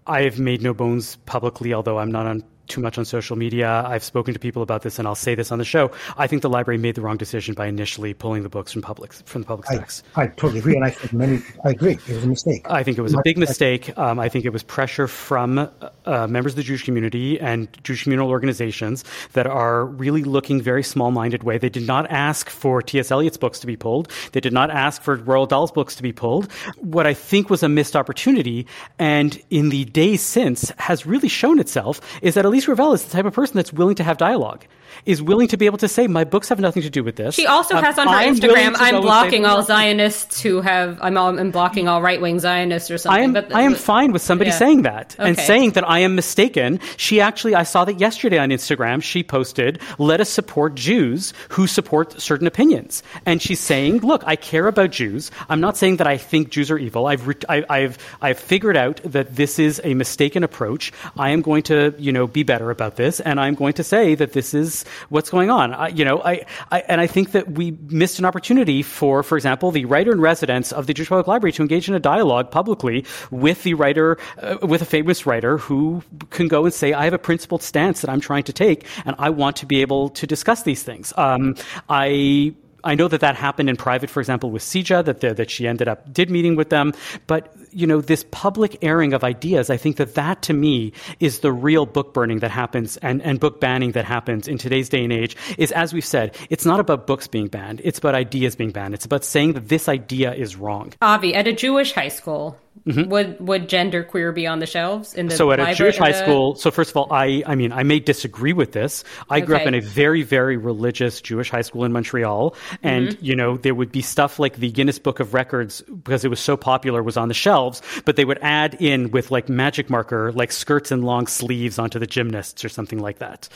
I 0.05 0.23
have 0.23 0.37
made 0.37 0.61
no 0.61 0.73
bones 0.73 1.15
publicly, 1.25 1.73
although 1.73 1.97
I'm 1.97 2.11
not 2.11 2.25
on 2.25 2.43
too 2.67 2.81
much 2.81 2.97
on 2.97 3.05
social 3.05 3.35
media. 3.35 3.83
I've 3.85 4.03
spoken 4.03 4.33
to 4.33 4.39
people 4.39 4.61
about 4.61 4.81
this, 4.81 4.99
and 4.99 5.07
I'll 5.07 5.15
say 5.15 5.35
this 5.35 5.51
on 5.51 5.59
the 5.59 5.65
show. 5.65 5.91
I 6.17 6.27
think 6.27 6.41
the 6.41 6.49
library 6.49 6.77
made 6.77 6.95
the 6.95 7.01
wrong 7.01 7.17
decision 7.17 7.53
by 7.53 7.67
initially 7.67 8.13
pulling 8.13 8.43
the 8.43 8.49
books 8.49 8.71
from 8.71 8.81
public 8.81 9.13
from 9.13 9.41
the 9.41 9.47
public 9.47 9.67
stacks. 9.67 10.03
I, 10.15 10.23
I 10.23 10.27
totally 10.27 10.59
agree, 10.59 10.75
and 10.75 10.85
I 10.85 10.89
think 10.89 11.13
many. 11.13 11.41
I 11.65 11.71
agree. 11.71 11.93
It 11.93 12.15
was 12.15 12.23
a 12.23 12.27
mistake. 12.27 12.69
I 12.69 12.83
think 12.83 12.97
it 12.97 13.01
was 13.01 13.13
a 13.13 13.21
big 13.23 13.37
mistake. 13.37 13.97
Um, 13.97 14.19
I 14.19 14.29
think 14.29 14.45
it 14.45 14.51
was 14.51 14.63
pressure 14.63 15.07
from 15.07 15.69
uh, 16.05 16.27
members 16.27 16.53
of 16.53 16.57
the 16.57 16.63
Jewish 16.63 16.83
community 16.83 17.39
and 17.39 17.67
Jewish 17.83 18.03
communal 18.03 18.29
organizations 18.29 19.03
that 19.33 19.47
are 19.47 19.85
really 19.85 20.23
looking 20.23 20.61
very 20.61 20.83
small-minded 20.83 21.43
way. 21.43 21.57
They 21.57 21.69
did 21.69 21.87
not 21.87 22.09
ask 22.09 22.49
for 22.49 22.81
T.S. 22.81 23.11
Eliot's 23.11 23.37
books 23.37 23.59
to 23.59 23.67
be 23.67 23.75
pulled. 23.75 24.09
They 24.31 24.39
did 24.39 24.53
not 24.53 24.71
ask 24.71 25.01
for 25.01 25.17
Roald 25.17 25.49
Dahl's 25.49 25.71
books 25.71 25.95
to 25.95 26.03
be 26.03 26.13
pulled. 26.13 26.51
What 26.77 27.07
I 27.07 27.13
think 27.13 27.49
was 27.49 27.63
a 27.63 27.69
missed 27.69 27.95
opportunity, 27.95 28.67
and 28.99 29.41
in 29.49 29.69
the 29.69 29.85
days 29.85 30.21
since 30.21 30.71
has 30.77 31.05
really 31.05 31.27
shown 31.27 31.59
itself, 31.59 31.99
is 32.21 32.35
that 32.35 32.45
Elise 32.53 32.67
Gravel 32.67 32.93
is 32.93 33.03
the 33.03 33.09
type 33.09 33.25
of 33.25 33.33
person 33.33 33.55
that's 33.55 33.73
willing 33.73 33.95
to 33.95 34.03
have 34.03 34.15
dialogue 34.15 34.63
is 35.05 35.21
willing 35.21 35.47
to 35.49 35.57
be 35.57 35.65
able 35.65 35.77
to 35.79 35.87
say, 35.87 36.07
my 36.07 36.23
books 36.23 36.49
have 36.49 36.59
nothing 36.59 36.83
to 36.83 36.89
do 36.89 37.03
with 37.03 37.15
this. 37.15 37.35
She 37.35 37.45
also 37.45 37.75
um, 37.75 37.83
has 37.83 37.97
on 37.97 38.07
her 38.07 38.13
I'm 38.13 38.35
Instagram, 38.35 38.75
I'm 38.77 39.01
blocking 39.01 39.45
all 39.45 39.63
Zionists 39.63 40.41
who 40.41 40.61
have, 40.61 40.99
I'm, 41.01 41.17
all, 41.17 41.37
I'm 41.37 41.51
blocking 41.51 41.87
all 41.87 42.01
right 42.01 42.21
wing 42.21 42.39
Zionists 42.39 42.89
or 42.91 42.97
something. 42.97 43.21
I 43.21 43.23
am, 43.23 43.33
but, 43.33 43.53
I 43.53 43.61
am 43.61 43.75
fine 43.75 44.11
with 44.11 44.21
somebody 44.21 44.49
yeah. 44.49 44.57
saying 44.57 44.81
that 44.83 45.15
okay. 45.19 45.29
and 45.29 45.37
saying 45.37 45.71
that 45.71 45.87
I 45.89 45.99
am 45.99 46.15
mistaken. 46.15 46.79
She 46.97 47.21
actually, 47.21 47.55
I 47.55 47.63
saw 47.63 47.85
that 47.85 47.99
yesterday 47.99 48.37
on 48.37 48.49
Instagram, 48.49 49.01
she 49.01 49.23
posted, 49.23 49.81
let 49.97 50.21
us 50.21 50.29
support 50.29 50.75
Jews 50.75 51.33
who 51.49 51.67
support 51.67 52.19
certain 52.21 52.47
opinions. 52.47 53.03
And 53.25 53.41
she's 53.41 53.59
saying, 53.59 53.99
look, 53.99 54.23
I 54.25 54.35
care 54.35 54.67
about 54.67 54.91
Jews. 54.91 55.31
I'm 55.49 55.61
not 55.61 55.77
saying 55.77 55.97
that 55.97 56.07
I 56.07 56.17
think 56.17 56.49
Jews 56.49 56.71
are 56.71 56.77
evil. 56.77 57.07
I've, 57.07 57.27
re- 57.27 57.35
I, 57.49 57.65
I've, 57.69 57.97
I've 58.21 58.39
figured 58.39 58.77
out 58.77 59.01
that 59.03 59.35
this 59.35 59.59
is 59.59 59.81
a 59.83 59.93
mistaken 59.93 60.43
approach. 60.43 60.91
I 61.17 61.31
am 61.31 61.41
going 61.41 61.63
to, 61.63 61.93
you 61.97 62.11
know, 62.11 62.27
be 62.27 62.43
better 62.43 62.71
about 62.71 62.95
this. 62.95 63.19
And 63.19 63.39
I'm 63.39 63.55
going 63.55 63.73
to 63.73 63.83
say 63.83 64.15
that 64.15 64.33
this 64.33 64.53
is 64.53 64.82
what's 65.09 65.29
going 65.29 65.49
on. 65.49 65.73
I, 65.73 65.87
you 65.89 66.05
know, 66.05 66.21
I, 66.23 66.45
I, 66.71 66.79
and 66.81 67.01
I 67.01 67.07
think 67.07 67.31
that 67.31 67.51
we 67.51 67.71
missed 67.89 68.19
an 68.19 68.25
opportunity 68.25 68.81
for, 68.81 69.23
for 69.23 69.37
example, 69.37 69.71
the 69.71 69.85
writer 69.85 70.11
in 70.11 70.21
residence 70.21 70.71
of 70.71 70.87
the 70.87 70.93
Jewish 70.93 71.09
Public 71.09 71.27
Library 71.27 71.51
to 71.53 71.61
engage 71.61 71.89
in 71.89 71.95
a 71.95 71.99
dialogue 71.99 72.51
publicly 72.51 73.05
with 73.31 73.63
the 73.63 73.73
writer, 73.73 74.17
uh, 74.41 74.57
with 74.61 74.81
a 74.81 74.85
famous 74.85 75.25
writer 75.25 75.57
who 75.57 76.03
can 76.29 76.47
go 76.47 76.65
and 76.65 76.73
say, 76.73 76.93
I 76.93 77.05
have 77.05 77.13
a 77.13 77.19
principled 77.19 77.63
stance 77.63 78.01
that 78.01 78.09
I'm 78.09 78.21
trying 78.21 78.43
to 78.43 78.53
take, 78.53 78.85
and 79.05 79.15
I 79.19 79.29
want 79.29 79.55
to 79.57 79.65
be 79.65 79.81
able 79.81 80.09
to 80.09 80.27
discuss 80.27 80.63
these 80.63 80.83
things. 80.83 81.13
Um, 81.17 81.55
I 81.89 82.53
I 82.83 82.95
know 82.95 83.07
that 83.07 83.21
that 83.21 83.35
happened 83.35 83.69
in 83.69 83.77
private, 83.77 84.09
for 84.09 84.19
example, 84.19 84.51
with 84.51 84.61
CIJA, 84.61 85.05
that 85.05 85.21
that 85.21 85.49
she 85.49 85.67
ended 85.67 85.87
up 85.87 86.11
did 86.11 86.29
meeting 86.29 86.55
with 86.55 86.69
them. 86.69 86.93
But 87.27 87.55
you 87.73 87.87
know, 87.87 88.01
this 88.01 88.25
public 88.31 88.77
airing 88.81 89.13
of 89.13 89.23
ideas, 89.23 89.69
I 89.69 89.77
think 89.77 89.97
that 89.97 90.15
that 90.15 90.41
to 90.43 90.53
me 90.53 90.93
is 91.19 91.39
the 91.39 91.51
real 91.51 91.85
book 91.85 92.13
burning 92.13 92.39
that 92.39 92.51
happens 92.51 92.97
and, 92.97 93.21
and 93.21 93.39
book 93.39 93.59
banning 93.59 93.91
that 93.93 94.05
happens 94.05 94.47
in 94.47 94.57
today's 94.57 94.89
day 94.89 95.03
and 95.03 95.13
age. 95.13 95.35
Is 95.57 95.71
as 95.71 95.93
we've 95.93 96.05
said, 96.05 96.35
it's 96.49 96.65
not 96.65 96.79
about 96.79 97.07
books 97.07 97.27
being 97.27 97.47
banned; 97.47 97.81
it's 97.83 97.99
about 97.99 98.15
ideas 98.15 98.55
being 98.55 98.71
banned. 98.71 98.93
It's 98.93 99.05
about 99.05 99.23
saying 99.23 99.53
that 99.53 99.69
this 99.69 99.89
idea 99.89 100.33
is 100.33 100.55
wrong. 100.55 100.93
Avi, 101.01 101.33
at 101.35 101.47
a 101.47 101.53
Jewish 101.53 101.93
high 101.93 102.09
school, 102.09 102.57
Mm-hmm. 102.87 103.09
Would 103.11 103.39
would 103.39 103.69
gender 103.69 104.03
queer 104.03 104.31
be 104.31 104.47
on 104.47 104.59
the 104.59 104.65
shelves 104.65 105.13
in 105.13 105.27
the 105.27 105.35
so 105.35 105.51
at 105.51 105.59
a 105.59 105.73
Jewish 105.75 105.97
high 105.97 106.11
school? 106.11 106.55
So 106.55 106.71
first 106.71 106.89
of 106.89 106.97
all, 106.97 107.07
I 107.11 107.43
I 107.45 107.55
mean 107.55 107.71
I 107.71 107.83
may 107.83 107.99
disagree 107.99 108.51
with 108.51 108.71
this. 108.71 109.03
I 109.29 109.37
okay. 109.37 109.45
grew 109.45 109.55
up 109.55 109.67
in 109.67 109.75
a 109.75 109.79
very 109.79 110.23
very 110.23 110.57
religious 110.57 111.21
Jewish 111.21 111.49
high 111.49 111.61
school 111.61 111.85
in 111.85 111.93
Montreal, 111.93 112.55
and 112.81 113.09
mm-hmm. 113.09 113.25
you 113.25 113.35
know 113.35 113.57
there 113.57 113.75
would 113.75 113.91
be 113.91 114.01
stuff 114.01 114.39
like 114.39 114.57
the 114.57 114.71
Guinness 114.71 114.99
Book 114.99 115.19
of 115.19 115.33
Records 115.33 115.81
because 115.81 116.25
it 116.25 116.29
was 116.29 116.39
so 116.39 116.57
popular 116.57 117.03
was 117.03 117.15
on 117.15 117.27
the 117.27 117.33
shelves, 117.63 117.81
but 118.05 118.15
they 118.15 118.25
would 118.25 118.39
add 118.41 118.75
in 118.75 119.11
with 119.11 119.31
like 119.31 119.49
magic 119.49 119.89
marker 119.89 120.31
like 120.33 120.51
skirts 120.51 120.91
and 120.91 121.03
long 121.03 121.27
sleeves 121.27 121.79
onto 121.79 121.99
the 121.99 122.07
gymnasts 122.07 122.63
or 122.63 122.69
something 122.69 122.99
like 122.99 123.19
that 123.19 123.47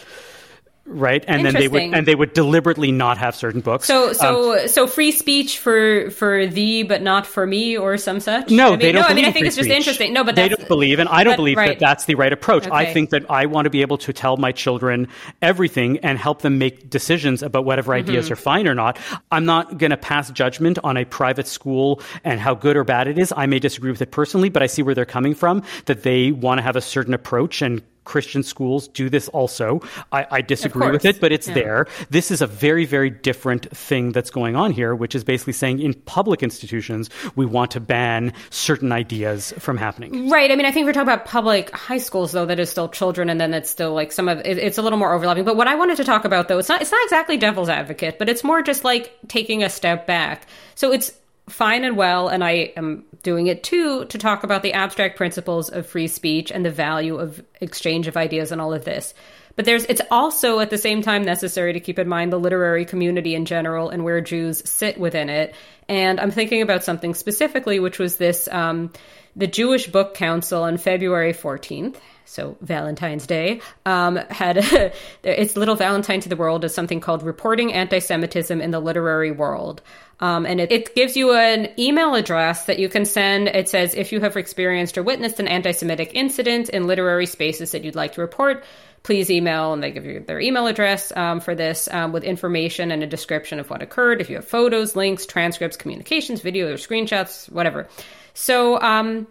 right 0.88 1.26
and 1.28 1.46
then 1.46 1.54
they 1.54 1.68
would 1.68 1.82
and 1.82 2.06
they 2.06 2.16
would 2.16 2.34
deliberately 2.34 2.92
not 2.92 3.18
have 3.18 3.36
certain 3.36 3.60
books 3.60 3.88
so 3.88 4.14
so 4.14 4.58
um, 4.58 4.68
so 4.68 4.88
free 4.88 5.12
speech 5.12 5.60
for 5.60 6.10
for 6.12 6.48
thee 6.48 6.84
but 6.84 7.02
not 7.02 7.28
for 7.28 7.46
me 7.46 7.78
or 7.78 7.98
some 7.98 8.20
such 8.20 8.50
no 8.50 8.68
I 8.68 8.70
mean, 8.72 8.80
they 8.80 8.92
don't 8.94 9.02
no 9.02 9.08
i 9.08 9.14
mean 9.14 9.26
i 9.26 9.32
think 9.32 9.46
it's 9.46 9.56
just 9.56 9.68
speech. 9.68 9.76
interesting 9.76 10.14
no 10.14 10.24
but 10.24 10.36
they 10.36 10.48
don't 10.48 10.68
believe 10.68 11.00
and 11.00 11.10
i 11.10 11.24
don't 11.24 11.34
but, 11.34 11.38
believe 11.38 11.58
right. 11.58 11.68
that 11.70 11.80
that's 11.80 12.06
the 12.06 12.16
right 12.16 12.32
approach 12.32 12.66
okay. 12.66 12.76
i 12.76 12.86
think 12.86 13.10
that 13.10 13.30
i 13.30 13.46
want 13.46 13.66
to 13.66 13.70
be 13.70 13.82
able 13.82 13.98
to 13.98 14.14
tell 14.14 14.38
my 14.38 14.52
children 14.52 15.08
everything 15.42 15.98
and 16.00 16.18
help 16.18 16.42
them 16.42 16.58
make 16.58 16.90
decisions 16.90 17.44
about 17.44 17.66
whatever 17.66 17.92
mm-hmm. 17.92 18.10
ideas 18.10 18.32
are 18.32 18.38
fine 18.38 18.66
or 18.66 18.74
not 18.74 18.98
i'm 19.32 19.46
not 19.46 19.78
going 19.78 19.92
to 19.92 19.98
pass 19.98 20.32
judgment 20.32 20.80
on 20.84 20.96
a 20.96 21.04
private 21.04 21.48
school 21.48 22.02
and 22.24 22.40
how 22.40 22.56
good 22.56 22.78
or 22.78 22.86
bad 22.86 23.08
it 23.10 23.18
is 23.18 23.34
i 23.36 23.46
may 23.46 23.60
disagree 23.60 23.92
with 23.92 24.02
it 24.02 24.12
personally 24.12 24.48
but 24.48 24.64
i 24.64 24.68
see 24.68 24.82
where 24.82 24.96
they're 24.96 25.06
coming 25.06 25.36
from 25.36 25.62
that 25.86 26.04
they 26.04 26.32
want 26.32 26.60
to 26.60 26.62
have 26.62 26.78
a 26.78 26.82
certain 26.82 27.14
approach 27.14 27.62
and 27.62 27.82
Christian 28.08 28.42
schools 28.42 28.88
do 28.88 29.10
this 29.10 29.28
also. 29.30 29.82
I, 30.14 30.26
I 30.32 30.42
disagree 30.42 30.90
with 30.92 31.04
it, 31.04 31.20
but 31.20 31.34
it's 31.34 31.50
yeah. 31.50 31.54
there. 31.54 31.88
This 32.10 32.32
is 32.32 32.42
a 32.42 32.48
very, 32.48 32.86
very 32.86 33.10
different 33.10 33.70
thing 33.76 34.14
that's 34.14 34.30
going 34.30 34.56
on 34.56 34.72
here, 34.72 34.96
which 34.96 35.14
is 35.14 35.26
basically 35.26 35.52
saying 35.54 35.82
in 35.82 35.94
public 35.94 36.42
institutions, 36.42 37.10
we 37.36 37.46
want 37.46 37.72
to 37.72 37.82
ban 37.82 38.32
certain 38.50 38.94
ideas 38.94 39.54
from 39.60 39.76
happening. 39.76 40.30
Right. 40.30 40.50
I 40.50 40.56
mean, 40.56 40.66
I 40.66 40.72
think 40.72 40.86
we're 40.86 40.94
talking 40.94 41.12
about 41.12 41.26
public 41.26 41.70
high 41.72 41.98
schools, 41.98 42.32
though, 42.32 42.46
that 42.46 42.60
is 42.60 42.70
still 42.70 42.88
children, 42.88 43.30
and 43.30 43.42
then 43.42 43.54
it's 43.54 43.70
still 43.70 43.94
like 43.94 44.14
some 44.14 44.30
of 44.30 44.40
it, 44.40 44.58
it's 44.58 44.78
a 44.78 44.82
little 44.82 44.98
more 44.98 45.14
overlapping. 45.14 45.44
But 45.44 45.58
what 45.58 45.68
I 45.68 45.76
wanted 45.76 45.98
to 45.98 46.06
talk 46.06 46.24
about, 46.24 46.48
though, 46.48 46.60
it's 46.60 46.70
not 46.70 46.82
it's 46.82 46.92
not 46.92 47.04
exactly 47.04 47.36
devil's 47.36 47.70
advocate, 47.70 48.18
but 48.18 48.30
it's 48.30 48.44
more 48.44 48.62
just 48.62 48.86
like 48.86 49.14
taking 49.28 49.64
a 49.64 49.70
step 49.70 50.08
back. 50.08 50.48
So 50.76 50.94
it's 50.94 51.12
fine 51.50 51.84
and 51.84 51.98
well, 51.98 52.28
and 52.28 52.44
I 52.44 52.74
am 52.76 53.06
doing 53.24 53.48
it 53.48 53.64
too 53.64 54.06
to 54.06 54.18
talk 54.18 54.44
about 54.44 54.64
the 54.64 54.74
abstract 54.74 55.18
principles 55.18 55.70
of 55.70 55.88
free 55.88 56.08
speech 56.08 56.52
and 56.52 56.66
the 56.66 56.72
value 56.72 57.18
of 57.18 57.44
exchange 57.62 58.08
of 58.08 58.18
ideas 58.18 58.52
and 58.52 58.62
all 58.62 58.74
of 58.74 58.86
this. 58.86 59.14
But 59.56 59.66
there's 59.66 59.86
it's 59.86 60.02
also 60.12 60.60
at 60.60 60.70
the 60.70 60.78
same 60.78 61.02
time 61.02 61.24
necessary 61.24 61.74
to 61.74 61.80
keep 61.80 61.98
in 61.98 62.08
mind 62.08 62.32
the 62.32 62.40
literary 62.40 62.86
community 62.86 63.34
in 63.34 63.46
general 63.46 63.90
and 63.90 64.04
where 64.04 64.22
Jews 64.22 64.62
sit 64.70 65.00
within 65.00 65.30
it. 65.30 65.56
And 65.90 66.20
I'm 66.20 66.32
thinking 66.32 66.62
about 66.62 66.84
something 66.84 67.16
specifically, 67.16 67.80
which 67.80 67.98
was 67.98 68.18
this 68.18 68.48
um, 68.50 68.92
the 69.36 69.48
Jewish 69.48 69.88
Book 69.88 70.14
Council 70.14 70.64
on 70.64 70.78
February 70.78 71.34
14th 71.34 71.96
so 72.28 72.58
Valentine's 72.62 73.26
Day, 73.26 73.62
um, 73.86 74.18
had 74.30 74.58
its 75.24 75.56
little 75.56 75.76
Valentine 75.76 76.20
to 76.20 76.30
the 76.30 76.36
world 76.36 76.66
is 76.66 76.74
something 76.74 77.00
called 77.00 77.24
Reporting 77.24 77.74
Anti-Semitism 77.74 78.60
in 78.60 78.72
the 78.72 78.82
Literary 78.82 79.32
World. 79.32 79.82
Um, 80.20 80.46
and 80.46 80.60
it, 80.60 80.72
it, 80.72 80.96
gives 80.96 81.16
you 81.16 81.34
an 81.34 81.70
email 81.80 82.16
address 82.16 82.66
that 82.66 82.80
you 82.80 82.90
can 82.90 83.06
send. 83.06 83.48
It 83.48 83.70
says, 83.70 83.94
if 83.94 84.12
you 84.12 84.20
have 84.20 84.36
experienced 84.36 84.98
or 84.98 85.04
witnessed 85.04 85.40
an 85.40 85.48
anti 85.48 85.72
Semitic 85.72 86.12
incident 86.16 86.70
in 86.70 86.88
literary 86.88 87.28
spaces 87.28 87.72
that 87.72 87.84
you'd 87.84 87.96
like 87.96 88.14
to 88.14 88.22
report, 88.22 88.64
please 89.04 89.30
email. 89.30 89.74
And 89.74 89.82
they 89.82 89.92
give 89.92 90.06
you 90.06 90.20
their 90.20 90.40
email 90.40 90.68
address 90.68 91.16
um, 91.16 91.40
for 91.40 91.56
this 91.56 91.88
um, 91.92 92.12
with 92.12 92.24
information 92.24 92.92
and 92.92 93.04
a 93.04 93.08
description 93.08 93.60
of 93.60 93.70
what 93.70 93.82
occurred. 93.82 94.20
If 94.20 94.30
you 94.30 94.38
have 94.38 94.48
photos, 94.48 94.96
links, 94.96 95.26
transcripts, 95.26 95.78
communications, 95.78 96.42
video, 96.42 96.68
or 96.74 96.78
screenshots, 96.78 97.50
whatever. 97.52 97.88
So, 98.34 98.82
um, 98.82 99.28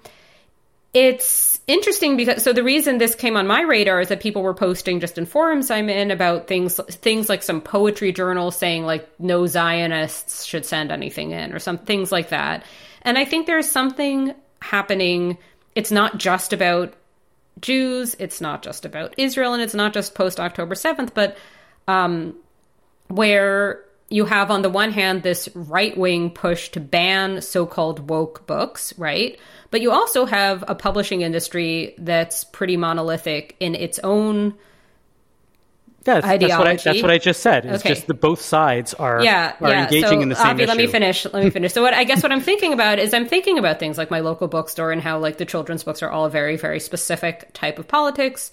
it's 0.97 1.61
interesting 1.67 2.17
because 2.17 2.43
so 2.43 2.55
the 2.55 2.65
reason 2.65 2.97
this 2.97 3.15
came 3.15 3.37
on 3.37 3.47
my 3.47 3.61
radar 3.61 4.01
is 4.01 4.09
that 4.09 4.19
people 4.19 4.43
were 4.43 4.55
posting 4.55 4.99
just 4.99 5.19
in 5.19 5.27
forums 5.27 5.71
I'm 5.71 5.91
in 5.91 6.11
about 6.11 6.47
things 6.47 6.81
things 6.89 7.29
like 7.29 7.43
some 7.43 7.61
poetry 7.61 8.13
journal 8.13 8.51
saying 8.51 8.87
like 8.87 9.07
no 9.21 9.47
Zionists 9.47 10.45
should 10.45 10.65
send 10.65 10.91
anything 10.91 11.33
in 11.33 11.53
or 11.53 11.59
some 11.59 11.77
things 11.77 12.11
like 12.11 12.31
that. 12.31 12.65
And 13.03 13.19
I 13.19 13.27
think 13.27 13.47
there's 13.47 13.71
something 13.71 14.35
happening. 14.63 15.37
It's 15.75 15.91
not 15.91 16.17
just 16.17 16.55
about 16.55 16.95
Jews, 17.61 18.17
it's 18.19 18.41
not 18.41 18.63
just 18.63 18.87
about 18.87 19.15
Israel, 19.19 19.53
and 19.53 19.63
it's 19.63 19.75
not 19.75 19.93
just 19.93 20.15
post 20.15 20.41
October 20.41 20.75
7th, 20.75 21.11
but 21.13 21.37
um, 21.89 22.35
where 23.09 23.85
you 24.09 24.25
have 24.25 24.51
on 24.51 24.63
the 24.63 24.71
one 24.71 24.93
hand 24.93 25.23
this 25.23 25.49
right 25.55 25.97
wing 25.97 26.31
push 26.31 26.71
to 26.71 26.81
ban 26.81 27.43
so 27.43 27.67
called 27.67 28.09
woke 28.09 28.47
books, 28.47 28.97
right? 28.99 29.39
But 29.77 29.83
you 29.83 29.93
also 29.93 30.25
have 30.25 30.65
a 30.69 30.75
publishing 30.75 31.21
industry 31.21 31.95
that's 31.99 32.45
pretty 32.45 32.79
monolithic 32.79 33.57
in 33.61 33.75
its 33.75 33.99
own 33.99 34.55
yeah, 36.07 36.15
that's, 36.15 36.27
ideology. 36.27 36.47
That's 36.47 36.59
what, 36.59 36.67
I, 36.69 36.93
that's 36.95 37.03
what 37.03 37.11
I 37.11 37.19
just 37.19 37.41
said. 37.41 37.67
It's 37.67 37.83
okay. 37.85 37.91
just 37.91 38.07
the 38.07 38.15
both 38.15 38.41
sides 38.41 38.95
are, 38.95 39.23
yeah, 39.23 39.55
are 39.61 39.69
yeah. 39.69 39.85
engaging 39.85 40.09
so, 40.09 40.21
in 40.23 40.31
the 40.31 40.35
same 40.35 40.47
Avi, 40.47 40.62
issue. 40.62 40.69
Let 40.69 40.79
me 40.79 40.87
finish. 40.87 41.27
Let 41.27 41.45
me 41.45 41.51
finish. 41.61 41.75
So 41.75 41.83
what 41.83 41.93
I 41.93 42.05
guess 42.05 42.23
what 42.23 42.33
I'm 42.33 42.41
thinking 42.41 42.73
about 42.73 42.99
is 42.99 43.12
I'm 43.12 43.27
thinking 43.27 43.59
about 43.59 43.79
things 43.79 43.99
like 43.99 44.11
my 44.11 44.21
local 44.21 44.49
bookstore 44.49 44.93
and 44.93 45.03
how 45.03 45.19
like 45.19 45.37
the 45.37 45.45
children's 45.45 45.85
books 45.85 46.03
are 46.03 46.09
all 46.09 46.31
very, 46.31 46.57
very 46.57 46.81
specific 46.81 47.53
type 47.53 47.79
of 47.79 47.87
politics. 47.87 48.53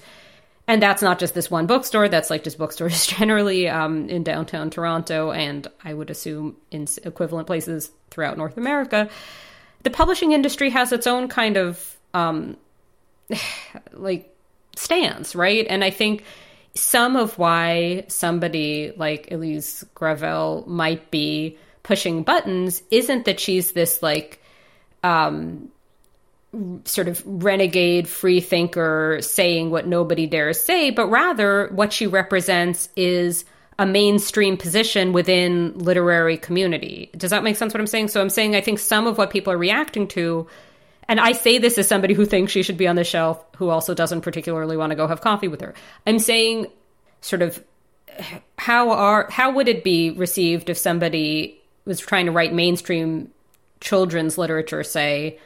And 0.68 0.84
that's 0.84 1.02
not 1.02 1.20
just 1.20 1.34
this 1.34 1.50
one 1.50 1.68
bookstore. 1.68 2.10
That's 2.10 2.30
like 2.30 2.44
just 2.44 2.58
bookstores 2.58 3.08
generally 3.18 3.70
um, 3.70 4.10
in 4.10 4.24
downtown 4.24 4.72
Toronto, 4.72 5.32
and 5.32 5.66
I 5.86 5.94
would 5.94 6.10
assume 6.10 6.58
in 6.70 6.86
equivalent 7.06 7.48
places 7.48 7.92
throughout 8.10 8.38
North 8.38 8.58
America 8.58 9.10
the 9.84 9.90
publishing 9.90 10.32
industry 10.32 10.70
has 10.70 10.92
its 10.92 11.08
own 11.08 11.28
kind 11.28 11.58
of 11.58 11.98
um, 12.14 12.58
like 13.94 14.36
stance, 14.76 15.36
right? 15.36 15.66
And 15.70 15.84
I 15.84 15.90
think 15.90 16.24
some 16.76 17.16
of 17.16 17.38
why 17.38 18.06
somebody 18.08 18.94
like 18.98 19.32
Elise 19.32 19.84
Gravel 19.94 20.64
might 20.68 21.12
be 21.12 21.58
pushing 21.84 22.24
buttons 22.24 22.82
isn't 22.90 23.26
that 23.26 23.40
she's 23.40 23.74
this 23.74 24.02
like 24.02 24.42
um, 25.04 25.70
sort 26.86 27.08
of 27.08 27.22
renegade 27.26 28.08
free 28.08 28.40
thinker 28.40 29.20
saying 29.22 29.70
what 29.70 29.86
nobody 29.86 30.26
dares 30.28 30.60
say, 30.60 30.90
but 30.90 31.08
rather 31.08 31.68
what 31.70 31.94
she 31.94 32.08
represents 32.08 32.90
is 32.96 33.46
a 33.80 33.86
mainstream 33.86 34.58
position 34.58 35.14
within 35.14 35.78
literary 35.78 36.38
community. 36.38 37.10
Does 37.18 37.32
that 37.32 37.44
make 37.44 37.56
sense 37.56 37.74
what 37.74 37.82
I'm 37.82 37.88
saying? 37.88 38.10
So 38.10 38.22
I'm 38.22 38.30
saying 38.30 38.56
I 38.56 38.62
think 38.62 38.80
some 38.80 39.08
of 39.08 39.18
what 39.18 39.32
people 39.32 39.54
are 39.54 39.58
reacting 39.58 40.08
to 40.10 40.48
and 41.08 41.20
I 41.20 41.34
say 41.34 41.58
this 41.58 41.78
as 41.78 41.88
somebody 41.88 42.14
who 42.14 42.26
thinks 42.26 42.52
she 42.52 42.64
should 42.64 42.78
be 42.78 42.88
on 42.88 42.96
the 42.96 43.04
shelf 43.04 43.44
who 43.58 43.70
also 43.70 43.94
doesn't 43.94 44.22
particularly 44.22 44.78
want 44.78 44.92
to 44.92 44.96
go 44.96 45.08
have 45.08 45.22
coffee 45.22 45.48
with 45.48 45.62
her. 45.62 45.74
I'm 46.08 46.20
saying 46.20 46.68
sort 47.22 47.42
of 47.42 47.64
how 48.58 48.92
are 48.92 49.28
how 49.30 49.52
would 49.52 49.68
it 49.68 49.84
be 49.84 50.12
received 50.12 50.70
if 50.70 50.78
somebody 50.78 51.62
was 51.86 52.00
trying 52.00 52.28
to 52.28 52.32
write 52.32 52.54
mainstream 52.54 53.32
children's 53.82 54.38
literature 54.38 54.84
say 54.84 55.40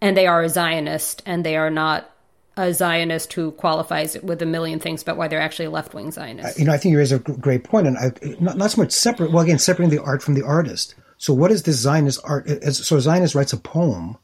and 0.00 0.16
they 0.16 0.26
are 0.26 0.42
a 0.42 0.48
Zionist 0.48 1.22
and 1.26 1.44
they 1.44 1.56
are 1.56 1.70
not 1.70 2.10
a 2.56 2.72
Zionist 2.72 3.32
who 3.34 3.50
qualifies 3.52 4.16
with 4.22 4.40
a 4.40 4.46
million 4.46 4.78
things 4.78 5.02
about 5.02 5.16
why 5.16 5.28
they're 5.28 5.40
actually 5.40 5.68
left 5.68 5.94
wing 5.94 6.10
Zionist. 6.10 6.56
Uh, 6.56 6.58
you 6.58 6.64
know, 6.64 6.72
I 6.72 6.78
think 6.78 6.92
you 6.92 6.98
raise 6.98 7.12
a 7.12 7.18
great 7.18 7.64
point, 7.64 7.86
and 7.86 7.98
I, 7.98 8.12
not, 8.40 8.56
not 8.56 8.70
so 8.70 8.82
much 8.82 8.92
separate. 8.92 9.30
Well, 9.32 9.44
again, 9.44 9.58
separating 9.58 9.96
the 9.96 10.02
art 10.02 10.22
from 10.22 10.34
the 10.34 10.42
artist. 10.42 10.94
So, 11.18 11.34
what 11.34 11.50
is 11.50 11.64
this 11.64 11.76
Zionist 11.76 12.20
art? 12.24 12.48
So, 12.74 12.96
a 12.96 13.00
Zionist 13.00 13.34
writes 13.34 13.52
a 13.52 13.58
poem. 13.58 14.16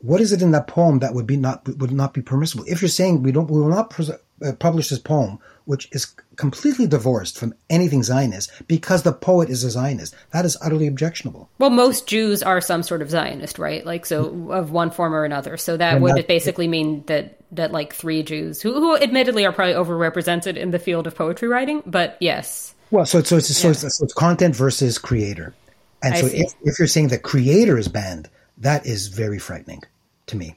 What 0.00 0.20
is 0.20 0.32
it 0.32 0.42
in 0.42 0.52
that 0.52 0.68
poem 0.68 1.00
that 1.00 1.14
would 1.14 1.26
be 1.26 1.36
not 1.36 1.66
would 1.78 1.92
not 1.92 2.14
be 2.14 2.22
permissible? 2.22 2.64
If 2.68 2.80
you're 2.80 2.88
saying 2.88 3.22
we 3.22 3.32
don't, 3.32 3.50
we 3.50 3.60
will 3.60 3.68
not 3.68 3.90
pres- 3.90 4.10
uh, 4.10 4.52
publish 4.58 4.88
this 4.88 4.98
poem, 4.98 5.38
which 5.64 5.88
is 5.92 6.14
completely 6.38 6.86
divorced 6.86 7.36
from 7.36 7.52
anything 7.68 8.02
Zionist 8.02 8.50
because 8.68 9.02
the 9.02 9.12
poet 9.12 9.50
is 9.50 9.64
a 9.64 9.70
Zionist. 9.70 10.14
That 10.30 10.46
is 10.46 10.56
utterly 10.62 10.86
objectionable. 10.86 11.50
Well, 11.58 11.68
most 11.68 12.06
Jews 12.06 12.42
are 12.42 12.60
some 12.60 12.82
sort 12.82 13.02
of 13.02 13.10
Zionist, 13.10 13.58
right? 13.58 13.84
Like 13.84 14.06
so 14.06 14.50
of 14.52 14.70
one 14.70 14.90
form 14.90 15.14
or 15.14 15.24
another. 15.24 15.58
So 15.58 15.76
that 15.76 15.94
and 15.94 16.02
would 16.02 16.16
that, 16.16 16.28
basically 16.28 16.68
mean 16.68 17.04
that 17.06 17.38
that 17.52 17.72
like 17.72 17.92
three 17.92 18.22
Jews 18.22 18.62
who 18.62 18.72
who 18.72 18.96
admittedly 18.96 19.44
are 19.44 19.52
probably 19.52 19.74
overrepresented 19.74 20.56
in 20.56 20.70
the 20.70 20.78
field 20.78 21.06
of 21.06 21.14
poetry 21.14 21.48
writing, 21.48 21.82
but 21.84 22.16
yes. 22.20 22.74
Well, 22.90 23.04
so 23.04 23.22
so 23.22 23.36
it's 23.36 23.54
so, 23.54 23.68
yeah. 23.68 23.72
it's, 23.72 23.98
so 23.98 24.04
it's 24.04 24.14
content 24.14 24.56
versus 24.56 24.96
creator. 24.96 25.54
And 26.02 26.14
I 26.14 26.20
so 26.20 26.26
if, 26.28 26.54
if 26.62 26.78
you're 26.78 26.88
saying 26.88 27.08
the 27.08 27.18
creator 27.18 27.76
is 27.76 27.88
banned, 27.88 28.30
that 28.58 28.86
is 28.86 29.08
very 29.08 29.40
frightening 29.40 29.82
to 30.26 30.36
me 30.36 30.56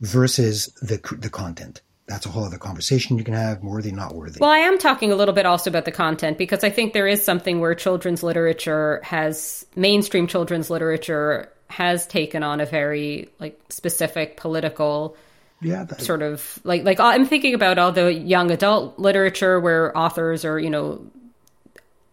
versus 0.00 0.66
the 0.82 0.98
the 1.18 1.30
content 1.30 1.80
that's 2.06 2.24
a 2.24 2.28
whole 2.28 2.44
other 2.44 2.58
conversation 2.58 3.18
you 3.18 3.24
can 3.24 3.34
have 3.34 3.62
worthy 3.62 3.92
not 3.92 4.14
worthy. 4.14 4.38
Well 4.40 4.50
i 4.50 4.58
am 4.58 4.78
talking 4.78 5.12
a 5.12 5.16
little 5.16 5.34
bit 5.34 5.46
also 5.46 5.70
about 5.70 5.84
the 5.84 5.92
content 5.92 6.38
because 6.38 6.64
i 6.64 6.70
think 6.70 6.92
there 6.92 7.06
is 7.06 7.24
something 7.24 7.60
where 7.60 7.74
children's 7.74 8.22
literature 8.22 9.00
has 9.02 9.66
mainstream 9.74 10.26
children's 10.26 10.70
literature 10.70 11.52
has 11.68 12.06
taken 12.06 12.42
on 12.42 12.60
a 12.60 12.66
very 12.66 13.28
like 13.38 13.60
specific 13.70 14.36
political 14.36 15.16
yeah 15.60 15.84
that, 15.84 16.00
sort 16.00 16.22
of 16.22 16.60
like 16.64 16.84
like 16.84 17.00
uh, 17.00 17.06
i'm 17.06 17.26
thinking 17.26 17.54
about 17.54 17.78
all 17.78 17.92
the 17.92 18.12
young 18.12 18.50
adult 18.50 18.98
literature 18.98 19.58
where 19.58 19.96
authors 19.96 20.44
are 20.44 20.58
you 20.58 20.70
know 20.70 21.04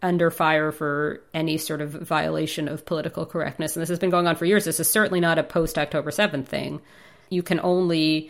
under 0.04 0.30
fire 0.30 0.72
for 0.72 1.22
any 1.34 1.58
sort 1.58 1.80
of 1.82 1.92
violation 1.92 2.68
of 2.68 2.86
political 2.86 3.26
correctness. 3.26 3.76
And 3.76 3.82
this 3.82 3.88
has 3.88 4.00
been 4.00 4.10
going 4.10 4.28
on 4.28 4.36
for 4.36 4.44
years. 4.44 4.66
This 4.66 4.82
is 4.82 4.92
certainly 4.92 5.22
not 5.22 5.40
a 5.40 5.44
post 5.44 5.78
october 5.78 6.12
7th 6.12 6.46
thing. 6.46 6.82
You 7.30 7.42
can 7.42 7.62
only 7.62 8.30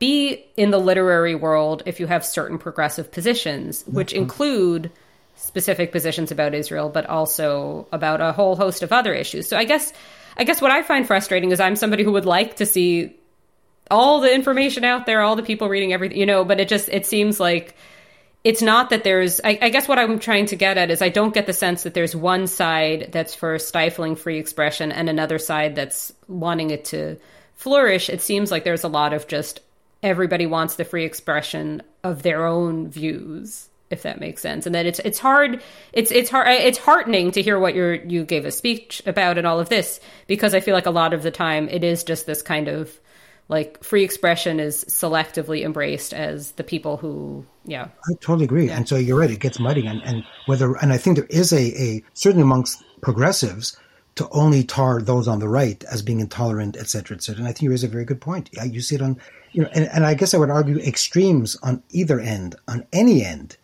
be 0.00 0.44
in 0.56 0.70
the 0.70 0.78
literary 0.78 1.36
world 1.36 1.84
if 1.86 2.00
you 2.00 2.08
have 2.08 2.24
certain 2.24 2.58
progressive 2.58 3.12
positions, 3.12 3.84
which 3.86 4.10
mm-hmm. 4.10 4.22
include 4.22 4.90
specific 5.36 5.92
positions 5.92 6.32
about 6.32 6.54
Israel, 6.54 6.88
but 6.88 7.06
also 7.06 7.86
about 7.92 8.20
a 8.20 8.32
whole 8.32 8.56
host 8.56 8.82
of 8.82 8.92
other 8.92 9.14
issues. 9.14 9.46
So 9.46 9.56
I 9.56 9.64
guess 9.64 9.92
I 10.36 10.44
guess 10.44 10.60
what 10.60 10.70
I 10.70 10.82
find 10.82 11.06
frustrating 11.06 11.52
is 11.52 11.60
I'm 11.60 11.76
somebody 11.76 12.02
who 12.02 12.12
would 12.12 12.24
like 12.24 12.56
to 12.56 12.66
see 12.66 13.16
all 13.90 14.20
the 14.20 14.34
information 14.34 14.84
out 14.84 15.04
there, 15.04 15.20
all 15.20 15.36
the 15.36 15.42
people 15.42 15.68
reading 15.68 15.92
everything, 15.92 16.18
you 16.18 16.26
know, 16.26 16.44
but 16.44 16.60
it 16.60 16.68
just 16.68 16.88
it 16.88 17.06
seems 17.06 17.38
like 17.38 17.76
it's 18.42 18.62
not 18.62 18.88
that 18.90 19.04
there's 19.04 19.40
I, 19.44 19.58
I, 19.60 19.68
guess 19.68 19.86
what 19.86 19.98
i'm 19.98 20.18
trying 20.18 20.46
to 20.46 20.56
get 20.56 20.78
at 20.78 20.90
is 20.90 21.02
i 21.02 21.10
don't 21.10 21.34
get 21.34 21.44
the 21.44 21.52
sense 21.52 21.82
that 21.82 21.92
there's 21.92 22.16
one 22.16 22.46
side 22.46 23.10
that's 23.12 23.34
for 23.34 23.58
stifling 23.58 24.16
free 24.16 24.38
expression 24.38 24.92
and 24.92 25.10
another 25.10 25.38
side 25.38 25.76
that's 25.76 26.10
wanting 26.26 26.70
it 26.70 26.86
to 26.86 27.18
flourish 27.54 28.08
it 28.08 28.22
seems 28.22 28.50
like 28.50 28.64
there's 28.64 28.84
a 28.84 28.88
lot 28.88 29.12
of 29.12 29.28
just 29.28 29.60
everybody 30.02 30.46
wants 30.46 30.76
the 30.76 30.84
free 30.84 31.04
expression 31.04 31.82
of 32.02 32.22
their 32.22 32.46
own 32.46 32.88
views 32.88 33.68
if 33.90 34.02
that 34.02 34.20
makes 34.20 34.40
sense 34.40 34.66
and 34.66 34.74
then 34.74 34.86
it's 34.86 35.00
it's 35.00 35.18
hard 35.18 35.60
it's 35.92 36.10
it's 36.12 36.30
hard 36.30 36.48
it's 36.48 36.78
heartening 36.78 37.30
to 37.30 37.42
hear 37.42 37.58
what 37.58 37.74
you 37.74 38.00
you 38.06 38.24
gave 38.24 38.44
a 38.44 38.52
speech 38.52 39.02
about 39.04 39.36
and 39.36 39.46
all 39.46 39.58
of 39.58 39.68
this 39.68 40.00
because 40.26 40.54
i 40.54 40.60
feel 40.60 40.74
like 40.74 40.86
a 40.86 40.90
lot 40.90 41.12
of 41.12 41.22
the 41.22 41.30
time 41.30 41.68
it 41.68 41.82
is 41.82 42.04
just 42.04 42.24
this 42.24 42.40
kind 42.40 42.68
of 42.68 42.98
like 43.48 43.82
free 43.82 44.04
expression 44.04 44.60
is 44.60 44.84
selectively 44.84 45.64
embraced 45.64 46.14
as 46.14 46.52
the 46.52 46.62
people 46.62 46.96
who 46.96 47.44
yeah 47.64 47.88
i 48.08 48.14
totally 48.20 48.44
agree 48.44 48.68
yeah. 48.68 48.76
and 48.76 48.88
so 48.88 48.96
you're 48.96 49.18
right 49.18 49.30
it 49.30 49.40
gets 49.40 49.58
muddy 49.58 49.86
and, 49.86 50.00
and 50.04 50.22
whether 50.46 50.76
and 50.76 50.92
i 50.92 50.96
think 50.96 51.16
there 51.16 51.26
is 51.26 51.52
a, 51.52 51.82
a 51.82 52.04
certainly 52.14 52.42
amongst 52.42 52.82
progressives 53.00 53.76
to 54.16 54.28
only 54.32 54.64
tar 54.64 55.00
those 55.00 55.26
on 55.28 55.38
the 55.38 55.48
right 55.48 55.82
as 55.84 56.02
being 56.02 56.20
intolerant, 56.20 56.76
et 56.76 56.88
cetera, 56.88 57.16
et 57.16 57.22
cetera. 57.22 57.40
And 57.40 57.48
I 57.48 57.52
think 57.52 57.62
you 57.62 57.70
raise 57.70 57.84
a 57.84 57.88
very 57.88 58.04
good 58.04 58.20
point. 58.20 58.50
Yeah, 58.52 58.64
you 58.64 58.80
see 58.80 58.96
it 58.96 59.02
on, 59.02 59.18
you 59.52 59.62
know, 59.62 59.68
and, 59.72 59.88
and 59.92 60.06
I 60.06 60.14
guess 60.14 60.34
I 60.34 60.38
would 60.38 60.50
argue 60.50 60.78
extremes 60.78 61.56
on 61.62 61.82
either 61.90 62.20
end, 62.20 62.54
on 62.68 62.86
any 62.92 63.24
end, 63.24 63.56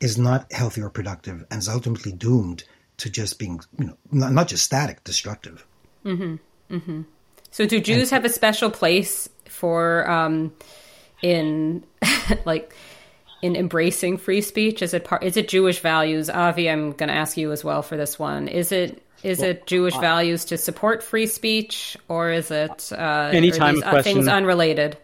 is 0.00 0.18
not 0.18 0.52
healthy 0.52 0.82
or 0.82 0.90
productive 0.90 1.44
and 1.50 1.60
is 1.60 1.68
ultimately 1.68 2.12
doomed 2.12 2.64
to 2.98 3.10
just 3.10 3.38
being, 3.38 3.60
you 3.78 3.86
know, 3.86 3.96
not, 4.10 4.32
not 4.32 4.48
just 4.48 4.64
static, 4.64 5.02
destructive. 5.04 5.66
Mm-hmm. 6.04 6.74
Mm-hmm. 6.74 7.02
So, 7.50 7.66
do 7.66 7.80
Jews 7.80 8.10
have 8.10 8.24
a 8.24 8.28
special 8.28 8.70
place 8.70 9.28
for 9.46 10.08
um, 10.10 10.52
in 11.22 11.84
like 12.44 12.74
in 13.42 13.56
embracing 13.56 14.16
free 14.16 14.40
speech? 14.40 14.82
Is 14.82 14.94
it 14.94 15.04
part? 15.04 15.22
Is 15.22 15.36
it 15.36 15.48
Jewish 15.48 15.80
values? 15.80 16.30
Avi, 16.30 16.70
I'm 16.70 16.92
going 16.92 17.08
to 17.08 17.14
ask 17.14 17.36
you 17.36 17.52
as 17.52 17.62
well 17.62 17.82
for 17.82 17.96
this 17.96 18.18
one. 18.18 18.48
Is 18.48 18.72
it 18.72 19.02
is 19.22 19.40
well, 19.40 19.50
it 19.50 19.66
Jewish 19.66 19.96
values 19.98 20.44
to 20.46 20.56
support 20.56 21.02
free 21.02 21.26
speech, 21.26 21.96
or 22.08 22.30
is 22.30 22.50
it 22.50 22.90
uh, 22.92 23.30
anytime 23.32 23.76
these, 23.76 23.84
question, 23.84 24.14
things 24.14 24.28
unrelated? 24.28 24.96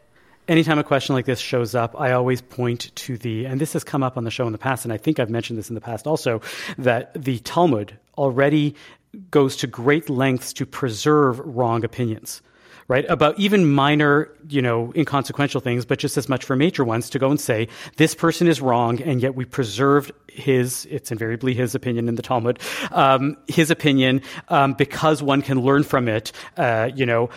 Anytime 0.49 0.79
a 0.79 0.85
question 0.85 1.15
like 1.15 1.27
this 1.27 1.39
shows 1.39 1.75
up, 1.75 1.95
I 2.01 2.13
always 2.13 2.41
point 2.41 2.91
to 2.97 3.19
the, 3.19 3.45
and 3.45 3.61
this 3.61 3.75
has 3.75 3.85
come 3.85 4.03
up 4.03 4.17
on 4.17 4.25
the 4.25 4.31
show 4.31 4.47
in 4.47 4.53
the 4.53 4.59
past, 4.59 4.87
and 4.87 4.93
I 4.93 4.97
think 4.97 5.21
I've 5.21 5.29
mentioned 5.29 5.59
this 5.59 5.69
in 5.69 5.75
the 5.75 5.81
past 5.81 6.07
also, 6.07 6.41
that 6.79 7.13
the 7.13 7.39
Talmud 7.41 7.99
already 8.17 8.75
goes 9.31 9.57
to 9.57 9.67
great 9.67 10.09
lengths 10.09 10.55
to 10.55 10.65
preserve 10.65 11.39
wrong 11.41 11.85
opinions 11.85 12.41
right? 12.89 13.05
About 13.11 13.39
even 13.39 13.71
minor, 13.71 14.31
you 14.49 14.63
know, 14.63 14.93
inconsequential 14.97 15.61
things, 15.61 15.85
but 15.85 15.99
just 15.99 16.17
as 16.17 16.27
much 16.27 16.43
for 16.43 16.57
major 16.57 16.85
ones 16.85 17.11
to 17.11 17.19
go 17.19 17.31
and 17.31 17.39
say, 17.39 17.69
this 17.99 18.15
person 18.15 18.49
is 18.49 18.63
wrong, 18.63 19.03
and 19.03 19.21
yet 19.21 19.35
we 19.35 19.45
preserved 19.45 20.11
his, 20.33 20.87
it's 20.91 21.13
invariably 21.13 21.53
his 21.53 21.75
opinion 21.75 22.09
in 22.09 22.15
the 22.15 22.23
Talmud, 22.23 22.59
um, 22.91 23.37
his 23.47 23.71
opinion, 23.71 24.23
um, 24.49 24.73
because 24.73 25.23
one 25.23 25.43
can 25.43 25.61
learn 25.61 25.85
from 25.85 26.09
it, 26.09 26.33
uh, 26.57 26.89
you 26.95 27.05
know. 27.05 27.29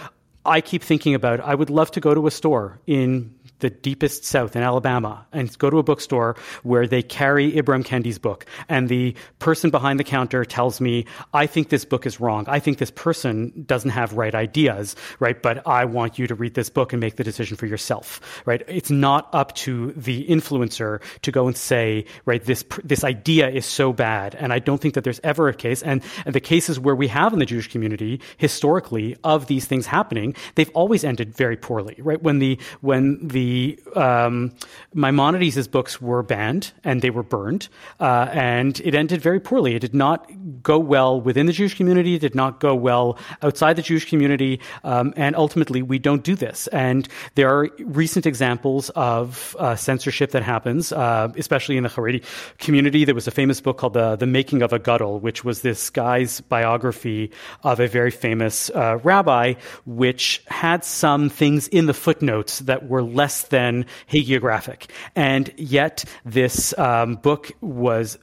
I 0.45 0.61
keep 0.61 0.81
thinking 0.81 1.13
about 1.13 1.39
I 1.39 1.53
would 1.53 1.69
love 1.69 1.91
to 1.91 1.99
go 1.99 2.13
to 2.13 2.27
a 2.27 2.31
store 2.31 2.79
in 2.87 3.35
the 3.61 3.69
deepest 3.69 4.25
south 4.25 4.55
in 4.55 4.63
Alabama 4.63 5.25
and 5.31 5.57
go 5.57 5.69
to 5.69 5.79
a 5.79 5.83
bookstore 5.83 6.35
where 6.63 6.85
they 6.87 7.01
carry 7.01 7.51
Ibram 7.53 7.85
Kendi's 7.85 8.19
book. 8.19 8.45
And 8.67 8.89
the 8.89 9.15
person 9.39 9.69
behind 9.69 9.99
the 9.99 10.03
counter 10.03 10.43
tells 10.43 10.81
me, 10.81 11.05
I 11.33 11.47
think 11.47 11.69
this 11.69 11.85
book 11.85 12.05
is 12.05 12.19
wrong. 12.19 12.45
I 12.47 12.59
think 12.59 12.77
this 12.77 12.91
person 12.91 13.63
doesn't 13.65 13.91
have 13.91 14.13
right 14.13 14.35
ideas, 14.35 14.95
right? 15.19 15.41
But 15.41 15.65
I 15.67 15.85
want 15.85 16.19
you 16.19 16.27
to 16.27 16.35
read 16.35 16.53
this 16.53 16.69
book 16.69 16.93
and 16.93 16.99
make 16.99 17.15
the 17.15 17.23
decision 17.23 17.57
for 17.57 17.65
yourself, 17.67 18.19
right? 18.45 18.63
It's 18.67 18.91
not 18.91 19.29
up 19.33 19.55
to 19.55 19.93
the 19.93 20.25
influencer 20.27 21.01
to 21.21 21.31
go 21.31 21.47
and 21.47 21.55
say, 21.55 22.05
right, 22.25 22.43
this, 22.43 22.65
this 22.83 23.03
idea 23.03 23.49
is 23.49 23.65
so 23.65 23.93
bad. 23.93 24.35
And 24.35 24.51
I 24.51 24.59
don't 24.59 24.81
think 24.81 24.95
that 24.95 25.03
there's 25.03 25.21
ever 25.23 25.47
a 25.47 25.53
case. 25.53 25.81
And, 25.83 26.01
and 26.25 26.33
the 26.33 26.41
cases 26.41 26.79
where 26.79 26.95
we 26.95 27.07
have 27.07 27.33
in 27.33 27.39
the 27.39 27.45
Jewish 27.45 27.69
community 27.69 28.19
historically 28.37 29.15
of 29.23 29.47
these 29.47 29.65
things 29.65 29.85
happening, 29.85 30.35
they've 30.55 30.71
always 30.73 31.03
ended 31.03 31.35
very 31.35 31.57
poorly, 31.57 31.95
right? 31.99 32.21
When 32.21 32.39
the, 32.39 32.59
when 32.81 33.27
the 33.27 33.50
um, 33.95 34.51
Maimonides' 34.93 35.67
books 35.67 36.01
were 36.01 36.23
banned 36.23 36.71
and 36.83 37.01
they 37.01 37.09
were 37.09 37.23
burned, 37.23 37.69
uh, 37.99 38.27
and 38.31 38.79
it 38.81 38.93
ended 38.95 39.21
very 39.21 39.39
poorly. 39.39 39.75
It 39.75 39.79
did 39.79 39.93
not 39.93 40.29
go 40.61 40.77
well 40.79 41.21
within 41.21 41.45
the 41.45 41.53
Jewish 41.53 41.75
community, 41.75 42.15
it 42.15 42.21
did 42.21 42.35
not 42.35 42.59
go 42.59 42.75
well 42.75 43.17
outside 43.41 43.75
the 43.75 43.81
Jewish 43.81 44.09
community, 44.09 44.59
um, 44.83 45.13
and 45.15 45.35
ultimately 45.35 45.81
we 45.81 45.99
don't 45.99 46.23
do 46.23 46.35
this. 46.35 46.67
And 46.67 47.07
there 47.35 47.49
are 47.49 47.69
recent 47.79 48.25
examples 48.25 48.89
of 48.91 49.55
uh, 49.59 49.75
censorship 49.75 50.31
that 50.31 50.43
happens, 50.43 50.91
uh, 50.91 51.29
especially 51.37 51.77
in 51.77 51.83
the 51.83 51.89
Haredi 51.89 52.23
community. 52.57 53.05
There 53.05 53.15
was 53.15 53.27
a 53.27 53.31
famous 53.31 53.61
book 53.61 53.77
called 53.77 53.93
The, 53.93 54.15
the 54.15 54.27
Making 54.27 54.61
of 54.61 54.73
a 54.73 54.79
Gadol, 54.79 55.19
which 55.19 55.43
was 55.43 55.61
this 55.61 55.89
guy's 55.89 56.41
biography 56.41 57.31
of 57.63 57.79
a 57.79 57.87
very 57.87 58.11
famous 58.11 58.69
uh, 58.69 58.99
rabbi, 59.03 59.55
which 59.85 60.43
had 60.47 60.83
some 60.83 61.29
things 61.29 61.67
in 61.67 61.85
the 61.85 61.93
footnotes 61.93 62.59
that 62.59 62.87
were 62.87 63.03
less 63.03 63.40
than 63.43 63.85
hagiographic. 64.09 64.89
And 65.15 65.53
yet, 65.57 66.05
this 66.25 66.77
um, 66.77 67.15
book 67.15 67.51
was 67.61 68.17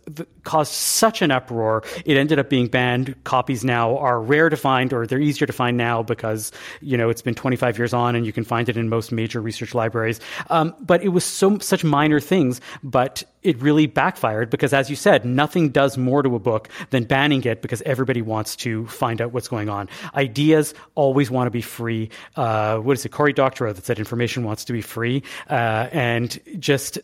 caused 0.44 0.72
such 0.72 1.20
an 1.22 1.30
uproar. 1.30 1.84
It 2.04 2.16
ended 2.16 2.38
up 2.38 2.48
being 2.48 2.68
banned. 2.68 3.14
Copies 3.24 3.64
now 3.64 3.98
are 3.98 4.20
rare 4.20 4.48
to 4.48 4.56
find, 4.56 4.92
or 4.92 5.06
they're 5.06 5.20
easier 5.20 5.46
to 5.46 5.52
find 5.52 5.76
now 5.76 6.02
because 6.02 6.52
you 6.80 6.96
know 6.96 7.10
it's 7.10 7.22
been 7.22 7.34
25 7.34 7.78
years 7.78 7.92
on, 7.92 8.14
and 8.16 8.24
you 8.24 8.32
can 8.32 8.44
find 8.44 8.68
it 8.68 8.76
in 8.76 8.88
most 8.88 9.12
major 9.12 9.40
research 9.40 9.74
libraries. 9.74 10.20
Um, 10.50 10.74
but 10.80 11.02
it 11.02 11.08
was 11.08 11.24
so 11.24 11.58
such 11.58 11.84
minor 11.84 12.20
things, 12.20 12.60
but 12.82 13.24
it 13.42 13.60
really 13.62 13.86
backfired 13.86 14.50
because, 14.50 14.72
as 14.72 14.90
you 14.90 14.96
said, 14.96 15.24
nothing 15.24 15.70
does 15.70 15.96
more 15.96 16.22
to 16.22 16.34
a 16.34 16.38
book 16.38 16.68
than 16.90 17.04
banning 17.04 17.42
it 17.44 17.62
because 17.62 17.82
everybody 17.82 18.22
wants 18.22 18.56
to 18.56 18.86
find 18.86 19.20
out 19.20 19.32
what's 19.32 19.48
going 19.48 19.68
on. 19.68 19.88
Ideas 20.14 20.74
always 20.94 21.30
want 21.30 21.46
to 21.46 21.50
be 21.50 21.62
free. 21.62 22.10
Uh, 22.36 22.78
what 22.78 22.96
is 22.96 23.04
it, 23.04 23.10
Cory 23.10 23.32
Doctorow 23.32 23.72
that 23.72 23.84
said 23.84 23.98
information 23.98 24.44
wants 24.44 24.64
to 24.66 24.72
be 24.72 24.80
free, 24.80 25.22
uh, 25.50 25.88
and 25.92 26.38
just. 26.58 26.98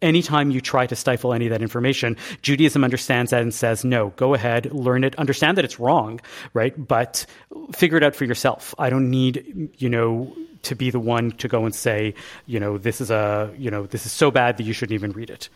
Anytime 0.00 0.52
you 0.52 0.60
try 0.60 0.86
to 0.86 0.94
stifle 0.94 1.34
any 1.34 1.46
of 1.46 1.50
that 1.50 1.60
information, 1.60 2.16
Judaism 2.40 2.84
understands 2.84 3.32
that 3.32 3.42
and 3.42 3.52
says, 3.52 3.84
no, 3.84 4.10
go 4.10 4.32
ahead, 4.32 4.72
learn 4.72 5.02
it, 5.02 5.16
understand 5.16 5.58
that 5.58 5.64
it's 5.64 5.80
wrong, 5.80 6.20
right? 6.54 6.72
But 6.86 7.26
figure 7.74 7.96
it 7.96 8.04
out 8.04 8.14
for 8.14 8.24
yourself. 8.24 8.76
I 8.78 8.90
don't 8.90 9.10
need, 9.10 9.70
you 9.76 9.88
know, 9.88 10.32
to 10.62 10.74
be 10.74 10.90
the 10.90 11.00
one 11.00 11.32
to 11.32 11.48
go 11.48 11.64
and 11.64 11.74
say, 11.74 12.14
you 12.46 12.60
know, 12.60 12.78
this 12.78 13.00
is 13.00 13.10
a, 13.10 13.52
you 13.58 13.70
know, 13.70 13.86
this 13.86 14.06
is 14.06 14.12
so 14.12 14.30
bad 14.30 14.56
that 14.56 14.64
you 14.64 14.72
shouldn't 14.72 14.94
even 14.94 15.12
read 15.12 15.30
it. 15.30 15.48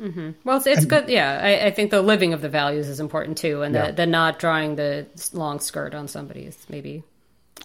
Mm-hmm. 0.00 0.30
Well, 0.44 0.58
it's, 0.58 0.66
it's 0.66 0.84
good. 0.84 1.08
Yeah, 1.08 1.40
I, 1.42 1.66
I, 1.66 1.70
think 1.70 1.90
the 1.90 2.02
living 2.02 2.34
of 2.34 2.42
the 2.42 2.50
values 2.50 2.86
is 2.88 3.00
important 3.00 3.38
too, 3.38 3.62
and 3.62 3.74
yeah. 3.74 3.86
the, 3.86 3.92
the 3.92 4.06
not 4.06 4.38
drawing 4.38 4.76
the 4.76 5.06
long 5.32 5.58
skirt 5.58 5.94
on 5.94 6.06
somebody 6.06 6.42
is 6.42 6.66
maybe. 6.68 7.02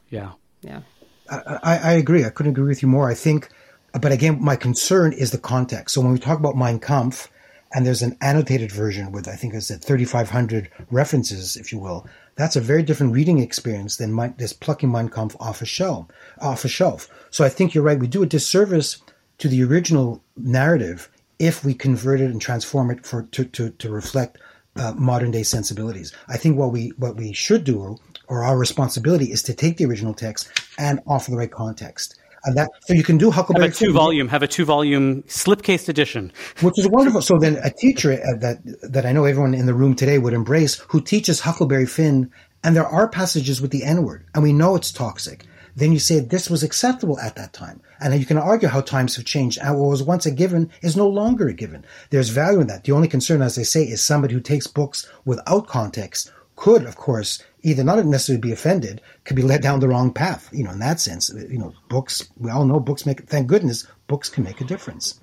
Yeah. 0.10 0.32
Yeah. 0.62 0.82
I, 1.30 1.80
I 1.84 1.92
agree. 1.94 2.26
I 2.26 2.30
couldn't 2.30 2.52
agree 2.52 2.68
with 2.68 2.82
you 2.82 2.88
more. 2.88 3.10
I 3.10 3.14
think, 3.14 3.50
but 3.94 4.12
again, 4.12 4.42
my 4.42 4.56
concern 4.56 5.14
is 5.14 5.32
the 5.32 5.38
context. 5.38 5.96
So 5.96 6.02
when 6.02 6.12
we 6.12 6.20
talk 6.20 6.40
about 6.40 6.56
Mein 6.56 6.80
Kampf, 6.80 7.30
and 7.74 7.86
there's 7.86 8.02
an 8.02 8.18
annotated 8.22 8.72
version 8.72 9.12
with 9.12 9.28
I 9.28 9.36
think 9.36 9.54
it's 9.54 9.72
at 9.72 9.84
3,500 9.84 10.70
references, 10.90 11.56
if 11.56 11.72
you 11.72 11.80
will. 11.80 12.06
That's 12.36 12.56
a 12.56 12.62
very 12.62 12.84
different 12.84 13.14
reading 13.14 13.40
experience 13.40 13.98
than 13.98 14.12
my, 14.14 14.34
plucking 14.60 14.92
Mein 14.92 15.10
Kampf 15.10 15.36
off 15.40 15.62
a 15.62 15.66
shelf. 15.66 16.08
Off 16.40 16.66
a 16.66 16.70
shelf. 16.70 17.10
So 17.30 17.44
I 17.44 17.50
think 17.50 17.74
you're 17.74 17.84
right. 17.84 18.00
We 18.00 18.08
do 18.08 18.24
a 18.24 18.28
disservice 18.28 18.98
to 19.38 19.48
the 19.48 19.64
original 19.64 20.24
narrative 20.38 21.10
if 21.40 21.66
we 21.66 21.74
convert 21.74 22.22
it 22.22 22.30
and 22.30 22.40
transform 22.42 22.92
it 22.92 23.06
for 23.06 23.24
to 23.24 23.44
to, 23.46 23.72
to 23.72 23.90
reflect 23.90 24.38
uh, 24.76 24.94
modern 24.96 25.32
day 25.32 25.44
sensibilities. 25.44 26.14
I 26.28 26.38
think 26.38 26.58
what 26.58 26.72
we 26.72 26.90
what 26.98 27.16
we 27.16 27.34
should 27.34 27.64
do, 27.64 27.98
or 28.28 28.44
our 28.44 28.58
responsibility, 28.58 29.32
is 29.32 29.44
to 29.44 29.54
take 29.54 29.78
the 29.78 29.86
original 29.86 30.14
text 30.14 30.50
and 30.78 31.02
offer 31.08 31.32
the 31.32 31.38
right 31.38 31.52
context. 31.52 32.21
And 32.44 32.58
that 32.58 32.72
so 32.82 32.94
you 32.94 33.04
can 33.04 33.18
do 33.18 33.30
Huckleberry. 33.30 33.68
Have 33.68 33.76
a 33.76 33.80
two 33.80 33.94
volume. 33.94 34.28
Have 34.28 34.44
a 34.44 34.48
two 34.48 34.66
volume 34.66 35.24
slipcase 35.24 35.88
edition, 35.90 36.32
which 36.62 36.80
is 36.80 36.88
wonderful. 36.88 37.22
So 37.22 37.38
then, 37.38 37.60
a 37.64 37.70
teacher 37.70 38.14
uh, 38.14 38.38
that 38.40 38.60
that 38.82 39.06
I 39.06 39.12
know 39.12 39.26
everyone 39.26 39.54
in 39.54 39.66
the 39.68 39.74
room 39.74 39.96
today 39.96 40.18
would 40.18 40.34
embrace, 40.34 40.76
who 40.90 41.02
teaches 41.02 41.42
Huckleberry 41.42 41.86
Finn, 41.86 42.32
and 42.64 42.76
there 42.76 42.88
are 42.88 43.08
passages 43.08 43.62
with 43.62 43.72
the 43.72 43.84
N 43.84 44.04
word, 44.04 44.26
and 44.34 44.44
we 44.44 44.54
know 44.54 44.76
it's 44.76 44.92
toxic. 44.92 45.46
Then 45.76 45.92
you 45.92 46.00
say 46.00 46.20
this 46.20 46.50
was 46.50 46.64
acceptable 46.64 47.20
at 47.20 47.36
that 47.36 47.54
time. 47.54 47.82
And 48.00 48.20
you 48.20 48.26
can 48.26 48.38
argue 48.38 48.68
how 48.68 48.82
times 48.82 49.16
have 49.16 49.26
changed. 49.26 49.60
And 49.62 49.80
what 49.80 49.90
was 49.90 50.04
once 50.04 50.26
a 50.26 50.32
given 50.32 50.70
is 50.82 50.98
no 50.98 51.08
longer 51.08 51.48
a 51.48 51.54
given. 51.54 51.86
There's 52.10 52.30
value 52.30 52.60
in 52.60 52.68
that. 52.68 52.84
The 52.84 52.92
only 52.92 53.08
concern, 53.08 53.42
as 53.42 53.58
I 53.58 53.64
say, 53.64 53.84
is 53.84 54.04
somebody 54.04 54.34
who 54.34 54.42
takes 54.42 54.68
books 54.68 55.08
without 55.24 55.68
context 55.68 56.32
could, 56.56 56.84
of 56.86 56.96
course, 56.96 57.44
either 57.64 57.84
not 57.84 58.04
necessarily 58.06 58.42
be 58.42 58.52
offended, 58.52 59.02
could 59.24 59.36
be 59.36 59.42
led 59.42 59.62
down 59.62 59.80
the 59.80 59.88
wrong 59.88 60.12
path. 60.14 60.50
You 60.52 60.64
know, 60.64 60.72
in 60.72 60.80
that 60.80 61.00
sense, 61.00 61.30
you 61.50 61.58
know, 61.58 61.74
books, 61.90 62.30
we 62.38 62.50
all 62.52 62.66
know 62.66 62.80
books 62.80 63.06
make, 63.06 63.28
thank 63.28 63.48
goodness, 63.48 63.88
books 64.08 64.30
can 64.30 64.44
make 64.44 64.62
a 64.62 64.66
difference 64.66 65.20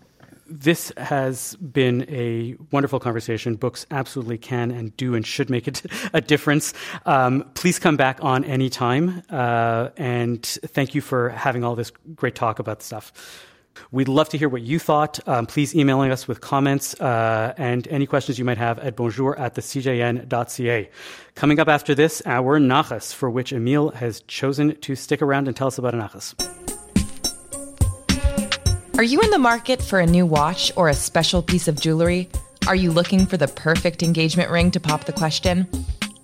this 0.48 0.92
has 0.96 1.56
been 1.56 2.06
a 2.08 2.56
wonderful 2.70 2.98
conversation. 2.98 3.54
Books 3.54 3.86
absolutely 3.90 4.38
can 4.38 4.70
and 4.70 4.96
do 4.96 5.14
and 5.14 5.26
should 5.26 5.50
make 5.50 5.68
a, 6.14 6.20
difference. 6.20 6.72
Um, 7.06 7.48
please 7.54 7.78
come 7.78 7.96
back 7.96 8.18
on 8.22 8.44
anytime. 8.44 9.22
Uh, 9.30 9.90
and 9.96 10.42
thank 10.42 10.94
you 10.94 11.00
for 11.00 11.30
having 11.30 11.64
all 11.64 11.74
this 11.74 11.92
great 12.14 12.34
talk 12.34 12.58
about 12.58 12.82
stuff. 12.82 13.12
We'd 13.90 14.08
love 14.08 14.28
to 14.30 14.38
hear 14.38 14.48
what 14.48 14.62
you 14.62 14.78
thought. 14.78 15.18
Um, 15.28 15.46
please 15.46 15.74
email 15.74 16.00
us 16.00 16.28
with 16.28 16.40
comments 16.40 16.98
uh, 17.00 17.54
and 17.56 17.86
any 17.88 18.06
questions 18.06 18.38
you 18.38 18.44
might 18.44 18.58
have 18.58 18.78
at 18.78 18.96
bonjour 18.96 19.38
at 19.38 19.54
thecjn.ca. 19.54 20.90
Coming 21.34 21.60
up 21.60 21.68
after 21.68 21.94
this, 21.94 22.22
our 22.26 22.58
nachas, 22.58 23.12
for 23.12 23.30
which 23.30 23.52
Emil 23.52 23.90
has 23.90 24.20
chosen 24.22 24.76
to 24.80 24.94
stick 24.94 25.22
around 25.22 25.48
and 25.48 25.56
tell 25.56 25.66
us 25.66 25.78
about 25.78 25.94
a 25.94 25.98
nachas. 25.98 26.34
Are 28.96 29.04
you 29.04 29.20
in 29.20 29.30
the 29.30 29.38
market 29.38 29.80
for 29.80 30.00
a 30.00 30.06
new 30.06 30.26
watch 30.26 30.72
or 30.74 30.88
a 30.88 30.94
special 30.94 31.40
piece 31.40 31.68
of 31.68 31.80
jewelry? 31.80 32.28
Are 32.66 32.74
you 32.74 32.90
looking 32.90 33.26
for 33.26 33.36
the 33.36 33.46
perfect 33.46 34.02
engagement 34.02 34.50
ring 34.50 34.70
to 34.72 34.80
pop 34.80 35.04
the 35.04 35.12
question? 35.12 35.68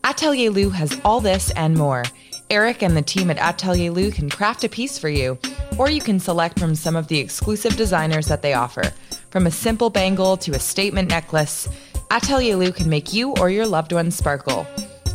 Atelier 0.02 0.50
Lou 0.50 0.70
has 0.70 1.00
all 1.04 1.20
this 1.20 1.50
and 1.52 1.76
more. 1.76 2.02
Eric 2.50 2.82
and 2.82 2.96
the 2.96 3.02
team 3.02 3.30
at 3.30 3.38
Atelier 3.38 3.90
Lou 3.90 4.10
can 4.10 4.28
craft 4.28 4.64
a 4.64 4.68
piece 4.68 4.98
for 4.98 5.08
you, 5.08 5.38
or 5.78 5.90
you 5.90 6.00
can 6.00 6.20
select 6.20 6.58
from 6.58 6.74
some 6.74 6.96
of 6.96 7.08
the 7.08 7.18
exclusive 7.18 7.76
designers 7.76 8.26
that 8.26 8.42
they 8.42 8.54
offer. 8.54 8.92
From 9.30 9.46
a 9.46 9.50
simple 9.50 9.90
bangle 9.90 10.36
to 10.38 10.52
a 10.52 10.58
statement 10.58 11.08
necklace, 11.08 11.68
Atelier 12.10 12.56
Lou 12.56 12.72
can 12.72 12.88
make 12.88 13.12
you 13.12 13.32
or 13.40 13.50
your 13.50 13.66
loved 13.66 13.92
ones 13.92 14.16
sparkle. 14.16 14.66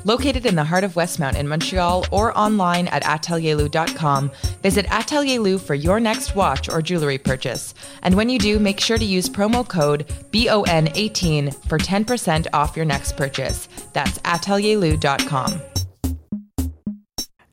Located 0.06 0.46
in 0.46 0.56
the 0.56 0.64
heart 0.64 0.84
of 0.84 0.94
Westmount 0.94 1.36
in 1.36 1.48
Montreal 1.48 2.06
or 2.12 2.38
online 2.38 2.88
at 2.88 3.04
atelierlou.com, 3.04 4.32
visit 4.62 4.86
Atelier 4.90 5.40
Lou 5.40 5.58
for 5.58 5.76
your 5.76 6.00
next 6.00 6.36
watch 6.36 6.70
or 6.70 6.82
jewelry 6.82 7.18
purchase. 7.18 7.74
And 8.02 8.16
when 8.16 8.30
you 8.30 8.40
do, 8.40 8.60
make 8.60 8.80
sure 8.80 8.98
to 8.98 9.06
use 9.06 9.30
promo 9.30 9.68
code 9.68 10.08
BON18 10.32 11.68
for 11.68 11.78
10% 11.78 12.48
off 12.54 12.76
your 12.76 12.86
next 12.86 13.18
purchase. 13.18 13.68
That's 13.94 14.20
atelierlou.com. 14.20 15.62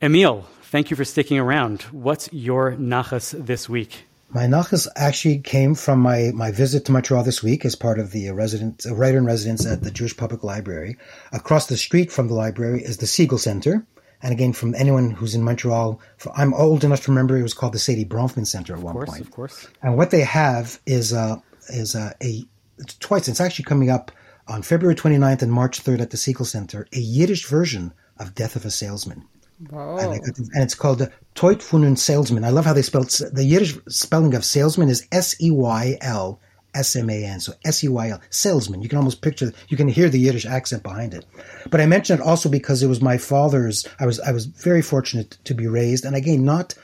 Emil, 0.03 0.47
thank 0.67 0.91
you 0.91 0.97
for 0.97 1.05
sticking 1.05 1.39
around. 1.39 1.83
What's 1.93 2.29
your 2.33 2.73
nachas 2.73 3.33
this 3.47 3.69
week? 3.69 4.05
My 4.31 4.45
nachas 4.47 4.89
actually 4.97 5.39
came 5.39 5.75
from 5.75 6.01
my, 6.01 6.33
my 6.35 6.51
visit 6.51 6.85
to 6.87 6.93
Montreal 6.93 7.23
this 7.23 7.43
week 7.43 7.65
as 7.65 7.77
part 7.77 7.99
of 7.99 8.11
the 8.11 8.31
resident, 8.33 8.85
writer 8.91 9.19
in 9.19 9.25
residence 9.25 9.65
at 9.65 9.83
the 9.83 9.91
Jewish 9.91 10.17
Public 10.17 10.43
Library. 10.43 10.97
Across 11.33 11.67
the 11.67 11.77
street 11.77 12.11
from 12.11 12.29
the 12.29 12.35
library 12.35 12.83
is 12.83 12.99
the 12.99 13.07
Segal 13.07 13.39
Center. 13.39 13.87
And 14.23 14.33
again, 14.33 14.53
from 14.53 14.75
anyone 14.75 15.11
who's 15.11 15.35
in 15.35 15.45
Montreal, 15.45 16.01
I'm 16.35 16.55
old 16.55 16.83
enough 16.83 17.03
to 17.03 17.13
remember 17.13 17.37
it 17.37 17.43
was 17.43 17.55
called 17.55 17.75
the 17.75 17.79
Saidye 17.79 18.09
Bronfman 18.09 18.47
Center 18.47 18.75
at 18.75 18.81
one 18.81 18.95
point. 18.95 19.09
of 19.09 19.09
course, 19.09 19.19
point. 19.19 19.21
Of 19.23 19.31
course. 19.31 19.69
And 19.83 19.97
what 19.97 20.11
they 20.11 20.23
have 20.23 20.81
is 20.87 21.13
uh, 21.13 21.37
is 21.69 21.95
uh, 21.95 22.13
a 22.23 22.45
it's 22.79 22.97
twice. 22.99 23.29
It's 23.29 23.41
actually 23.41 23.67
coming 23.67 23.91
up 23.91 24.11
on 24.49 24.63
February 24.63 24.97
29th 24.97 25.43
and 25.43 25.53
March 25.53 25.83
3rd 25.83 26.01
at 26.01 26.11
the 26.11 26.17
Segal 26.17 26.47
Center, 26.47 26.87
a 26.93 26.99
Yiddish 26.99 27.47
version 27.47 27.93
of 28.19 28.35
Death 28.35 28.57
of 28.57 28.65
a 28.65 28.71
Salesman. 28.71 29.25
Whoa. 29.71 29.97
And, 29.97 30.23
it's 30.55 30.75
called 30.75 30.99
the 30.99 31.11
Toit 31.35 31.59
Funun 31.59 31.97
Salesman. 31.97 32.45
I 32.45 32.51
love 32.51 32.67
how 32.67 32.73
they 32.73 32.83
spelled 32.83 33.09
the 33.09 33.45
Yiddish 33.45 33.77
spelling 33.89 34.35
of 34.35 34.45
salesman 34.45 34.89
is 34.89 35.07
S 35.13 35.41
E 35.41 35.51
Y 35.51 35.97
L 36.01 36.41
S 36.75 36.95
M 36.95 37.09
A 37.09 37.25
N. 37.25 37.41
So 37.41 37.55
S 37.65 37.83
E 37.83 37.89
Y 37.89 38.11
L, 38.11 38.21
salesman. 38.29 38.83
You 38.83 38.89
can 38.89 38.99
almost 38.99 39.23
picture, 39.23 39.53
you 39.69 39.77
can 39.77 39.89
hear 39.89 40.11
the 40.11 40.21
Yiddish 40.21 40.45
accent 40.45 40.83
behind 40.83 41.15
it. 41.15 41.25
But 41.71 41.81
I 41.81 41.87
mention 41.87 42.21
it 42.21 42.23
also 42.23 42.49
because 42.51 42.83
it 42.83 42.89
was 42.89 43.01
my 43.01 43.17
father's. 43.17 43.87
I 43.99 44.07
was 44.07 44.21
I 44.21 44.33
was 44.33 44.47
very 44.47 44.83
fortunate 44.83 45.39
to 45.45 45.55
be 45.55 45.67
raised, 45.67 46.05
and 46.05 46.15
again, 46.15 46.45
not 46.45 46.75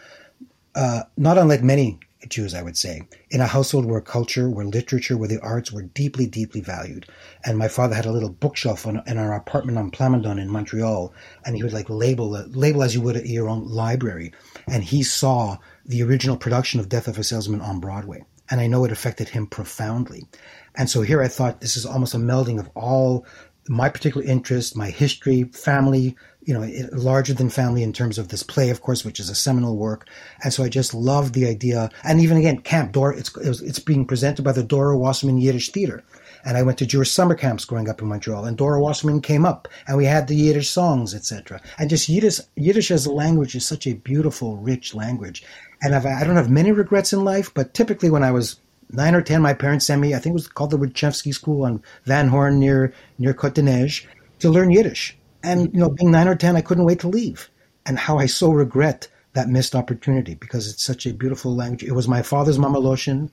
uh, 0.75 1.03
not 1.17 1.37
unlike 1.37 1.63
many 1.63 2.01
Jews, 2.29 2.55
I 2.55 2.63
would 2.63 2.77
say, 2.77 3.03
in 3.31 3.41
a 3.41 3.47
household 3.47 3.85
where 3.85 4.01
culture, 4.01 4.49
where 4.49 4.65
literature, 4.65 5.17
where 5.17 5.29
the 5.29 5.41
arts 5.41 5.73
were 5.73 5.83
deeply, 5.83 6.27
deeply 6.27 6.61
valued. 6.61 7.07
And 7.45 7.59
my 7.59 7.69
father 7.69 7.95
had 7.95 8.07
a 8.07 8.13
little 8.13 8.31
bookshelf 8.31 8.87
on, 8.87 9.03
in 9.07 9.19
our 9.19 9.35
apartment 9.35 9.79
on 9.79 9.91
Plamondon 9.91 10.41
in 10.41 10.49
Montreal, 10.49 11.13
and 11.45 11.57
he 11.57 11.63
would 11.63 11.73
like 11.73 11.91
label 11.91 12.31
label 12.31 12.83
as 12.83 12.95
you 12.95 13.01
would 13.01 13.17
at 13.17 13.27
your 13.27 13.49
own 13.49 13.67
library. 13.67 14.33
And 14.67 14.85
he 14.85 15.03
saw 15.03 15.59
the 15.85 16.03
original 16.03 16.37
production 16.37 16.81
of 16.81 16.89
Death 16.89 17.09
of 17.09 17.19
a 17.19 17.25
Salesman 17.25 17.61
on 17.61 17.81
Broadway, 17.81 18.25
and 18.51 18.61
I 18.61 18.67
know 18.67 18.85
it 18.85 18.93
affected 18.93 19.29
him 19.29 19.47
profoundly. 19.47 20.27
And 20.75 20.89
so 20.89 21.03
here 21.03 21.23
I 21.23 21.29
thought 21.29 21.61
this 21.61 21.77
is 21.77 21.85
almost 21.85 22.15
a 22.15 22.19
melding 22.19 22.59
of 22.59 22.71
all 22.75 23.27
my 23.69 23.89
particular 23.89 24.27
interest, 24.27 24.77
my 24.77 24.91
history, 24.91 25.45
family, 25.45 26.17
you 26.45 26.53
know, 26.53 26.69
larger 26.93 27.33
than 27.33 27.49
family 27.49 27.83
in 27.83 27.93
terms 27.93 28.19
of 28.19 28.29
this 28.29 28.43
play, 28.43 28.71
of 28.71 28.83
course, 28.83 29.05
which 29.05 29.21
is 29.21 29.29
a 29.29 29.35
seminal 29.35 29.77
work. 29.77 30.09
And 30.43 30.53
so 30.53 30.65
I 30.65 30.69
just 30.69 30.93
loved 30.93 31.35
the 31.35 31.47
idea. 31.47 31.91
And 32.03 32.21
even 32.21 32.37
again, 32.37 32.59
camp 32.59 32.93
Dora, 32.93 33.17
it's, 33.17 33.37
it 33.37 33.49
was, 33.49 33.63
it's 33.63 33.79
being 33.79 34.05
presented 34.05 34.43
by 34.43 34.53
the 34.53 34.65
Dora 34.65 34.99
Wasserman 34.99 35.39
Yiddish 35.39 35.71
Theater. 35.71 36.03
And 36.45 36.57
I 36.57 36.65
went 36.65 36.79
to 36.79 36.87
Jewish 36.87 37.13
summer 37.13 37.37
camps 37.37 37.65
growing 37.65 37.89
up 37.89 38.03
in 38.03 38.09
Montreal, 38.09 38.45
and 38.45 38.57
Dora 38.57 38.81
Wasserman 38.81 39.21
came 39.21 39.45
up, 39.45 39.69
and 39.87 39.97
we 39.97 40.07
had 40.07 40.27
the 40.27 40.35
Yiddish 40.35 40.71
songs, 40.71 41.15
etc. 41.15 41.61
And 41.79 41.89
just 41.89 42.09
Yiddish, 42.09 42.41
Yiddish 42.57 42.91
as 42.91 43.07
a 43.07 43.13
language 43.13 43.55
is 43.55 43.65
such 43.65 43.87
a 43.87 43.95
beautiful, 43.95 44.57
rich 44.57 44.93
language. 44.93 45.45
And 45.83 45.95
I've, 45.95 46.05
I 46.05 46.25
don't 46.25 46.35
have 46.35 46.51
many 46.51 46.73
regrets 46.73 47.13
in 47.13 47.25
life, 47.25 47.55
but 47.55 47.75
typically 47.75 48.11
when 48.11 48.25
I 48.25 48.33
was 48.33 48.57
nine 48.93 49.15
or 49.15 49.23
ten, 49.23 49.43
my 49.43 49.55
parents 49.55 49.87
sent 49.87 50.01
me, 50.01 50.15
I 50.15 50.19
think 50.19 50.33
it 50.33 50.35
was 50.35 50.49
called 50.49 50.71
the 50.71 50.79
Rudchevsky 50.79 51.35
School 51.35 51.65
on 51.65 51.83
Van 52.05 52.29
Horne 52.29 52.59
near 52.59 52.93
near 53.19 53.37
Neige, 53.57 54.05
to 54.41 54.51
learn 54.51 54.71
Yiddish. 54.71 55.17
And, 55.43 55.73
you 55.73 55.81
know, 55.81 55.89
being 55.89 56.11
nine 56.11 56.29
or 56.29 56.37
10, 56.37 56.57
I 56.57 56.61
couldn't 56.61 56.85
wait 56.85 57.01
to 57.01 57.09
leave. 57.09 57.51
And 57.85 57.99
how 57.99 58.19
I 58.19 58.27
so 58.27 58.53
regret 58.53 59.09
that 59.33 59.49
missed 59.49 59.75
opportunity 59.75 60.35
because 60.35 60.71
it's 60.71 60.85
such 60.85 61.07
a 61.07 61.13
beautiful 61.13 61.55
language. 61.55 61.83
It 61.83 61.93
was 61.93 62.07
my 62.07 62.23
father's 62.23 62.59
Mamaloshin, 62.59 63.31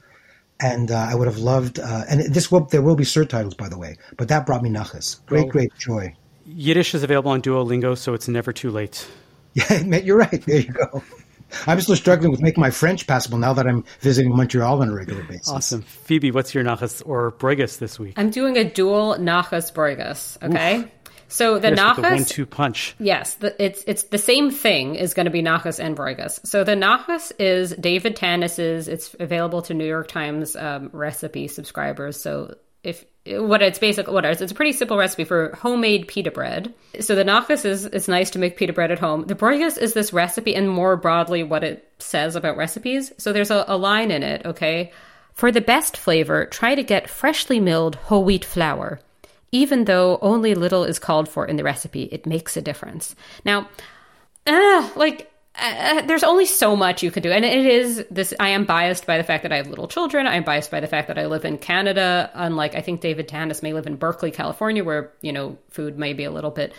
and 0.59 0.91
uh, 0.91 1.07
I 1.09 1.15
would 1.15 1.27
have 1.27 1.37
loved, 1.37 1.79
uh, 1.79 2.03
and 2.09 2.21
this 2.33 2.51
will, 2.51 2.61
there 2.65 2.81
will 2.81 2.95
be 2.95 3.03
surtitles, 3.03 3.55
by 3.55 3.69
the 3.69 3.77
way, 3.77 3.97
but 4.17 4.27
that 4.29 4.45
brought 4.45 4.63
me 4.63 4.69
nachas. 4.69 5.23
Great, 5.25 5.43
well, 5.43 5.51
great 5.51 5.77
joy. 5.77 6.15
Yiddish 6.45 6.95
is 6.95 7.03
available 7.03 7.31
on 7.31 7.41
Duolingo, 7.41 7.97
so 7.97 8.13
it's 8.13 8.27
never 8.27 8.51
too 8.53 8.71
late. 8.71 9.07
Yeah, 9.55 9.97
you're 9.97 10.17
right. 10.17 10.45
There 10.45 10.59
you 10.59 10.71
go. 10.71 11.03
I'm 11.67 11.79
still 11.81 11.95
struggling 11.95 12.31
with 12.31 12.41
making 12.41 12.61
my 12.61 12.71
French 12.71 13.07
passable 13.07 13.37
now 13.37 13.53
that 13.53 13.67
I'm 13.67 13.83
visiting 14.01 14.35
Montreal 14.35 14.81
on 14.81 14.89
a 14.89 14.93
regular 14.93 15.23
basis. 15.23 15.49
Awesome. 15.49 15.81
Phoebe, 15.81 16.31
what's 16.31 16.53
your 16.53 16.63
nachas 16.63 17.01
or 17.05 17.31
bregas 17.33 17.79
this 17.79 17.99
week? 17.99 18.13
I'm 18.17 18.29
doing 18.29 18.57
a 18.57 18.63
dual 18.63 19.15
nachas 19.15 19.73
bregas, 19.73 20.41
okay? 20.43 20.79
Oof. 20.79 20.89
So 21.31 21.59
the 21.59 21.69
nachas, 21.69 21.95
the 21.97 22.01
one-two 22.01 22.45
punch. 22.47 22.95
Yes, 22.97 23.35
the, 23.35 23.55
it's 23.63 23.83
it's 23.85 24.03
the 24.03 24.17
same 24.17 24.49
thing 24.49 24.95
is 24.95 25.13
going 25.13 25.25
to 25.25 25.31
be 25.31 25.43
nachas 25.43 25.79
and 25.79 25.95
bregas. 25.95 26.45
So 26.45 26.63
the 26.63 26.73
nachas 26.73 27.31
is 27.37 27.71
David 27.75 28.15
Tanis's. 28.15 28.87
It's 28.87 29.15
available 29.19 29.61
to 29.63 29.75
New 29.75 29.85
York 29.85 30.07
Times 30.07 30.55
um, 30.55 30.89
recipe 30.91 31.47
subscribers. 31.47 32.19
So 32.19 32.55
if 32.83 33.05
what 33.25 33.61
it's 33.61 33.79
basically 33.79 34.13
what 34.13 34.25
it 34.25 34.31
is, 34.31 34.41
it's 34.41 34.51
a 34.51 34.55
pretty 34.55 34.71
simple 34.71 34.97
recipe 34.97 35.23
for 35.23 35.55
homemade 35.55 36.07
pita 36.07 36.31
bread. 36.31 36.73
So 36.99 37.15
the 37.15 37.23
nachas 37.23 37.65
is 37.65 37.85
it's 37.85 38.07
nice 38.07 38.29
to 38.31 38.39
make 38.39 38.57
pita 38.57 38.73
bread 38.73 38.91
at 38.91 38.99
home. 38.99 39.25
The 39.25 39.35
bregas 39.35 39.77
is 39.77 39.93
this 39.93 40.13
recipe 40.13 40.55
and 40.55 40.69
more 40.69 40.95
broadly 40.95 41.43
what 41.43 41.63
it 41.63 41.91
says 41.99 42.35
about 42.35 42.57
recipes. 42.57 43.11
So 43.17 43.33
there's 43.33 43.51
a, 43.51 43.65
a 43.67 43.77
line 43.77 44.11
in 44.11 44.23
it. 44.23 44.45
Okay. 44.45 44.91
For 45.33 45.51
the 45.51 45.61
best 45.61 45.95
flavor, 45.95 46.45
try 46.45 46.75
to 46.75 46.83
get 46.83 47.09
freshly 47.09 47.59
milled 47.59 47.95
whole 47.95 48.23
wheat 48.23 48.43
flour. 48.43 48.99
Even 49.51 49.85
though 49.85 50.19
only 50.21 50.53
little 50.53 50.83
is 50.83 50.99
called 50.99 51.29
for 51.29 51.45
in 51.45 51.55
the 51.55 51.63
recipe, 51.63 52.03
it 52.11 52.25
makes 52.25 52.57
a 52.57 52.61
difference. 52.61 53.15
Now, 53.45 53.69
uh, 54.45 54.89
like, 54.95 55.31
uh, 55.61 56.01
there's 56.03 56.23
only 56.23 56.45
so 56.45 56.75
much 56.75 57.03
you 57.03 57.11
can 57.11 57.23
do. 57.23 57.31
And 57.31 57.45
it 57.45 57.65
is 57.65 58.05
this, 58.09 58.33
I 58.39 58.49
am 58.49 58.65
biased 58.65 59.05
by 59.05 59.17
the 59.17 59.23
fact 59.23 59.43
that 59.43 59.51
I 59.51 59.57
have 59.57 59.67
little 59.67 59.87
children. 59.87 60.27
I'm 60.27 60.43
biased 60.43 60.71
by 60.71 60.79
the 60.79 60.87
fact 60.87 61.07
that 61.07 61.17
I 61.17 61.25
live 61.25 61.45
in 61.45 61.57
Canada. 61.57 62.31
Unlike, 62.33 62.75
I 62.75 62.81
think 62.81 63.01
David 63.01 63.27
Tanis 63.27 63.63
may 63.63 63.73
live 63.73 63.87
in 63.87 63.95
Berkeley, 63.95 64.31
California, 64.31 64.83
where, 64.83 65.11
you 65.21 65.31
know, 65.31 65.57
food 65.69 65.97
may 65.97 66.13
be 66.13 66.23
a 66.23 66.31
little 66.31 66.51
bit 66.51 66.73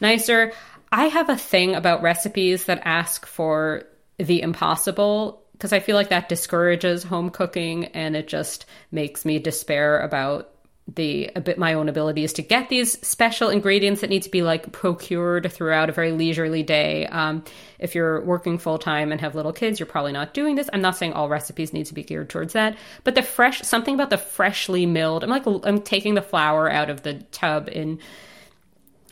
nicer. 0.00 0.52
I 0.92 1.06
have 1.06 1.28
a 1.28 1.36
thing 1.36 1.74
about 1.74 2.02
recipes 2.02 2.64
that 2.64 2.82
ask 2.84 3.26
for 3.26 3.84
the 4.18 4.42
impossible 4.42 5.42
because 5.52 5.72
I 5.72 5.80
feel 5.80 5.94
like 5.94 6.08
that 6.08 6.28
discourages 6.28 7.02
home 7.02 7.28
cooking 7.28 7.86
and 7.86 8.16
it 8.16 8.28
just 8.28 8.64
makes 8.90 9.26
me 9.26 9.38
despair 9.38 10.00
about 10.00 10.50
the 10.88 11.30
bit 11.44 11.58
my 11.58 11.74
own 11.74 11.88
abilities 11.88 12.32
to 12.32 12.42
get 12.42 12.68
these 12.68 12.98
special 13.06 13.48
ingredients 13.48 14.00
that 14.00 14.10
need 14.10 14.22
to 14.22 14.30
be 14.30 14.42
like 14.42 14.72
procured 14.72 15.50
throughout 15.52 15.88
a 15.88 15.92
very 15.92 16.12
leisurely 16.12 16.62
day. 16.62 17.06
Um, 17.06 17.44
if 17.78 17.94
you're 17.94 18.20
working 18.22 18.58
full 18.58 18.78
time 18.78 19.12
and 19.12 19.20
have 19.20 19.34
little 19.34 19.52
kids, 19.52 19.78
you're 19.78 19.86
probably 19.86 20.12
not 20.12 20.34
doing 20.34 20.56
this. 20.56 20.68
I'm 20.72 20.80
not 20.80 20.96
saying 20.96 21.12
all 21.12 21.28
recipes 21.28 21.72
need 21.72 21.86
to 21.86 21.94
be 21.94 22.02
geared 22.02 22.30
towards 22.30 22.54
that, 22.54 22.76
but 23.04 23.14
the 23.14 23.22
fresh 23.22 23.62
something 23.62 23.94
about 23.94 24.10
the 24.10 24.18
freshly 24.18 24.86
milled. 24.86 25.22
I'm 25.22 25.30
like 25.30 25.46
I'm 25.46 25.80
taking 25.80 26.14
the 26.14 26.22
flour 26.22 26.70
out 26.70 26.90
of 26.90 27.02
the 27.02 27.14
tub 27.30 27.68
in 27.70 28.00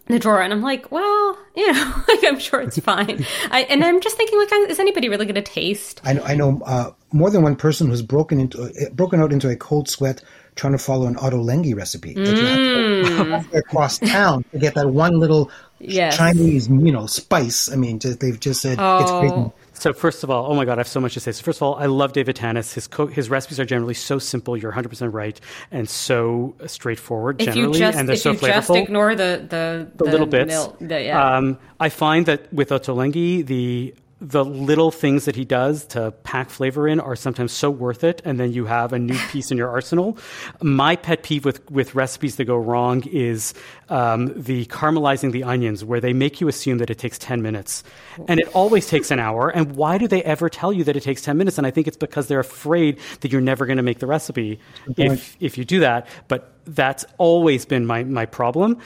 the 0.08 0.18
drawer 0.18 0.42
and 0.42 0.52
I'm 0.52 0.62
like, 0.62 0.90
well, 0.90 1.38
you 1.54 1.72
know, 1.72 1.94
like 2.08 2.24
I'm 2.24 2.38
sure 2.38 2.60
it's 2.60 2.78
fine. 2.78 3.24
I, 3.50 3.62
and 3.70 3.84
I'm 3.84 4.00
just 4.00 4.16
thinking, 4.16 4.38
like, 4.38 4.52
is 4.70 4.78
anybody 4.78 5.08
really 5.08 5.26
going 5.26 5.34
to 5.34 5.42
taste? 5.42 6.00
I 6.04 6.14
know, 6.14 6.22
I 6.22 6.34
know 6.34 6.60
uh, 6.64 6.90
more 7.12 7.30
than 7.30 7.42
one 7.42 7.56
person 7.56 7.88
who's 7.88 8.02
broken 8.02 8.40
into 8.40 8.62
uh, 8.62 8.90
broken 8.90 9.20
out 9.20 9.32
into 9.32 9.48
a 9.48 9.56
cold 9.56 9.88
sweat 9.88 10.22
trying 10.54 10.72
to 10.72 10.78
follow 10.78 11.06
an 11.06 11.14
Ottolenghi 11.14 11.74
recipe 11.74 12.14
that 12.14 12.36
you 12.36 12.44
have 12.44 13.50
to 13.50 13.58
across 13.58 13.98
town 13.98 14.44
to 14.50 14.58
get 14.58 14.74
that 14.74 14.90
one 14.90 15.20
little 15.20 15.50
yes. 15.78 16.16
Chinese, 16.16 16.68
you 16.68 16.90
know, 16.90 17.06
spice. 17.06 17.70
I 17.70 17.76
mean, 17.76 18.00
just, 18.00 18.20
they've 18.20 18.38
just 18.38 18.60
said 18.60 18.78
oh. 18.80 18.98
it's 19.00 19.10
great. 19.10 19.52
So 19.78 19.92
first 19.92 20.24
of 20.24 20.30
all, 20.30 20.50
oh 20.50 20.54
my 20.54 20.64
God, 20.64 20.78
I 20.78 20.80
have 20.80 20.88
so 20.88 21.00
much 21.00 21.14
to 21.14 21.20
say. 21.20 21.32
So 21.32 21.42
first 21.42 21.58
of 21.58 21.62
all, 21.62 21.76
I 21.76 21.86
love 21.86 22.12
David 22.12 22.36
Tanis. 22.36 22.74
His 22.74 22.86
co- 22.88 23.06
his 23.06 23.30
recipes 23.30 23.60
are 23.60 23.64
generally 23.64 23.94
so 23.94 24.18
simple. 24.18 24.56
You're 24.56 24.70
100 24.70 24.88
percent 24.88 25.14
right, 25.14 25.40
and 25.70 25.88
so 25.88 26.54
straightforward. 26.66 27.40
If 27.40 27.54
generally, 27.54 27.78
just, 27.78 27.96
and 27.96 28.08
they're 28.08 28.14
if 28.14 28.22
so 28.22 28.32
you 28.32 28.38
flavorful. 28.38 28.52
just 28.52 28.70
ignore 28.70 29.14
the 29.14 29.46
the, 29.48 29.88
the, 29.94 30.04
the 30.04 30.10
little 30.10 30.26
bits. 30.26 30.48
Mil- 30.48 30.76
the, 30.80 31.02
yeah. 31.02 31.36
um, 31.36 31.58
I 31.78 31.88
find 31.90 32.26
that 32.26 32.52
with 32.52 32.70
Ottolenghi, 32.70 33.46
the 33.46 33.94
the 34.20 34.44
little 34.44 34.90
things 34.90 35.26
that 35.26 35.36
he 35.36 35.44
does 35.44 35.86
to 35.86 36.10
pack 36.24 36.50
flavor 36.50 36.88
in 36.88 36.98
are 36.98 37.14
sometimes 37.14 37.52
so 37.52 37.70
worth 37.70 38.02
it 38.02 38.20
and 38.24 38.40
then 38.40 38.52
you 38.52 38.64
have 38.64 38.92
a 38.92 38.98
new 38.98 39.18
piece 39.30 39.50
in 39.50 39.58
your 39.58 39.68
arsenal. 39.68 40.18
My 40.60 40.96
pet 40.96 41.22
peeve 41.22 41.44
with, 41.44 41.68
with 41.70 41.94
recipes 41.94 42.36
that 42.36 42.44
go 42.46 42.56
wrong 42.56 43.06
is 43.06 43.54
um, 43.88 44.32
the 44.34 44.66
caramelizing 44.66 45.32
the 45.32 45.44
onions 45.44 45.84
where 45.84 46.00
they 46.00 46.12
make 46.12 46.40
you 46.40 46.48
assume 46.48 46.78
that 46.78 46.90
it 46.90 46.98
takes 46.98 47.18
10 47.18 47.42
minutes. 47.42 47.84
And 48.26 48.40
it 48.40 48.48
always 48.54 48.88
takes 48.88 49.10
an 49.10 49.20
hour. 49.20 49.50
And 49.50 49.76
why 49.76 49.98
do 49.98 50.08
they 50.08 50.22
ever 50.24 50.48
tell 50.48 50.72
you 50.72 50.82
that 50.84 50.96
it 50.96 51.02
takes 51.02 51.22
10 51.22 51.36
minutes? 51.36 51.58
And 51.58 51.66
i 51.66 51.70
think 51.70 51.86
it's 51.86 51.96
because 51.96 52.26
they're 52.26 52.40
afraid 52.40 52.98
that 53.20 53.30
you're 53.30 53.40
never 53.40 53.66
going 53.66 53.76
to 53.76 53.82
make 53.82 54.00
the 54.00 54.06
recipe 54.06 54.58
if, 54.96 55.36
if 55.38 55.56
you 55.56 55.64
do 55.64 55.80
that. 55.80 56.08
But 56.26 56.52
that's 56.66 57.04
always 57.18 57.64
been 57.64 57.86
my, 57.86 58.04
my 58.04 58.26
problem 58.26 58.78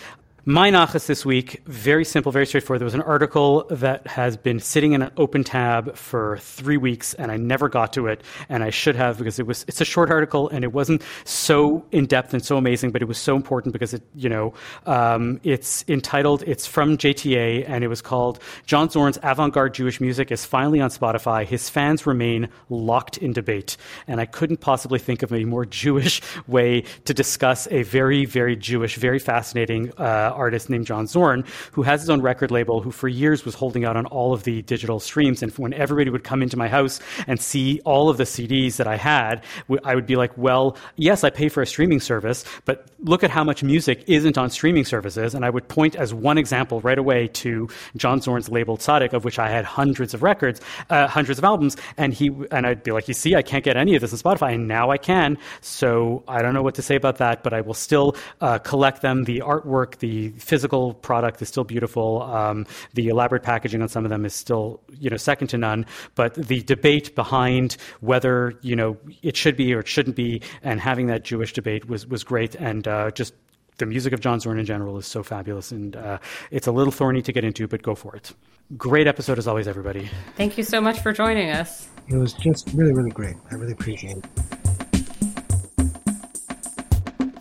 my 0.44 0.70
nachas 0.72 1.06
this 1.06 1.24
week, 1.24 1.62
very 1.66 2.04
simple, 2.04 2.32
very 2.32 2.46
straightforward. 2.46 2.80
There 2.80 2.84
was 2.84 2.94
an 2.94 3.02
article 3.02 3.64
that 3.70 4.04
has 4.08 4.36
been 4.36 4.58
sitting 4.58 4.90
in 4.90 5.00
an 5.00 5.12
open 5.16 5.44
tab 5.44 5.94
for 5.94 6.38
three 6.38 6.76
weeks, 6.76 7.14
and 7.14 7.30
I 7.30 7.36
never 7.36 7.68
got 7.68 7.92
to 7.92 8.08
it, 8.08 8.24
and 8.48 8.64
I 8.64 8.70
should 8.70 8.96
have 8.96 9.18
because 9.18 9.38
it 9.38 9.46
was 9.46 9.64
it's 9.68 9.80
a 9.80 9.84
short 9.84 10.10
article 10.10 10.48
and 10.48 10.64
it 10.64 10.72
wasn't 10.72 11.04
so 11.24 11.86
in 11.92 12.06
depth 12.06 12.34
and 12.34 12.44
so 12.44 12.56
amazing, 12.56 12.90
but 12.90 13.02
it 13.02 13.04
was 13.04 13.18
so 13.18 13.36
important 13.36 13.72
because 13.72 13.94
it 13.94 14.02
you 14.16 14.28
know 14.28 14.52
um, 14.86 15.38
it's 15.44 15.84
entitled 15.86 16.42
it's 16.44 16.66
from 16.66 16.98
JTA 16.98 17.64
and 17.68 17.84
it 17.84 17.88
was 17.88 18.02
called 18.02 18.40
John 18.66 18.90
Zorn's 18.90 19.20
Avant-Garde 19.22 19.74
Jewish 19.74 20.00
Music 20.00 20.32
is 20.32 20.44
finally 20.44 20.80
on 20.80 20.90
Spotify. 20.90 21.46
His 21.46 21.68
fans 21.68 22.04
remain 22.04 22.48
locked 22.68 23.16
in 23.16 23.32
debate, 23.32 23.76
and 24.08 24.20
I 24.20 24.26
couldn't 24.26 24.58
possibly 24.58 24.98
think 24.98 25.22
of 25.22 25.32
a 25.32 25.44
more 25.44 25.64
Jewish 25.82 26.20
way 26.48 26.82
to 27.04 27.14
discuss 27.14 27.68
a 27.70 27.84
very 27.84 28.24
very 28.24 28.56
Jewish, 28.56 28.96
very 28.96 29.20
fascinating. 29.20 29.92
Uh, 29.96 30.31
artist 30.32 30.70
named 30.70 30.86
John 30.86 31.06
Zorn, 31.06 31.44
who 31.72 31.82
has 31.82 32.00
his 32.00 32.10
own 32.10 32.22
record 32.22 32.50
label, 32.50 32.80
who 32.80 32.90
for 32.90 33.08
years 33.08 33.44
was 33.44 33.54
holding 33.54 33.84
out 33.84 33.96
on 33.96 34.06
all 34.06 34.32
of 34.32 34.44
the 34.44 34.62
digital 34.62 35.00
streams. 35.00 35.42
And 35.42 35.52
when 35.52 35.72
everybody 35.74 36.10
would 36.10 36.24
come 36.24 36.42
into 36.42 36.56
my 36.56 36.68
house 36.68 37.00
and 37.26 37.40
see 37.40 37.80
all 37.84 38.08
of 38.08 38.16
the 38.16 38.24
CDs 38.24 38.76
that 38.76 38.86
I 38.86 38.96
had, 38.96 39.44
I 39.84 39.94
would 39.94 40.06
be 40.06 40.16
like, 40.16 40.36
well, 40.36 40.76
yes, 40.96 41.24
I 41.24 41.30
pay 41.30 41.48
for 41.48 41.62
a 41.62 41.66
streaming 41.66 42.00
service, 42.00 42.44
but 42.64 42.86
look 43.00 43.24
at 43.24 43.30
how 43.30 43.44
much 43.44 43.62
music 43.62 44.04
isn't 44.06 44.38
on 44.38 44.50
streaming 44.50 44.84
services. 44.84 45.34
And 45.34 45.44
I 45.44 45.50
would 45.50 45.68
point 45.68 45.96
as 45.96 46.14
one 46.14 46.38
example 46.38 46.80
right 46.80 46.98
away 46.98 47.28
to 47.28 47.68
John 47.96 48.20
Zorn's 48.20 48.48
label 48.48 48.76
Tzadik, 48.76 49.12
of 49.12 49.24
which 49.24 49.38
I 49.38 49.48
had 49.48 49.64
hundreds 49.64 50.14
of 50.14 50.22
records, 50.22 50.60
uh, 50.90 51.06
hundreds 51.06 51.38
of 51.38 51.44
albums. 51.44 51.76
And 51.96 52.14
he, 52.14 52.30
and 52.50 52.66
I'd 52.66 52.82
be 52.82 52.92
like, 52.92 53.08
you 53.08 53.14
see, 53.14 53.34
I 53.34 53.42
can't 53.42 53.64
get 53.64 53.76
any 53.76 53.94
of 53.94 54.00
this 54.00 54.12
on 54.12 54.18
Spotify. 54.18 54.54
And 54.54 54.68
now 54.68 54.90
I 54.90 54.98
can. 54.98 55.38
So 55.60 56.22
I 56.28 56.42
don't 56.42 56.54
know 56.54 56.62
what 56.62 56.74
to 56.76 56.82
say 56.82 56.96
about 56.96 57.18
that, 57.18 57.42
but 57.42 57.52
I 57.52 57.60
will 57.60 57.74
still 57.74 58.16
uh, 58.40 58.58
collect 58.58 59.02
them. 59.02 59.24
The 59.24 59.40
artwork, 59.40 59.98
the 59.98 60.21
physical 60.30 60.94
product 60.94 61.42
is 61.42 61.48
still 61.48 61.64
beautiful. 61.64 62.22
Um, 62.22 62.66
the 62.94 63.08
elaborate 63.08 63.42
packaging 63.42 63.82
on 63.82 63.88
some 63.88 64.04
of 64.04 64.10
them 64.10 64.24
is 64.24 64.34
still, 64.34 64.80
you 64.98 65.10
know, 65.10 65.16
second 65.16 65.48
to 65.48 65.58
none. 65.58 65.86
But 66.14 66.34
the 66.34 66.62
debate 66.62 67.14
behind 67.14 67.76
whether, 68.00 68.54
you 68.62 68.76
know, 68.76 68.96
it 69.22 69.36
should 69.36 69.56
be 69.56 69.74
or 69.74 69.80
it 69.80 69.88
shouldn't 69.88 70.16
be, 70.16 70.42
and 70.62 70.80
having 70.80 71.06
that 71.08 71.24
Jewish 71.24 71.52
debate 71.52 71.88
was, 71.88 72.06
was 72.06 72.24
great. 72.24 72.54
And 72.54 72.86
uh, 72.88 73.10
just 73.10 73.34
the 73.78 73.86
music 73.86 74.12
of 74.12 74.20
John 74.20 74.38
Zorn 74.38 74.58
in 74.58 74.66
general 74.66 74.98
is 74.98 75.06
so 75.06 75.22
fabulous, 75.22 75.72
and 75.72 75.96
uh, 75.96 76.18
it's 76.50 76.66
a 76.66 76.72
little 76.72 76.92
thorny 76.92 77.22
to 77.22 77.32
get 77.32 77.44
into, 77.44 77.66
but 77.66 77.82
go 77.82 77.94
for 77.94 78.14
it. 78.14 78.32
Great 78.76 79.06
episode 79.06 79.38
as 79.38 79.48
always, 79.48 79.66
everybody. 79.66 80.08
Thank 80.36 80.56
you 80.56 80.64
so 80.64 80.80
much 80.80 81.00
for 81.00 81.12
joining 81.12 81.50
us. 81.50 81.88
It 82.08 82.16
was 82.16 82.32
just 82.32 82.70
really, 82.74 82.92
really 82.92 83.10
great. 83.10 83.36
I 83.50 83.54
really 83.54 83.72
appreciate 83.72 84.18
it. 84.18 84.61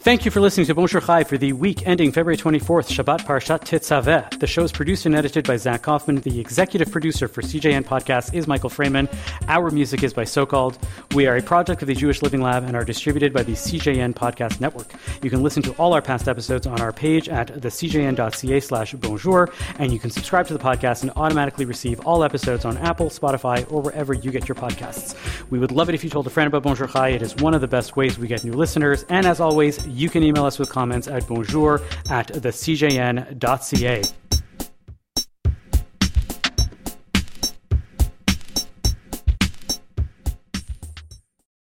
Thank 0.03 0.25
you 0.25 0.31
for 0.31 0.41
listening 0.41 0.65
to 0.65 0.73
Bonjour 0.73 0.99
Chai 0.99 1.23
for 1.23 1.37
the 1.37 1.53
week 1.53 1.85
ending 1.85 2.11
February 2.11 2.35
24th, 2.35 2.89
Shabbat 2.89 3.19
Parshat 3.19 3.59
Tetzaveh. 3.59 4.39
The 4.39 4.47
show 4.47 4.63
is 4.63 4.71
produced 4.71 5.05
and 5.05 5.13
edited 5.13 5.45
by 5.45 5.57
Zach 5.57 5.83
Kauffman. 5.83 6.21
The 6.21 6.39
executive 6.39 6.91
producer 6.91 7.27
for 7.27 7.43
CJN 7.43 7.83
Podcast 7.83 8.33
is 8.33 8.47
Michael 8.47 8.71
Fraiman. 8.71 9.15
Our 9.47 9.69
music 9.69 10.01
is 10.01 10.11
by 10.11 10.23
Socalled. 10.23 10.79
We 11.13 11.27
are 11.27 11.37
a 11.37 11.43
project 11.43 11.83
of 11.83 11.87
the 11.87 11.93
Jewish 11.93 12.23
Living 12.23 12.41
Lab 12.41 12.63
and 12.63 12.75
are 12.75 12.83
distributed 12.83 13.31
by 13.31 13.43
the 13.43 13.51
CJN 13.51 14.15
Podcast 14.15 14.59
Network. 14.59 14.91
You 15.21 15.29
can 15.29 15.43
listen 15.43 15.61
to 15.61 15.71
all 15.73 15.93
our 15.93 16.01
past 16.01 16.27
episodes 16.27 16.65
on 16.65 16.81
our 16.81 16.91
page 16.91 17.29
at 17.29 17.49
thecjn.ca 17.49 18.59
slash 18.59 18.93
bonjour, 18.93 19.53
and 19.77 19.93
you 19.93 19.99
can 19.99 20.09
subscribe 20.09 20.47
to 20.47 20.53
the 20.53 20.59
podcast 20.59 21.03
and 21.03 21.11
automatically 21.15 21.65
receive 21.65 21.99
all 22.07 22.23
episodes 22.23 22.65
on 22.65 22.75
Apple, 22.79 23.11
Spotify, 23.11 23.71
or 23.71 23.83
wherever 23.83 24.15
you 24.15 24.31
get 24.31 24.47
your 24.47 24.55
podcasts. 24.55 25.15
We 25.51 25.59
would 25.59 25.71
love 25.71 25.89
it 25.89 25.95
if 25.95 26.03
you 26.03 26.09
told 26.09 26.25
a 26.25 26.31
friend 26.31 26.47
about 26.47 26.63
Bonjour 26.63 26.87
Chai. 26.87 27.09
It 27.09 27.21
is 27.21 27.35
one 27.35 27.53
of 27.53 27.61
the 27.61 27.67
best 27.67 27.95
ways 27.95 28.17
we 28.17 28.27
get 28.27 28.43
new 28.43 28.53
listeners. 28.53 29.05
And 29.07 29.27
as 29.27 29.39
always, 29.39 29.90
you 29.91 30.09
can 30.09 30.23
email 30.23 30.45
us 30.45 30.57
with 30.59 30.69
comments 30.69 31.07
at 31.07 31.27
bonjour 31.27 31.81
at 32.09 32.27
thecjn.ca. 32.27 34.01